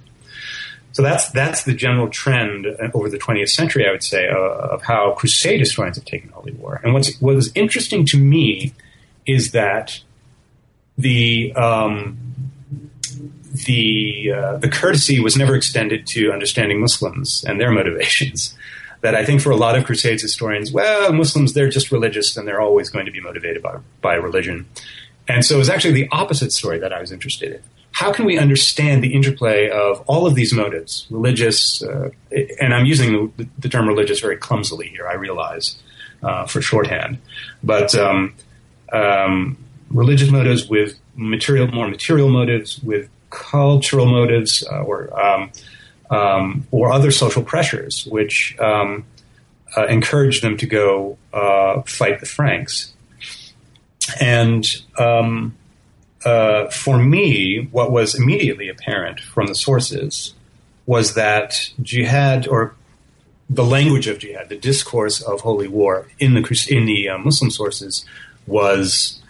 So 0.98 1.02
that's 1.02 1.30
that's 1.30 1.62
the 1.62 1.74
general 1.74 2.08
trend 2.08 2.66
over 2.92 3.08
the 3.08 3.18
20th 3.18 3.50
century, 3.50 3.86
I 3.86 3.92
would 3.92 4.02
say, 4.02 4.28
uh, 4.28 4.36
of 4.36 4.82
how 4.82 5.12
Crusade 5.12 5.60
historians 5.60 5.96
have 5.96 6.04
taken 6.04 6.28
Holy 6.30 6.50
War. 6.50 6.80
And 6.82 6.92
what's 6.92 7.16
what 7.20 7.36
was 7.36 7.52
interesting 7.54 8.04
to 8.06 8.18
me 8.18 8.74
is 9.24 9.52
that 9.52 10.00
the 10.96 11.52
um, 11.54 12.18
the 13.66 14.32
uh, 14.34 14.56
the 14.56 14.68
courtesy 14.68 15.20
was 15.20 15.36
never 15.36 15.54
extended 15.54 16.04
to 16.08 16.32
understanding 16.32 16.80
Muslims 16.80 17.44
and 17.46 17.60
their 17.60 17.70
motivations. 17.80 18.56
That 19.00 19.14
I 19.14 19.24
think 19.24 19.40
for 19.40 19.50
a 19.50 19.56
lot 19.56 19.78
of 19.78 19.84
Crusades 19.84 20.22
historians, 20.22 20.72
well, 20.72 21.12
Muslims 21.12 21.52
they're 21.52 21.68
just 21.68 21.92
religious 21.92 22.36
and 22.36 22.48
they're 22.48 22.60
always 22.60 22.90
going 22.90 23.06
to 23.06 23.12
be 23.12 23.20
motivated 23.20 23.62
by 23.62 23.76
by 24.00 24.14
religion. 24.14 24.66
And 25.28 25.44
so 25.44 25.54
it 25.54 25.58
was 25.58 25.68
actually 25.68 25.94
the 25.94 26.08
opposite 26.10 26.50
story 26.50 26.80
that 26.80 26.92
I 26.92 27.00
was 27.00 27.12
interested 27.12 27.52
in 27.52 27.62
how 27.92 28.12
can 28.12 28.24
we 28.24 28.38
understand 28.38 29.02
the 29.02 29.14
interplay 29.14 29.68
of 29.70 30.02
all 30.06 30.26
of 30.26 30.34
these 30.34 30.52
motives, 30.52 31.06
religious, 31.10 31.82
uh, 31.82 32.10
and 32.60 32.72
I'm 32.74 32.86
using 32.86 33.32
the, 33.36 33.48
the, 33.58 33.68
term 33.68 33.88
religious 33.88 34.20
very 34.20 34.36
clumsily 34.36 34.88
here, 34.88 35.08
I 35.08 35.14
realize, 35.14 35.76
uh, 36.22 36.46
for 36.46 36.62
shorthand, 36.62 37.18
but 37.62 37.94
um, 37.94 38.34
um, 38.92 39.58
religious 39.90 40.30
motives 40.30 40.68
with 40.68 40.98
material, 41.16 41.66
more 41.68 41.88
material 41.88 42.28
motives, 42.28 42.80
with 42.82 43.08
cultural 43.30 44.06
motives, 44.06 44.64
uh, 44.70 44.82
or 44.82 45.20
um, 45.20 45.50
um 46.10 46.66
or 46.70 46.92
other 46.92 47.10
social 47.10 47.42
pressures, 47.42 48.06
which 48.06 48.56
um, 48.60 49.04
uh, 49.76 49.86
encourage 49.86 50.40
them 50.40 50.56
to 50.56 50.66
go 50.66 51.18
uh, 51.32 51.82
fight 51.82 52.20
the 52.20 52.26
Franks, 52.26 52.94
and 54.20 54.66
um, 54.98 55.57
uh, 56.24 56.68
for 56.68 56.98
me, 56.98 57.68
what 57.70 57.90
was 57.90 58.14
immediately 58.14 58.68
apparent 58.68 59.20
from 59.20 59.46
the 59.46 59.54
sources 59.54 60.34
was 60.86 61.14
that 61.14 61.70
jihad, 61.82 62.48
or 62.48 62.74
the 63.48 63.64
language 63.64 64.06
of 64.06 64.18
jihad, 64.18 64.48
the 64.48 64.56
discourse 64.56 65.20
of 65.20 65.40
holy 65.42 65.68
war 65.68 66.08
in 66.18 66.34
the 66.34 66.66
in 66.70 66.86
the 66.86 67.08
uh, 67.08 67.18
Muslim 67.18 67.50
sources, 67.50 68.04
was 68.46 69.20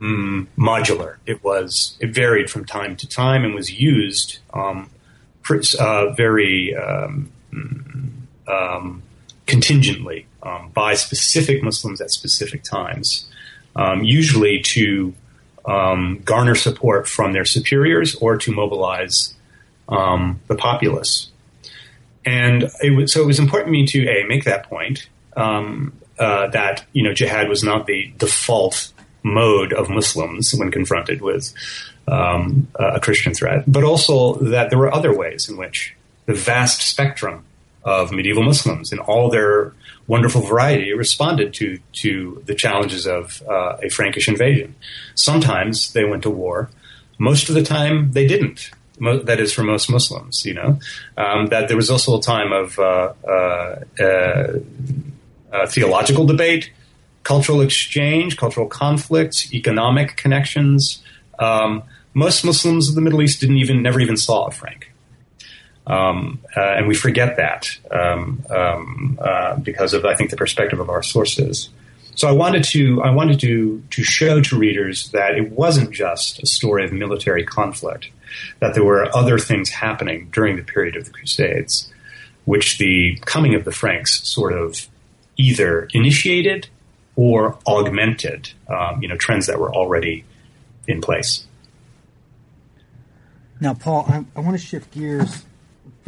mm, 0.00 0.46
modular. 0.56 1.16
It 1.26 1.42
was 1.42 1.96
it 2.00 2.14
varied 2.14 2.50
from 2.50 2.64
time 2.64 2.96
to 2.96 3.08
time 3.08 3.44
and 3.44 3.54
was 3.54 3.72
used 3.72 4.38
um, 4.54 4.90
uh, 5.80 6.10
very 6.12 6.76
um, 6.76 7.30
mm, 7.52 8.10
um, 8.46 9.02
contingently 9.46 10.26
um, 10.42 10.70
by 10.72 10.94
specific 10.94 11.62
Muslims 11.62 12.00
at 12.00 12.10
specific 12.10 12.62
times, 12.62 13.26
um, 13.74 14.04
usually 14.04 14.60
to 14.60 15.14
um, 15.64 16.20
garner 16.24 16.54
support 16.54 17.08
from 17.08 17.32
their 17.32 17.44
superiors 17.44 18.14
or 18.16 18.36
to 18.38 18.52
mobilize 18.52 19.34
um, 19.88 20.40
the 20.46 20.54
populace. 20.54 21.30
And 22.24 22.70
it 22.82 22.90
was, 22.90 23.12
so 23.12 23.22
it 23.22 23.26
was 23.26 23.38
important 23.38 23.68
to 23.68 23.72
me 23.72 23.86
to 23.86 24.08
a 24.08 24.26
make 24.26 24.44
that 24.44 24.68
point 24.68 25.08
um, 25.36 25.92
uh, 26.18 26.48
that 26.48 26.84
you 26.92 27.02
know 27.02 27.14
jihad 27.14 27.48
was 27.48 27.64
not 27.64 27.86
the 27.86 28.12
default 28.18 28.92
mode 29.22 29.72
of 29.72 29.88
Muslims 29.88 30.54
when 30.54 30.70
confronted 30.70 31.20
with 31.20 31.52
um, 32.08 32.68
a 32.74 33.00
Christian 33.00 33.34
threat, 33.34 33.64
but 33.66 33.84
also 33.84 34.34
that 34.34 34.70
there 34.70 34.78
were 34.78 34.92
other 34.92 35.16
ways 35.16 35.48
in 35.48 35.56
which 35.56 35.94
the 36.26 36.34
vast 36.34 36.82
spectrum 36.82 37.44
of 37.82 38.12
medieval 38.12 38.42
Muslims 38.42 38.92
in 38.92 38.98
all 38.98 39.30
their 39.30 39.72
wonderful 40.06 40.42
variety 40.42 40.92
responded 40.92 41.54
to 41.54 41.78
to 41.92 42.42
the 42.46 42.54
challenges 42.54 43.06
of 43.06 43.42
uh, 43.48 43.76
a 43.82 43.88
Frankish 43.88 44.28
invasion. 44.28 44.74
Sometimes 45.14 45.92
they 45.92 46.04
went 46.04 46.22
to 46.24 46.30
war. 46.30 46.70
Most 47.18 47.48
of 47.48 47.54
the 47.54 47.62
time, 47.62 48.12
they 48.12 48.26
didn't. 48.26 48.70
Mo- 48.98 49.22
that 49.22 49.40
is 49.40 49.52
for 49.52 49.62
most 49.62 49.90
Muslims, 49.90 50.44
you 50.44 50.54
know. 50.54 50.78
Um, 51.16 51.46
that 51.46 51.68
there 51.68 51.76
was 51.76 51.90
also 51.90 52.18
a 52.18 52.22
time 52.22 52.52
of 52.52 52.78
uh, 52.78 53.12
uh, 53.26 53.76
uh, 53.98 54.58
uh 55.52 55.66
theological 55.66 56.26
debate, 56.26 56.70
cultural 57.22 57.60
exchange, 57.60 58.36
cultural 58.36 58.66
conflicts, 58.66 59.52
economic 59.54 60.16
connections. 60.16 61.02
Um, 61.38 61.82
most 62.12 62.44
Muslims 62.44 62.88
of 62.88 62.94
the 62.94 63.00
Middle 63.00 63.22
East 63.22 63.40
didn't 63.40 63.58
even 63.58 63.82
never 63.82 64.00
even 64.00 64.16
saw 64.16 64.46
a 64.46 64.50
Frank. 64.50 64.89
Um, 65.86 66.40
uh, 66.56 66.60
and 66.60 66.86
we 66.86 66.94
forget 66.94 67.36
that 67.36 67.68
um, 67.90 68.44
um, 68.50 69.18
uh, 69.20 69.56
because 69.56 69.94
of, 69.94 70.04
I 70.04 70.14
think, 70.14 70.30
the 70.30 70.36
perspective 70.36 70.78
of 70.78 70.90
our 70.90 71.02
sources. 71.02 71.70
so 72.14 72.28
I 72.28 72.32
wanted 72.32 72.64
to 72.64 73.02
I 73.02 73.10
wanted 73.10 73.40
to 73.40 73.82
to 73.90 74.02
show 74.04 74.40
to 74.40 74.58
readers 74.58 75.10
that 75.10 75.36
it 75.36 75.50
wasn't 75.50 75.90
just 75.92 76.42
a 76.42 76.46
story 76.46 76.84
of 76.84 76.92
military 76.92 77.44
conflict, 77.44 78.10
that 78.60 78.74
there 78.74 78.84
were 78.84 79.14
other 79.16 79.38
things 79.38 79.70
happening 79.70 80.28
during 80.32 80.56
the 80.56 80.62
period 80.62 80.96
of 80.96 81.06
the 81.06 81.10
Crusades, 81.10 81.90
which 82.44 82.78
the 82.78 83.18
coming 83.24 83.54
of 83.54 83.64
the 83.64 83.72
Franks 83.72 84.26
sort 84.28 84.52
of 84.52 84.86
either 85.36 85.88
initiated 85.94 86.68
or 87.16 87.58
augmented, 87.66 88.50
um, 88.68 89.02
you 89.02 89.08
know, 89.08 89.16
trends 89.16 89.46
that 89.46 89.58
were 89.58 89.74
already 89.74 90.24
in 90.86 91.00
place. 91.00 91.46
Now, 93.60 93.74
Paul, 93.74 94.06
I, 94.08 94.24
I 94.36 94.40
want 94.40 94.58
to 94.58 94.64
shift 94.64 94.90
gears 94.92 95.44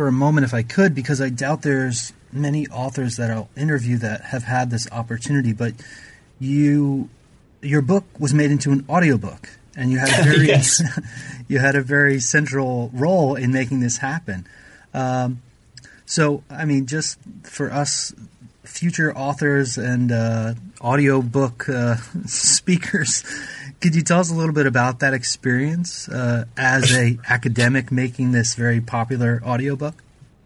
for 0.02 0.08
a 0.08 0.10
moment, 0.10 0.44
if 0.44 0.52
I 0.52 0.64
could, 0.64 0.96
because 0.96 1.20
I 1.20 1.28
doubt 1.28 1.62
there's 1.62 2.12
many 2.32 2.66
authors 2.66 3.18
that 3.18 3.30
I'll 3.30 3.48
interview 3.56 3.98
that 3.98 4.22
have 4.22 4.42
had 4.42 4.68
this 4.68 4.90
opportunity. 4.90 5.52
But 5.52 5.74
you, 6.40 7.08
your 7.60 7.82
book 7.82 8.04
was 8.18 8.34
made 8.34 8.50
into 8.50 8.72
an 8.72 8.84
audiobook, 8.88 9.48
and 9.76 9.92
you 9.92 9.98
had 9.98 10.08
a 10.08 10.24
very, 10.28 10.48
Yes. 10.48 10.82
you 11.48 11.60
had 11.60 11.76
a 11.76 11.82
very 11.82 12.18
central 12.18 12.90
role 12.92 13.36
in 13.36 13.52
making 13.52 13.78
this 13.78 13.98
happen. 13.98 14.44
Um, 14.92 15.40
so, 16.04 16.42
I 16.50 16.64
mean, 16.64 16.86
just 16.86 17.20
for 17.44 17.70
us 17.70 18.12
future 18.64 19.16
authors 19.16 19.78
and 19.78 20.10
uh, 20.10 20.54
audiobook 20.80 21.68
uh, 21.68 21.94
speakers, 22.26 23.22
could 23.82 23.96
you 23.96 24.02
tell 24.02 24.20
us 24.20 24.30
a 24.30 24.34
little 24.34 24.54
bit 24.54 24.66
about 24.66 25.00
that 25.00 25.12
experience 25.12 26.08
uh, 26.08 26.44
as 26.56 26.96
a 26.96 27.18
academic 27.28 27.90
making 27.90 28.30
this 28.30 28.54
very 28.54 28.80
popular 28.80 29.42
audiobook? 29.44 30.02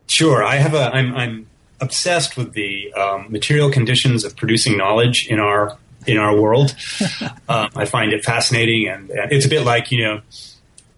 Sure, 0.08 0.42
I 0.42 0.56
have 0.56 0.74
a. 0.74 0.94
I'm, 0.94 1.14
I'm 1.14 1.46
obsessed 1.80 2.36
with 2.36 2.54
the 2.54 2.92
um, 2.94 3.30
material 3.30 3.70
conditions 3.70 4.24
of 4.24 4.36
producing 4.36 4.78
knowledge 4.78 5.28
in 5.28 5.38
our 5.38 5.76
in 6.06 6.16
our 6.16 6.34
world. 6.40 6.74
um, 7.48 7.68
I 7.76 7.84
find 7.84 8.12
it 8.12 8.24
fascinating, 8.24 8.88
and, 8.88 9.10
and 9.10 9.30
it's 9.30 9.44
a 9.44 9.50
bit 9.50 9.64
like 9.64 9.92
you 9.92 10.02
know 10.02 10.22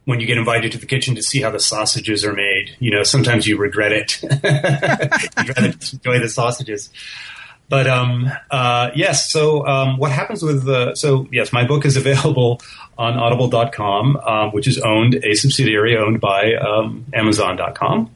when 0.05 0.20
you 0.20 0.26
get 0.26 0.39
invited 0.39 0.72
to 0.72 0.78
the 0.78 0.86
kitchen 0.86 1.16
to 1.16 1.22
see 1.22 1.43
how 1.43 1.51
the 1.51 1.61
sausages 1.61 2.24
are 2.24 2.32
made. 2.32 2.76
You 2.78 2.93
know, 2.93 3.03
sometimes 3.03 3.47
you 3.47 3.57
regret 3.57 3.93
it. 3.93 4.22
You'd 4.22 5.57
rather 5.57 5.72
just 5.72 5.95
enjoy 5.95 6.20
the 6.20 6.28
sausages. 6.28 6.91
But 7.69 7.87
um, 7.87 8.31
uh, 8.51 8.91
yes, 8.95 9.31
so 9.31 9.66
um, 9.66 9.99
what 9.99 10.11
happens 10.11 10.43
with 10.43 10.64
the 10.64 10.95
so 10.95 11.29
yes, 11.31 11.53
my 11.53 11.66
book 11.66 11.85
is 11.85 11.97
available 11.97 12.61
on 12.99 13.19
Audible.com, 13.19 14.16
um, 14.16 14.51
which 14.53 14.66
is 14.66 14.79
owned 14.79 15.21
a 15.23 15.35
subsidiary 15.35 15.97
owned 15.97 16.21
by 16.21 16.55
um, 16.55 17.05
Amazon.com, 17.12 18.11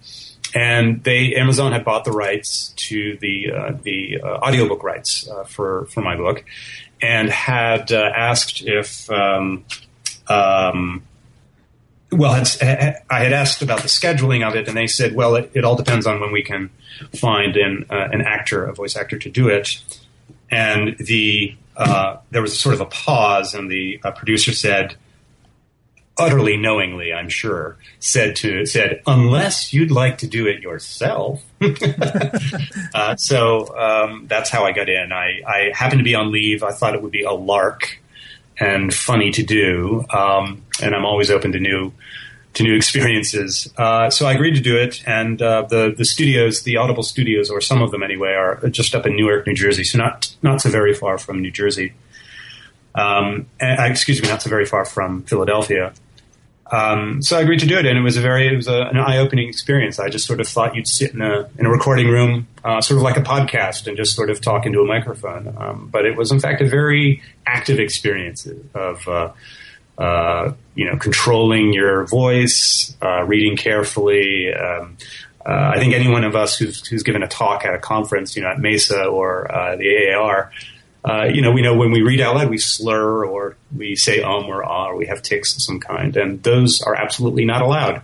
and 0.54 1.04
they 1.04 1.34
Amazon 1.34 1.72
had 1.72 1.84
bought 1.84 2.04
the 2.04 2.12
rights 2.12 2.72
to 2.76 3.18
the 3.20 3.52
uh, 3.52 3.72
the 3.82 4.20
uh, 4.22 4.38
audiobook 4.38 4.82
rights 4.82 5.28
uh, 5.28 5.44
for 5.44 5.86
for 5.86 6.00
my 6.00 6.16
book, 6.16 6.44
and 7.00 7.28
had 7.28 7.92
uh, 7.92 8.10
asked 8.14 8.62
if. 8.66 9.10
Um, 9.10 9.64
um, 10.28 11.02
well, 12.12 12.34
it's, 12.34 12.60
I 12.62 13.00
had 13.08 13.32
asked 13.32 13.62
about 13.62 13.82
the 13.82 13.88
scheduling 13.88 14.46
of 14.46 14.54
it, 14.54 14.68
and 14.68 14.76
they 14.76 14.86
said, 14.86 15.14
"Well, 15.14 15.34
it, 15.36 15.50
it 15.54 15.64
all 15.64 15.76
depends 15.76 16.06
on 16.06 16.20
when 16.20 16.32
we 16.32 16.42
can 16.42 16.70
find 17.14 17.56
an 17.56 17.86
uh, 17.90 18.08
an 18.12 18.20
actor, 18.20 18.64
a 18.64 18.74
voice 18.74 18.96
actor, 18.96 19.18
to 19.18 19.30
do 19.30 19.48
it." 19.48 19.82
And 20.50 20.96
the 20.98 21.56
uh, 21.76 22.18
there 22.30 22.42
was 22.42 22.58
sort 22.58 22.74
of 22.74 22.80
a 22.82 22.86
pause, 22.86 23.54
and 23.54 23.70
the 23.70 24.00
uh, 24.04 24.10
producer 24.10 24.52
said, 24.52 24.96
utterly 26.18 26.56
knowingly, 26.56 27.12
I'm 27.12 27.28
sure, 27.28 27.76
said 27.98 28.36
to 28.36 28.66
said, 28.66 29.02
"Unless 29.06 29.72
you'd 29.72 29.90
like 29.90 30.18
to 30.18 30.26
do 30.26 30.46
it 30.46 30.62
yourself." 30.62 31.42
uh, 32.94 33.16
so 33.16 33.76
um, 33.76 34.26
that's 34.28 34.50
how 34.50 34.64
I 34.64 34.72
got 34.72 34.88
in. 34.88 35.12
I, 35.12 35.40
I 35.46 35.70
happened 35.74 36.00
to 36.00 36.04
be 36.04 36.14
on 36.14 36.30
leave. 36.30 36.62
I 36.62 36.72
thought 36.72 36.94
it 36.94 37.02
would 37.02 37.12
be 37.12 37.22
a 37.22 37.32
lark 37.32 38.01
and 38.62 38.94
funny 38.94 39.32
to 39.32 39.42
do, 39.42 40.04
um, 40.10 40.62
and 40.80 40.94
I'm 40.94 41.04
always 41.04 41.30
open 41.30 41.52
to 41.52 41.58
new 41.58 41.92
to 42.54 42.62
new 42.62 42.74
experiences. 42.82 43.72
Uh, 43.76 44.08
so 44.10 44.26
I 44.26 44.32
agreed 44.34 44.54
to 44.54 44.60
do 44.60 44.76
it, 44.76 45.02
and 45.06 45.40
uh, 45.42 45.62
the 45.68 45.94
the 45.96 46.04
studios, 46.04 46.62
the 46.62 46.76
Audible 46.76 47.02
studios, 47.02 47.50
or 47.50 47.60
some 47.60 47.82
of 47.82 47.90
them 47.90 48.02
anyway, 48.02 48.30
are 48.30 48.68
just 48.68 48.94
up 48.94 49.06
in 49.06 49.16
Newark, 49.16 49.46
New 49.46 49.54
Jersey, 49.54 49.84
so 49.84 49.98
not 49.98 50.34
not 50.42 50.60
so 50.60 50.70
very 50.70 50.94
far 50.94 51.18
from 51.18 51.40
New 51.40 51.50
Jersey. 51.50 51.94
Um, 52.94 53.46
uh, 53.60 53.82
excuse 53.84 54.22
me, 54.22 54.28
not 54.28 54.42
so 54.42 54.50
very 54.50 54.66
far 54.66 54.84
from 54.84 55.22
Philadelphia. 55.22 55.92
Um, 56.70 57.20
so 57.20 57.36
I 57.36 57.42
agreed 57.42 57.60
to 57.60 57.66
do 57.66 57.78
it, 57.78 57.84
and 57.84 57.98
it 57.98 58.02
was 58.02 58.16
a 58.16 58.20
very 58.20 58.46
it 58.46 58.56
was 58.56 58.68
a, 58.68 58.82
an 58.82 58.96
eye 58.96 59.18
opening 59.18 59.48
experience. 59.48 59.98
I 59.98 60.08
just 60.08 60.26
sort 60.26 60.40
of 60.40 60.48
thought 60.48 60.74
you'd 60.74 60.88
sit 60.88 61.12
in 61.12 61.20
a 61.20 61.48
in 61.58 61.66
a 61.66 61.70
recording 61.70 62.08
room, 62.08 62.48
uh, 62.64 62.80
sort 62.80 62.98
of 62.98 63.02
like 63.02 63.16
a 63.16 63.22
podcast, 63.22 63.86
and 63.86 63.96
just 63.96 64.14
sort 64.14 64.30
of 64.30 64.40
talk 64.40 64.64
into 64.64 64.80
a 64.80 64.86
microphone. 64.86 65.54
Um, 65.58 65.88
but 65.92 66.06
it 66.06 66.16
was 66.16 66.32
in 66.32 66.40
fact 66.40 66.62
a 66.62 66.66
very 66.66 67.22
active 67.46 67.78
experience 67.78 68.48
of 68.74 69.06
uh, 69.06 69.32
uh, 69.98 70.52
you 70.74 70.86
know 70.86 70.96
controlling 70.96 71.72
your 71.72 72.06
voice, 72.06 72.96
uh, 73.02 73.22
reading 73.24 73.56
carefully. 73.56 74.52
Um, 74.54 74.96
uh, 75.44 75.72
I 75.74 75.78
think 75.78 75.92
any 75.92 76.08
one 76.08 76.24
of 76.24 76.36
us 76.36 76.56
who's, 76.56 76.86
who's 76.86 77.02
given 77.02 77.22
a 77.22 77.28
talk 77.28 77.64
at 77.64 77.74
a 77.74 77.78
conference, 77.78 78.36
you 78.36 78.42
know, 78.42 78.48
at 78.48 78.60
Mesa 78.60 79.04
or 79.04 79.50
uh, 79.52 79.76
the 79.76 80.12
AAR. 80.12 80.52
Uh, 81.04 81.24
you 81.24 81.42
know, 81.42 81.50
we 81.50 81.62
know 81.62 81.74
when 81.74 81.90
we 81.90 82.02
read 82.02 82.20
out 82.20 82.36
loud, 82.36 82.48
we 82.48 82.58
slur 82.58 83.24
or 83.24 83.56
we 83.76 83.96
say 83.96 84.22
um 84.22 84.44
or 84.44 84.64
ah 84.64 84.86
or 84.86 84.96
we 84.96 85.06
have 85.06 85.20
ticks 85.20 85.54
of 85.56 85.62
some 85.62 85.80
kind, 85.80 86.16
and 86.16 86.42
those 86.42 86.80
are 86.82 86.94
absolutely 86.94 87.44
not 87.44 87.60
allowed 87.60 88.02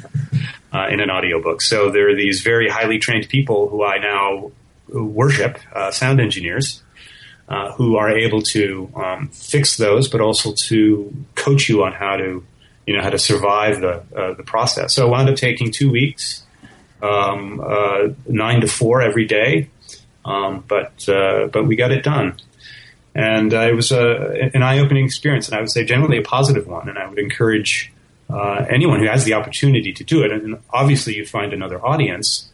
uh, 0.72 0.86
in 0.88 1.00
an 1.00 1.10
audiobook. 1.10 1.60
So 1.60 1.90
there 1.90 2.08
are 2.10 2.14
these 2.14 2.42
very 2.42 2.68
highly 2.68 2.98
trained 2.98 3.28
people 3.28 3.68
who 3.68 3.84
I 3.84 3.98
now 3.98 4.52
worship, 4.88 5.58
uh, 5.74 5.90
sound 5.90 6.20
engineers, 6.20 6.82
uh, 7.48 7.72
who 7.72 7.96
are 7.96 8.10
able 8.10 8.42
to 8.42 8.90
um, 8.94 9.28
fix 9.28 9.76
those, 9.76 10.08
but 10.08 10.20
also 10.20 10.52
to 10.52 11.12
coach 11.34 11.68
you 11.68 11.84
on 11.84 11.92
how 11.92 12.16
to, 12.16 12.44
you 12.86 12.96
know, 12.96 13.02
how 13.02 13.10
to 13.10 13.18
survive 13.18 13.80
the 13.80 14.04
uh, 14.16 14.34
the 14.34 14.42
process. 14.42 14.94
So 14.94 15.06
I 15.06 15.10
wound 15.10 15.28
up 15.28 15.36
taking 15.36 15.70
two 15.70 15.90
weeks, 15.90 16.44
um, 17.02 17.60
uh, 17.60 18.08
nine 18.26 18.60
to 18.60 18.68
four 18.68 19.02
every 19.02 19.26
day. 19.26 19.68
Um, 20.26 20.64
but 20.66 21.08
uh, 21.08 21.46
but 21.46 21.66
we 21.68 21.76
got 21.76 21.92
it 21.92 22.02
done, 22.02 22.34
and 23.14 23.54
uh, 23.54 23.60
it 23.60 23.74
was 23.74 23.92
a, 23.92 24.50
an 24.52 24.62
eye-opening 24.62 25.04
experience, 25.04 25.46
and 25.48 25.56
I 25.56 25.60
would 25.60 25.70
say 25.70 25.84
generally 25.84 26.18
a 26.18 26.22
positive 26.22 26.66
one. 26.66 26.88
And 26.88 26.98
I 26.98 27.08
would 27.08 27.20
encourage 27.20 27.92
uh, 28.28 28.66
anyone 28.68 28.98
who 28.98 29.06
has 29.06 29.24
the 29.24 29.34
opportunity 29.34 29.92
to 29.92 30.02
do 30.02 30.24
it. 30.24 30.32
And 30.32 30.58
obviously, 30.70 31.14
you 31.14 31.24
find 31.24 31.52
another 31.52 31.78
audience, 31.84 32.50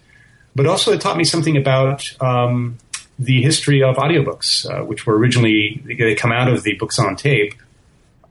but 0.54 0.66
also 0.66 0.92
it 0.92 1.00
taught 1.00 1.16
me 1.16 1.24
something 1.24 1.56
about 1.56 2.04
um, 2.20 2.76
the 3.18 3.40
history 3.42 3.82
of 3.82 3.96
audiobooks, 3.96 4.68
uh, 4.70 4.84
which 4.84 5.06
were 5.06 5.16
originally 5.16 5.82
they 5.86 6.14
come 6.14 6.32
out 6.32 6.48
of 6.48 6.62
the 6.64 6.74
books 6.74 6.98
on 6.98 7.16
tape 7.16 7.54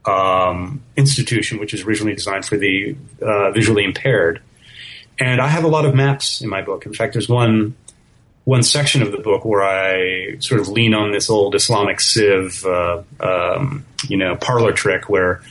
um, 0.05 0.83
institution, 0.95 1.59
which 1.59 1.73
is 1.73 1.81
originally 1.81 2.13
designed 2.15 2.45
for 2.45 2.57
the 2.57 2.95
uh, 3.21 3.49
visually 3.51 3.83
impaired. 3.83 4.39
And 5.19 5.41
I 5.41 5.47
have 5.47 5.63
a 5.63 5.67
lot 5.67 5.85
of 5.85 5.93
maps 5.93 6.41
in 6.41 6.49
my 6.49 6.61
book. 6.61 6.85
In 6.85 6.93
fact, 6.93 7.13
there's 7.13 7.29
one 7.29 7.75
one 8.43 8.63
section 8.63 9.01
of 9.01 9.11
the 9.11 9.19
book 9.19 9.45
where 9.45 9.63
I 9.63 10.37
sort 10.39 10.61
of 10.61 10.67
lean 10.67 10.93
on 10.93 11.11
this 11.11 11.29
old 11.29 11.53
Islamicist, 11.53 12.65
uh, 12.65 13.03
um, 13.23 13.85
you 14.07 14.17
know, 14.17 14.35
parlor 14.35 14.71
trick 14.71 15.09
where 15.09 15.41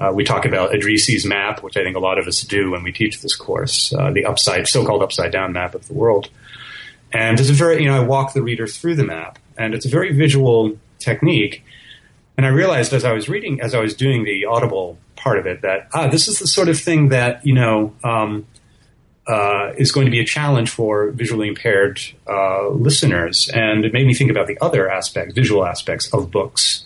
uh, 0.00 0.10
we 0.12 0.24
talk 0.24 0.44
about 0.46 0.72
Idrisi's 0.72 1.24
map, 1.24 1.62
which 1.62 1.76
I 1.76 1.84
think 1.84 1.96
a 1.96 2.00
lot 2.00 2.18
of 2.18 2.26
us 2.26 2.40
do 2.42 2.70
when 2.70 2.82
we 2.82 2.90
teach 2.90 3.20
this 3.20 3.36
course, 3.36 3.92
uh, 3.92 4.10
the 4.10 4.24
upside, 4.24 4.66
so-called 4.66 5.02
upside 5.02 5.30
down 5.30 5.52
map 5.52 5.74
of 5.74 5.86
the 5.86 5.94
world. 5.94 6.28
And 7.12 7.38
it's 7.38 7.50
a 7.50 7.52
very, 7.52 7.82
you 7.82 7.88
know, 7.88 7.96
I 7.96 8.04
walk 8.04 8.32
the 8.32 8.42
reader 8.42 8.66
through 8.66 8.96
the 8.96 9.04
map, 9.04 9.38
and 9.56 9.74
it's 9.74 9.86
a 9.86 9.88
very 9.88 10.12
visual 10.12 10.78
technique. 10.98 11.64
And 12.36 12.46
I 12.46 12.48
realized 12.48 12.92
as 12.92 13.04
I 13.04 13.12
was 13.12 13.28
reading, 13.28 13.60
as 13.60 13.74
I 13.74 13.80
was 13.80 13.94
doing 13.94 14.24
the 14.24 14.46
audible 14.46 14.96
part 15.16 15.38
of 15.38 15.46
it, 15.46 15.62
that 15.62 15.88
ah, 15.92 16.08
this 16.08 16.28
is 16.28 16.38
the 16.38 16.46
sort 16.46 16.68
of 16.68 16.78
thing 16.80 17.10
that 17.10 17.46
you 17.46 17.54
know. 17.54 17.94
Um, 18.02 18.46
uh, 19.26 19.72
is 19.76 19.92
going 19.92 20.06
to 20.06 20.10
be 20.10 20.20
a 20.20 20.24
challenge 20.24 20.70
for 20.70 21.10
visually 21.10 21.48
impaired 21.48 22.00
uh, 22.28 22.68
listeners. 22.68 23.50
And 23.52 23.84
it 23.84 23.92
made 23.92 24.06
me 24.06 24.14
think 24.14 24.30
about 24.30 24.46
the 24.46 24.58
other 24.60 24.90
aspects, 24.90 25.34
visual 25.34 25.64
aspects 25.64 26.12
of 26.12 26.30
books 26.30 26.84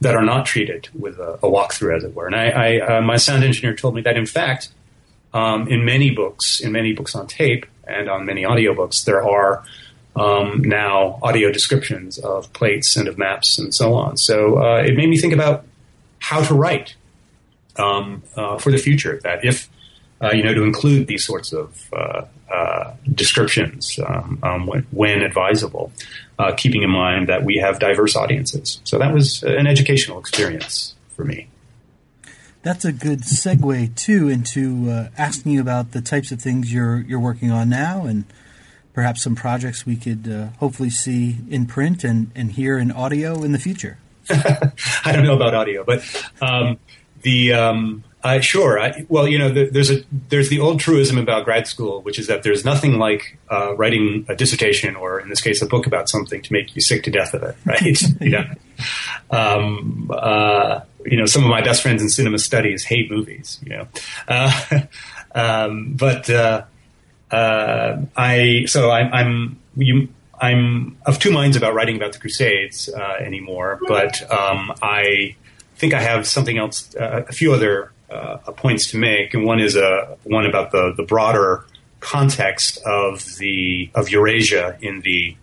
that 0.00 0.14
are 0.14 0.24
not 0.24 0.46
treated 0.46 0.88
with 0.98 1.18
a, 1.18 1.34
a 1.34 1.50
walkthrough, 1.50 1.96
as 1.96 2.04
it 2.04 2.14
were. 2.14 2.26
And 2.26 2.36
I, 2.36 2.48
I 2.48 2.98
uh, 2.98 3.00
my 3.02 3.16
sound 3.16 3.44
engineer 3.44 3.74
told 3.74 3.94
me 3.94 4.02
that, 4.02 4.16
in 4.16 4.26
fact, 4.26 4.70
um, 5.32 5.68
in 5.68 5.84
many 5.84 6.10
books, 6.10 6.60
in 6.60 6.72
many 6.72 6.92
books 6.92 7.14
on 7.14 7.26
tape 7.26 7.66
and 7.86 8.08
on 8.08 8.26
many 8.26 8.42
audiobooks, 8.42 9.04
there 9.04 9.22
are 9.22 9.64
um, 10.16 10.62
now 10.62 11.18
audio 11.22 11.52
descriptions 11.52 12.18
of 12.18 12.52
plates 12.52 12.96
and 12.96 13.08
of 13.08 13.16
maps 13.16 13.58
and 13.58 13.74
so 13.74 13.94
on. 13.94 14.16
So 14.16 14.58
uh, 14.58 14.82
it 14.84 14.96
made 14.96 15.08
me 15.08 15.18
think 15.18 15.32
about 15.32 15.64
how 16.18 16.42
to 16.42 16.54
write 16.54 16.94
um, 17.76 18.22
uh, 18.36 18.58
for 18.58 18.70
the 18.70 18.78
future. 18.78 19.20
That 19.22 19.44
if 19.44 19.69
uh, 20.22 20.30
you 20.32 20.42
know, 20.42 20.54
to 20.54 20.62
include 20.62 21.06
these 21.06 21.24
sorts 21.24 21.52
of 21.52 21.88
uh, 21.92 22.24
uh, 22.50 22.94
descriptions 23.14 23.98
um, 24.06 24.38
um, 24.42 24.66
when, 24.66 24.86
when, 24.90 25.22
advisable, 25.22 25.92
uh, 26.38 26.52
keeping 26.56 26.82
in 26.82 26.90
mind 26.90 27.28
that 27.28 27.44
we 27.44 27.56
have 27.56 27.78
diverse 27.78 28.16
audiences. 28.16 28.80
So 28.84 28.98
that 28.98 29.14
was 29.14 29.42
an 29.42 29.66
educational 29.66 30.18
experience 30.18 30.94
for 31.16 31.24
me. 31.24 31.48
That's 32.62 32.84
a 32.84 32.92
good 32.92 33.20
segue 33.20 33.94
too 33.96 34.28
into 34.28 34.90
uh, 34.90 35.08
asking 35.16 35.52
you 35.52 35.60
about 35.62 35.92
the 35.92 36.02
types 36.02 36.30
of 36.30 36.42
things 36.42 36.72
you're 36.72 37.00
you're 37.00 37.20
working 37.20 37.50
on 37.50 37.70
now 37.70 38.04
and 38.04 38.24
perhaps 38.92 39.22
some 39.22 39.34
projects 39.34 39.86
we 39.86 39.96
could 39.96 40.30
uh, 40.30 40.48
hopefully 40.58 40.90
see 40.90 41.38
in 41.48 41.64
print 41.64 42.04
and, 42.04 42.30
and 42.34 42.52
hear 42.52 42.76
in 42.76 42.90
audio 42.90 43.42
in 43.42 43.52
the 43.52 43.58
future. 43.58 43.98
I 44.30 45.12
don't 45.12 45.24
know 45.24 45.36
about 45.36 45.54
audio, 45.54 45.84
but 45.84 46.04
um, 46.42 46.78
the 47.22 47.54
um, 47.54 48.04
uh, 48.22 48.40
sure. 48.40 48.78
I, 48.78 49.06
well, 49.08 49.26
you 49.26 49.38
know, 49.38 49.50
the, 49.50 49.66
there's 49.66 49.90
a 49.90 50.04
there's 50.28 50.50
the 50.50 50.60
old 50.60 50.80
truism 50.80 51.16
about 51.16 51.44
grad 51.44 51.66
school, 51.66 52.02
which 52.02 52.18
is 52.18 52.26
that 52.26 52.42
there's 52.42 52.64
nothing 52.64 52.98
like 52.98 53.38
uh, 53.50 53.74
writing 53.76 54.26
a 54.28 54.36
dissertation 54.36 54.94
or, 54.94 55.20
in 55.20 55.28
this 55.30 55.40
case, 55.40 55.62
a 55.62 55.66
book 55.66 55.86
about 55.86 56.08
something 56.08 56.42
to 56.42 56.52
make 56.52 56.74
you 56.74 56.82
sick 56.82 57.02
to 57.04 57.10
death 57.10 57.32
of 57.32 57.42
it, 57.42 57.56
right? 57.64 58.02
you 58.20 58.30
know, 58.30 58.44
um, 59.30 60.10
uh, 60.14 60.80
you 61.06 61.16
know, 61.16 61.24
some 61.24 61.42
of 61.42 61.48
my 61.48 61.62
best 61.62 61.82
friends 61.82 62.02
in 62.02 62.10
cinema 62.10 62.38
studies 62.38 62.84
hate 62.84 63.10
movies, 63.10 63.58
you 63.62 63.70
know, 63.70 63.88
uh, 64.28 64.80
um, 65.34 65.94
but 65.94 66.28
uh, 66.28 66.64
uh, 67.30 68.02
I 68.16 68.64
so 68.66 68.90
I, 68.90 69.00
I'm 69.00 69.58
you. 69.76 70.08
I'm 70.42 70.96
of 71.04 71.18
two 71.18 71.30
minds 71.30 71.54
about 71.54 71.74
writing 71.74 71.96
about 71.96 72.12
the 72.12 72.18
Crusades 72.18 72.88
anymore, 73.20 73.78
but 73.86 74.22
um, 74.32 74.72
I 74.80 75.36
think 75.80 75.94
I 75.94 76.00
have 76.00 76.26
something 76.26 76.58
else, 76.58 76.94
uh, 76.94 77.24
a 77.26 77.32
few 77.32 77.52
other 77.52 77.90
points 78.56 78.90
to 78.90 78.98
make, 78.98 79.34
and 79.34 79.44
one 79.44 79.60
is 79.60 79.76
a 79.76 80.16
one 80.24 80.46
about 80.46 80.72
the 80.72 80.92
the 80.96 81.02
broader 81.02 81.64
context 82.00 82.78
of 82.84 83.24
the 83.36 83.90
of 83.94 84.10
Eurasia 84.10 84.78
in 84.80 85.00
the 85.00 85.36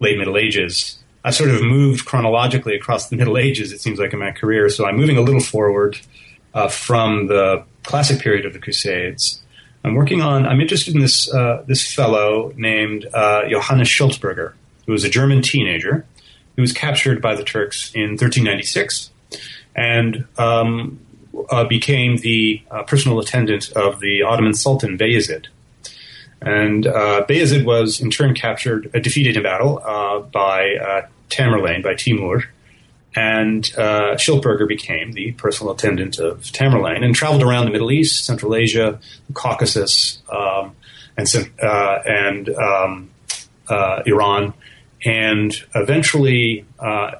late 0.00 0.18
Middle 0.18 0.36
Ages. 0.36 0.98
I 1.24 1.30
sort 1.30 1.50
of 1.50 1.62
moved 1.62 2.04
chronologically 2.04 2.74
across 2.74 3.08
the 3.08 3.16
Middle 3.20 3.38
Ages. 3.38 3.72
It 3.72 3.80
seems 3.80 3.98
like 3.98 4.12
in 4.12 4.18
my 4.18 4.32
career, 4.32 4.68
so 4.68 4.86
I'm 4.86 4.96
moving 4.96 5.16
a 5.16 5.20
little 5.20 5.40
forward 5.40 5.98
uh, 6.54 6.68
from 6.68 7.28
the 7.28 7.64
classic 7.84 8.20
period 8.20 8.46
of 8.46 8.52
the 8.52 8.58
Crusades. 8.58 9.40
I'm 9.84 9.94
working 9.94 10.20
on. 10.20 10.46
I'm 10.46 10.60
interested 10.60 10.94
in 10.94 11.00
this 11.00 11.32
uh, 11.32 11.64
this 11.66 11.92
fellow 11.92 12.52
named 12.56 13.06
uh, 13.12 13.48
Johannes 13.48 13.88
Schiltberger, 13.88 14.52
who 14.86 14.92
was 14.92 15.04
a 15.04 15.10
German 15.10 15.42
teenager 15.42 16.06
who 16.56 16.62
was 16.62 16.72
captured 16.72 17.22
by 17.22 17.34
the 17.34 17.44
Turks 17.44 17.90
in 17.94 18.10
1396 18.10 19.10
and 19.74 20.26
um, 20.38 21.00
uh, 21.50 21.64
became 21.64 22.16
the 22.18 22.62
uh, 22.70 22.82
personal 22.82 23.18
attendant 23.18 23.72
of 23.72 24.00
the 24.00 24.22
Ottoman 24.22 24.54
Sultan 24.54 24.98
Bayezid. 24.98 25.46
And 26.40 26.86
uh, 26.86 27.24
Bayezid 27.28 27.64
was 27.64 28.00
in 28.00 28.10
turn 28.10 28.34
captured, 28.34 28.90
uh, 28.94 28.98
defeated 28.98 29.36
in 29.36 29.42
battle 29.42 29.80
uh, 29.84 30.20
by 30.20 30.74
uh, 30.74 31.06
Tamerlane, 31.30 31.82
by 31.82 31.94
Timur, 31.94 32.44
and 33.14 33.70
uh, 33.76 34.16
Schiltberger 34.16 34.66
became 34.66 35.12
the 35.12 35.32
personal 35.32 35.72
attendant 35.72 36.18
of 36.18 36.40
Tamerlane 36.40 37.04
and 37.04 37.14
traveled 37.14 37.42
around 37.42 37.66
the 37.66 37.70
Middle 37.70 37.92
East, 37.92 38.24
Central 38.24 38.54
Asia, 38.54 38.98
the 39.28 39.32
Caucasus, 39.34 40.22
um, 40.30 40.74
and, 41.16 41.28
and 41.60 42.48
um, 42.48 43.10
Iran, 44.06 44.54
and 45.04 45.54
eventually 45.74 46.64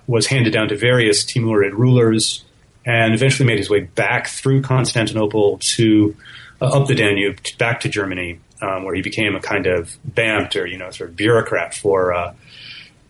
was 0.06 0.26
handed 0.26 0.54
down 0.54 0.68
to 0.68 0.76
various 0.76 1.24
Timurid 1.24 1.72
rulers 1.72 2.42
and 2.84 3.14
eventually 3.14 3.46
made 3.46 3.58
his 3.58 3.70
way 3.70 3.80
back 3.80 4.28
through 4.28 4.62
Constantinople 4.62 5.58
to 5.58 6.16
uh, 6.60 6.66
up 6.66 6.88
the 6.88 6.94
Danube 6.94 7.38
back 7.58 7.80
to 7.80 7.88
Germany, 7.88 8.40
um, 8.60 8.84
where 8.84 8.94
he 8.94 9.02
became 9.02 9.34
a 9.34 9.40
kind 9.40 9.66
of 9.66 9.96
Beamter, 10.08 10.70
you 10.70 10.78
know, 10.78 10.90
sort 10.90 11.10
of 11.10 11.16
bureaucrat 11.16 11.74
for 11.74 12.12
uh, 12.12 12.34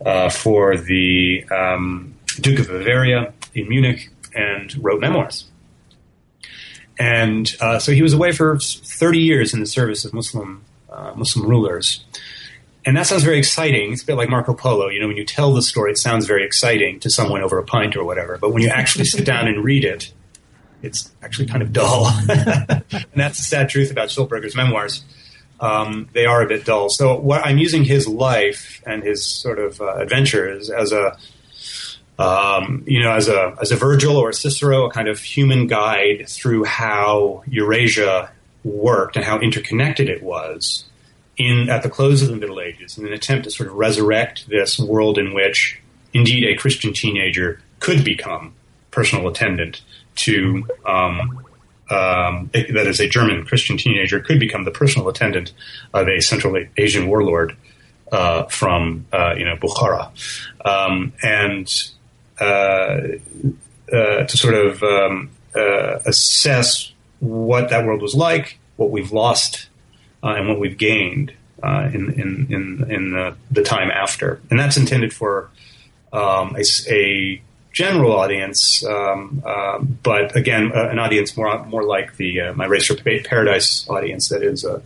uh, 0.05 0.29
for 0.31 0.77
the 0.77 1.45
um, 1.51 2.15
Duke 2.41 2.61
of 2.61 2.69
Bavaria 2.69 3.33
in 3.55 3.69
Munich, 3.69 4.11
and 4.35 4.75
wrote 4.83 5.01
memoirs. 5.01 5.45
And 6.99 7.55
uh, 7.61 7.79
so 7.79 7.93
he 7.93 8.03
was 8.03 8.13
away 8.13 8.33
for 8.33 8.59
30 8.59 9.19
years 9.19 9.55
in 9.55 9.61
the 9.61 9.67
service 9.67 10.05
of 10.05 10.13
Muslim 10.13 10.65
uh, 10.91 11.13
Muslim 11.17 11.49
rulers. 11.49 12.05
And 12.85 12.97
that 12.97 13.07
sounds 13.07 13.23
very 13.23 13.39
exciting. 13.39 13.93
It's 13.93 14.03
a 14.03 14.07
bit 14.07 14.17
like 14.17 14.29
Marco 14.29 14.55
Polo. 14.55 14.89
You 14.89 15.01
know, 15.01 15.07
when 15.07 15.17
you 15.17 15.25
tell 15.25 15.53
the 15.53 15.63
story, 15.63 15.93
it 15.93 15.99
sounds 15.99 16.27
very 16.27 16.45
exciting 16.45 16.99
to 17.01 17.11
someone 17.11 17.43
over 17.43 17.59
a 17.59 17.65
pint 17.65 17.97
or 17.97 18.05
whatever. 18.05 18.39
But 18.39 18.53
when 18.53 18.63
you 18.63 18.71
actually 18.71 19.05
sit 19.05 19.25
down 19.25 19.47
and 19.47 19.63
read 19.63 19.85
it, 19.85 20.13
it's 20.83 21.13
actually 21.23 21.47
kind 21.47 21.63
of 21.63 21.73
dull. 21.73 22.07
and 22.29 22.85
that's 23.15 23.39
the 23.39 23.45
sad 23.45 23.69
truth 23.69 23.93
about 23.93 24.09
Schiltberger's 24.09 24.57
memoirs. 24.57 25.05
Um, 25.61 26.09
they 26.13 26.27
are 26.27 26.43
a 26.43 26.49
bit 26.49 26.65
dull. 26.65 26.89
So 26.91 27.17
what 27.21 27.47
I'm 27.47 27.57
using 27.57 27.85
his 27.85 28.09
life 28.09 28.83
and 28.85 29.05
his 29.05 29.25
sort 29.25 29.61
of 29.61 29.81
uh, 29.81 29.95
adventures 29.95 30.69
as 30.69 30.91
a, 30.91 31.17
um, 32.19 32.83
you 32.87 33.01
know, 33.01 33.13
as 33.13 33.29
a 33.29 33.57
as 33.61 33.71
a 33.71 33.77
Virgil 33.77 34.17
or 34.17 34.31
a 34.31 34.35
Cicero, 34.35 34.87
a 34.87 34.91
kind 34.91 35.07
of 35.07 35.21
human 35.21 35.69
guide 35.69 36.29
through 36.29 36.65
how 36.65 37.45
Eurasia 37.47 38.33
worked 38.65 39.15
and 39.15 39.25
how 39.25 39.39
interconnected 39.39 40.09
it 40.09 40.23
was 40.23 40.85
in 41.43 41.69
at 41.69 41.83
the 41.83 41.91
close 41.91 42.23
of 42.23 42.29
the 42.29 42.37
Middle 42.37 42.61
Ages 42.61 42.99
in 42.99 43.07
an 43.07 43.13
attempt 43.13 43.45
to 43.45 43.51
sort 43.51 43.69
of 43.69 43.75
resurrect 43.75 44.49
this 44.49 44.79
world 44.79 45.19
in 45.19 45.35
which 45.35 45.81
indeed 46.13 46.45
a 46.45 46.57
Christian 46.57 46.93
teenager 46.93 47.61
could 47.81 48.05
become 48.05 48.55
personal 48.91 49.29
attendant 49.29 49.83
to 50.15 50.67
um, 50.87 51.45
um, 51.91 52.51
that 52.53 52.87
is 52.87 53.01
a 53.01 53.09
German 53.09 53.45
Christian 53.45 53.77
teenager 53.77 54.21
could 54.21 54.41
become 54.41 54.65
the 54.65 54.71
personal 54.71 55.09
attendant 55.09 55.53
of 55.93 56.09
a 56.09 56.21
Central 56.21 56.57
Asian 56.77 57.07
warlord 57.07 57.57
uh, 58.11 58.45
from 58.45 59.07
uh, 59.13 59.35
you 59.37 59.45
know 59.45 59.57
Bukhara, 59.57 60.11
um, 60.65 61.13
and 61.23 61.91
uh, 62.41 63.01
uh 63.93 64.25
to 64.25 64.37
sort 64.37 64.55
of 64.55 64.83
um, 64.83 65.31
uh, 65.55 65.99
assess 66.07 66.93
what 67.21 67.71
that 67.71 67.85
world 67.85 68.03
was 68.03 68.15
like, 68.15 68.59
what 68.77 68.91
we've 68.91 69.13
lost 69.13 69.69
and 70.31 70.49
what 70.49 70.59
we've 70.59 70.79
gained 70.79 71.33
uh, 71.63 71.91
in 71.93 72.13
in 72.13 72.47
in, 72.51 72.91
in 72.91 73.13
the, 73.13 73.37
the, 73.51 73.63
time 73.63 73.91
after, 73.91 74.41
and 74.51 74.59
that's 74.59 74.77
intended 74.77 75.13
for 75.13 75.51
um, 76.13 76.57
a, 76.57 76.93
a, 76.93 77.43
general 77.73 78.13
audience, 78.13 78.85
um, 78.85 79.43
uh, 79.47 79.79
but 79.79 80.37
again, 80.37 80.73
an 80.75 80.99
audience 80.99 81.37
more 81.37 81.65
more 81.67 81.85
like 81.85 82.17
the 82.17 82.41
uh, 82.41 82.53
my 82.55 82.67
race 82.67 82.87
for 82.87 82.97
paradise 82.97 83.89
audience 83.89 84.29
that 84.29 84.43
is 84.43 84.65
uh, 84.65 84.81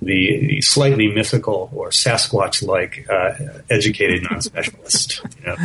the, 0.00 0.60
slightly 0.60 1.08
mythical 1.08 1.70
or 1.74 1.90
Sasquatch 1.90 2.62
like 2.62 3.06
uh, 3.10 3.34
educated 3.70 4.22
non 4.30 4.40
specialist. 4.40 5.22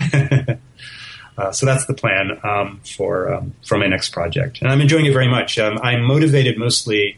Uh, 1.38 1.50
so 1.50 1.64
that's 1.64 1.86
the 1.86 1.94
plan 1.94 2.38
um, 2.44 2.80
for 2.84 3.32
um, 3.32 3.54
for 3.64 3.78
my 3.78 3.86
next 3.86 4.10
project, 4.10 4.60
and 4.60 4.70
I'm 4.70 4.82
enjoying 4.82 5.06
it 5.06 5.12
very 5.12 5.28
much. 5.28 5.58
Um, 5.58 5.78
I'm 5.82 6.02
motivated 6.02 6.58
mostly 6.58 7.16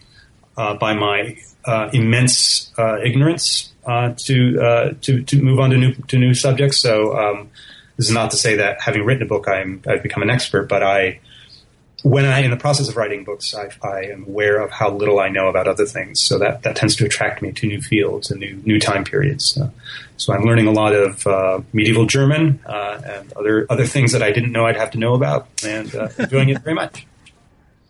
uh, 0.57 0.75
by 0.75 0.95
my 0.95 1.37
uh, 1.65 1.91
immense 1.93 2.73
uh, 2.79 2.99
ignorance 3.03 3.73
uh, 3.87 4.15
to, 4.17 4.61
uh, 4.61 4.95
to 5.01 5.23
to 5.23 5.43
move 5.43 5.59
on 5.59 5.71
to 5.71 5.77
new 5.77 5.95
to 5.95 6.19
new 6.19 6.35
subjects. 6.35 6.81
So 6.81 7.17
um, 7.17 7.51
this 7.97 8.07
is 8.07 8.13
not 8.13 8.31
to 8.33 8.37
say 8.37 8.57
that 8.57 8.81
having 8.81 9.05
written 9.05 9.23
a 9.25 9.27
book, 9.27 9.49
I'm, 9.49 9.83
I've 9.87 10.03
become 10.03 10.23
an 10.23 10.31
expert, 10.31 10.69
but 10.69 10.83
I 10.83 11.21
when 12.03 12.25
I 12.25 12.41
in 12.41 12.51
the 12.51 12.57
process 12.57 12.89
of 12.89 12.97
writing 12.97 13.23
books, 13.23 13.55
I, 13.55 13.71
I, 13.87 14.07
am 14.07 14.25
aware 14.25 14.61
of 14.61 14.73
how 14.73 14.91
little 14.91 15.21
I 15.21 15.29
know 15.29 15.47
about 15.47 15.69
other 15.69 15.87
things. 15.87 16.21
So 16.21 16.37
that, 16.39 16.65
that 16.65 16.75
tends 16.75 16.97
to 16.97 17.05
attract 17.05 17.43
me 17.43 17.53
to 17.53 17.67
new 17.69 17.81
fields 17.81 18.29
and 18.31 18.41
new 18.41 18.61
new 18.65 18.81
time 18.81 19.05
periods. 19.05 19.45
So, 19.45 19.71
so 20.17 20.33
I'm 20.33 20.43
learning 20.43 20.67
a 20.67 20.73
lot 20.73 20.95
of 20.95 21.25
uh, 21.27 21.61
medieval 21.73 22.07
German 22.07 22.61
and 22.67 23.33
other 23.35 23.67
other 23.71 23.87
things 23.87 24.13
that 24.13 24.23
I 24.23 24.33
didn't 24.33 24.53
know 24.53 24.67
I'd 24.67 24.77
have 24.77 24.91
to 24.93 24.99
know 24.99 25.15
about, 25.15 25.49
and 25.65 25.95
enjoying 26.19 26.49
it 26.49 26.59
very 26.59 26.75
much. 26.75 27.07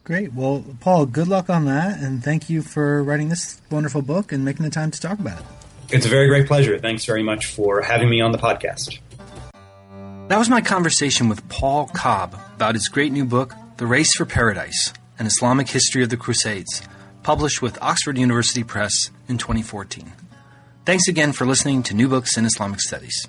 Great. 0.05 0.33
Well, 0.33 0.65
Paul, 0.81 1.07
good 1.07 1.29
luck 1.29 1.49
on 1.49 1.65
that, 1.67 2.01
and 2.01 2.25
thank 2.25 2.51
you 2.51 2.63
for 2.63 3.05
writing 3.05 3.29
this 3.29 3.61
wonderful 3.71 4.03
book 4.03 4.33
and 4.33 4.45
making 4.45 4.65
the 4.65 4.71
time 4.71 4.91
to 4.91 5.01
talk 5.01 5.21
about 5.21 5.39
it. 5.39 5.45
It's 5.91 6.07
a 6.07 6.09
very 6.09 6.27
great 6.27 6.47
pleasure. 6.47 6.79
Thanks 6.79 7.05
very 7.05 7.23
much 7.23 7.47
for 7.47 7.83
having 7.83 8.11
me 8.11 8.21
on 8.21 8.33
the 8.33 8.39
podcast. 8.39 8.99
That 10.29 10.39
was 10.39 10.49
my 10.49 10.61
conversation 10.61 11.29
with 11.29 11.47
Paul 11.49 11.87
Cobb 11.87 12.35
about 12.57 12.75
his 12.75 12.89
great 12.89 13.13
new 13.13 13.25
book, 13.25 13.55
The 13.77 13.87
Race 13.87 14.15
for 14.17 14.25
Paradise 14.25 14.93
An 15.19 15.27
Islamic 15.27 15.69
History 15.69 16.03
of 16.03 16.09
the 16.09 16.17
Crusades, 16.17 16.83
published 17.23 17.63
with 17.63 17.81
Oxford 17.81 18.19
University 18.19 18.65
Press 18.65 19.11
in 19.29 19.39
2014. 19.39 20.11
Thanks 20.85 21.07
again 21.07 21.33
for 21.33 21.47
listening 21.47 21.85
to 21.85 21.95
New 21.95 22.09
Books 22.09 22.37
in 22.37 22.45
Islamic 22.45 22.81
Studies. 22.81 23.29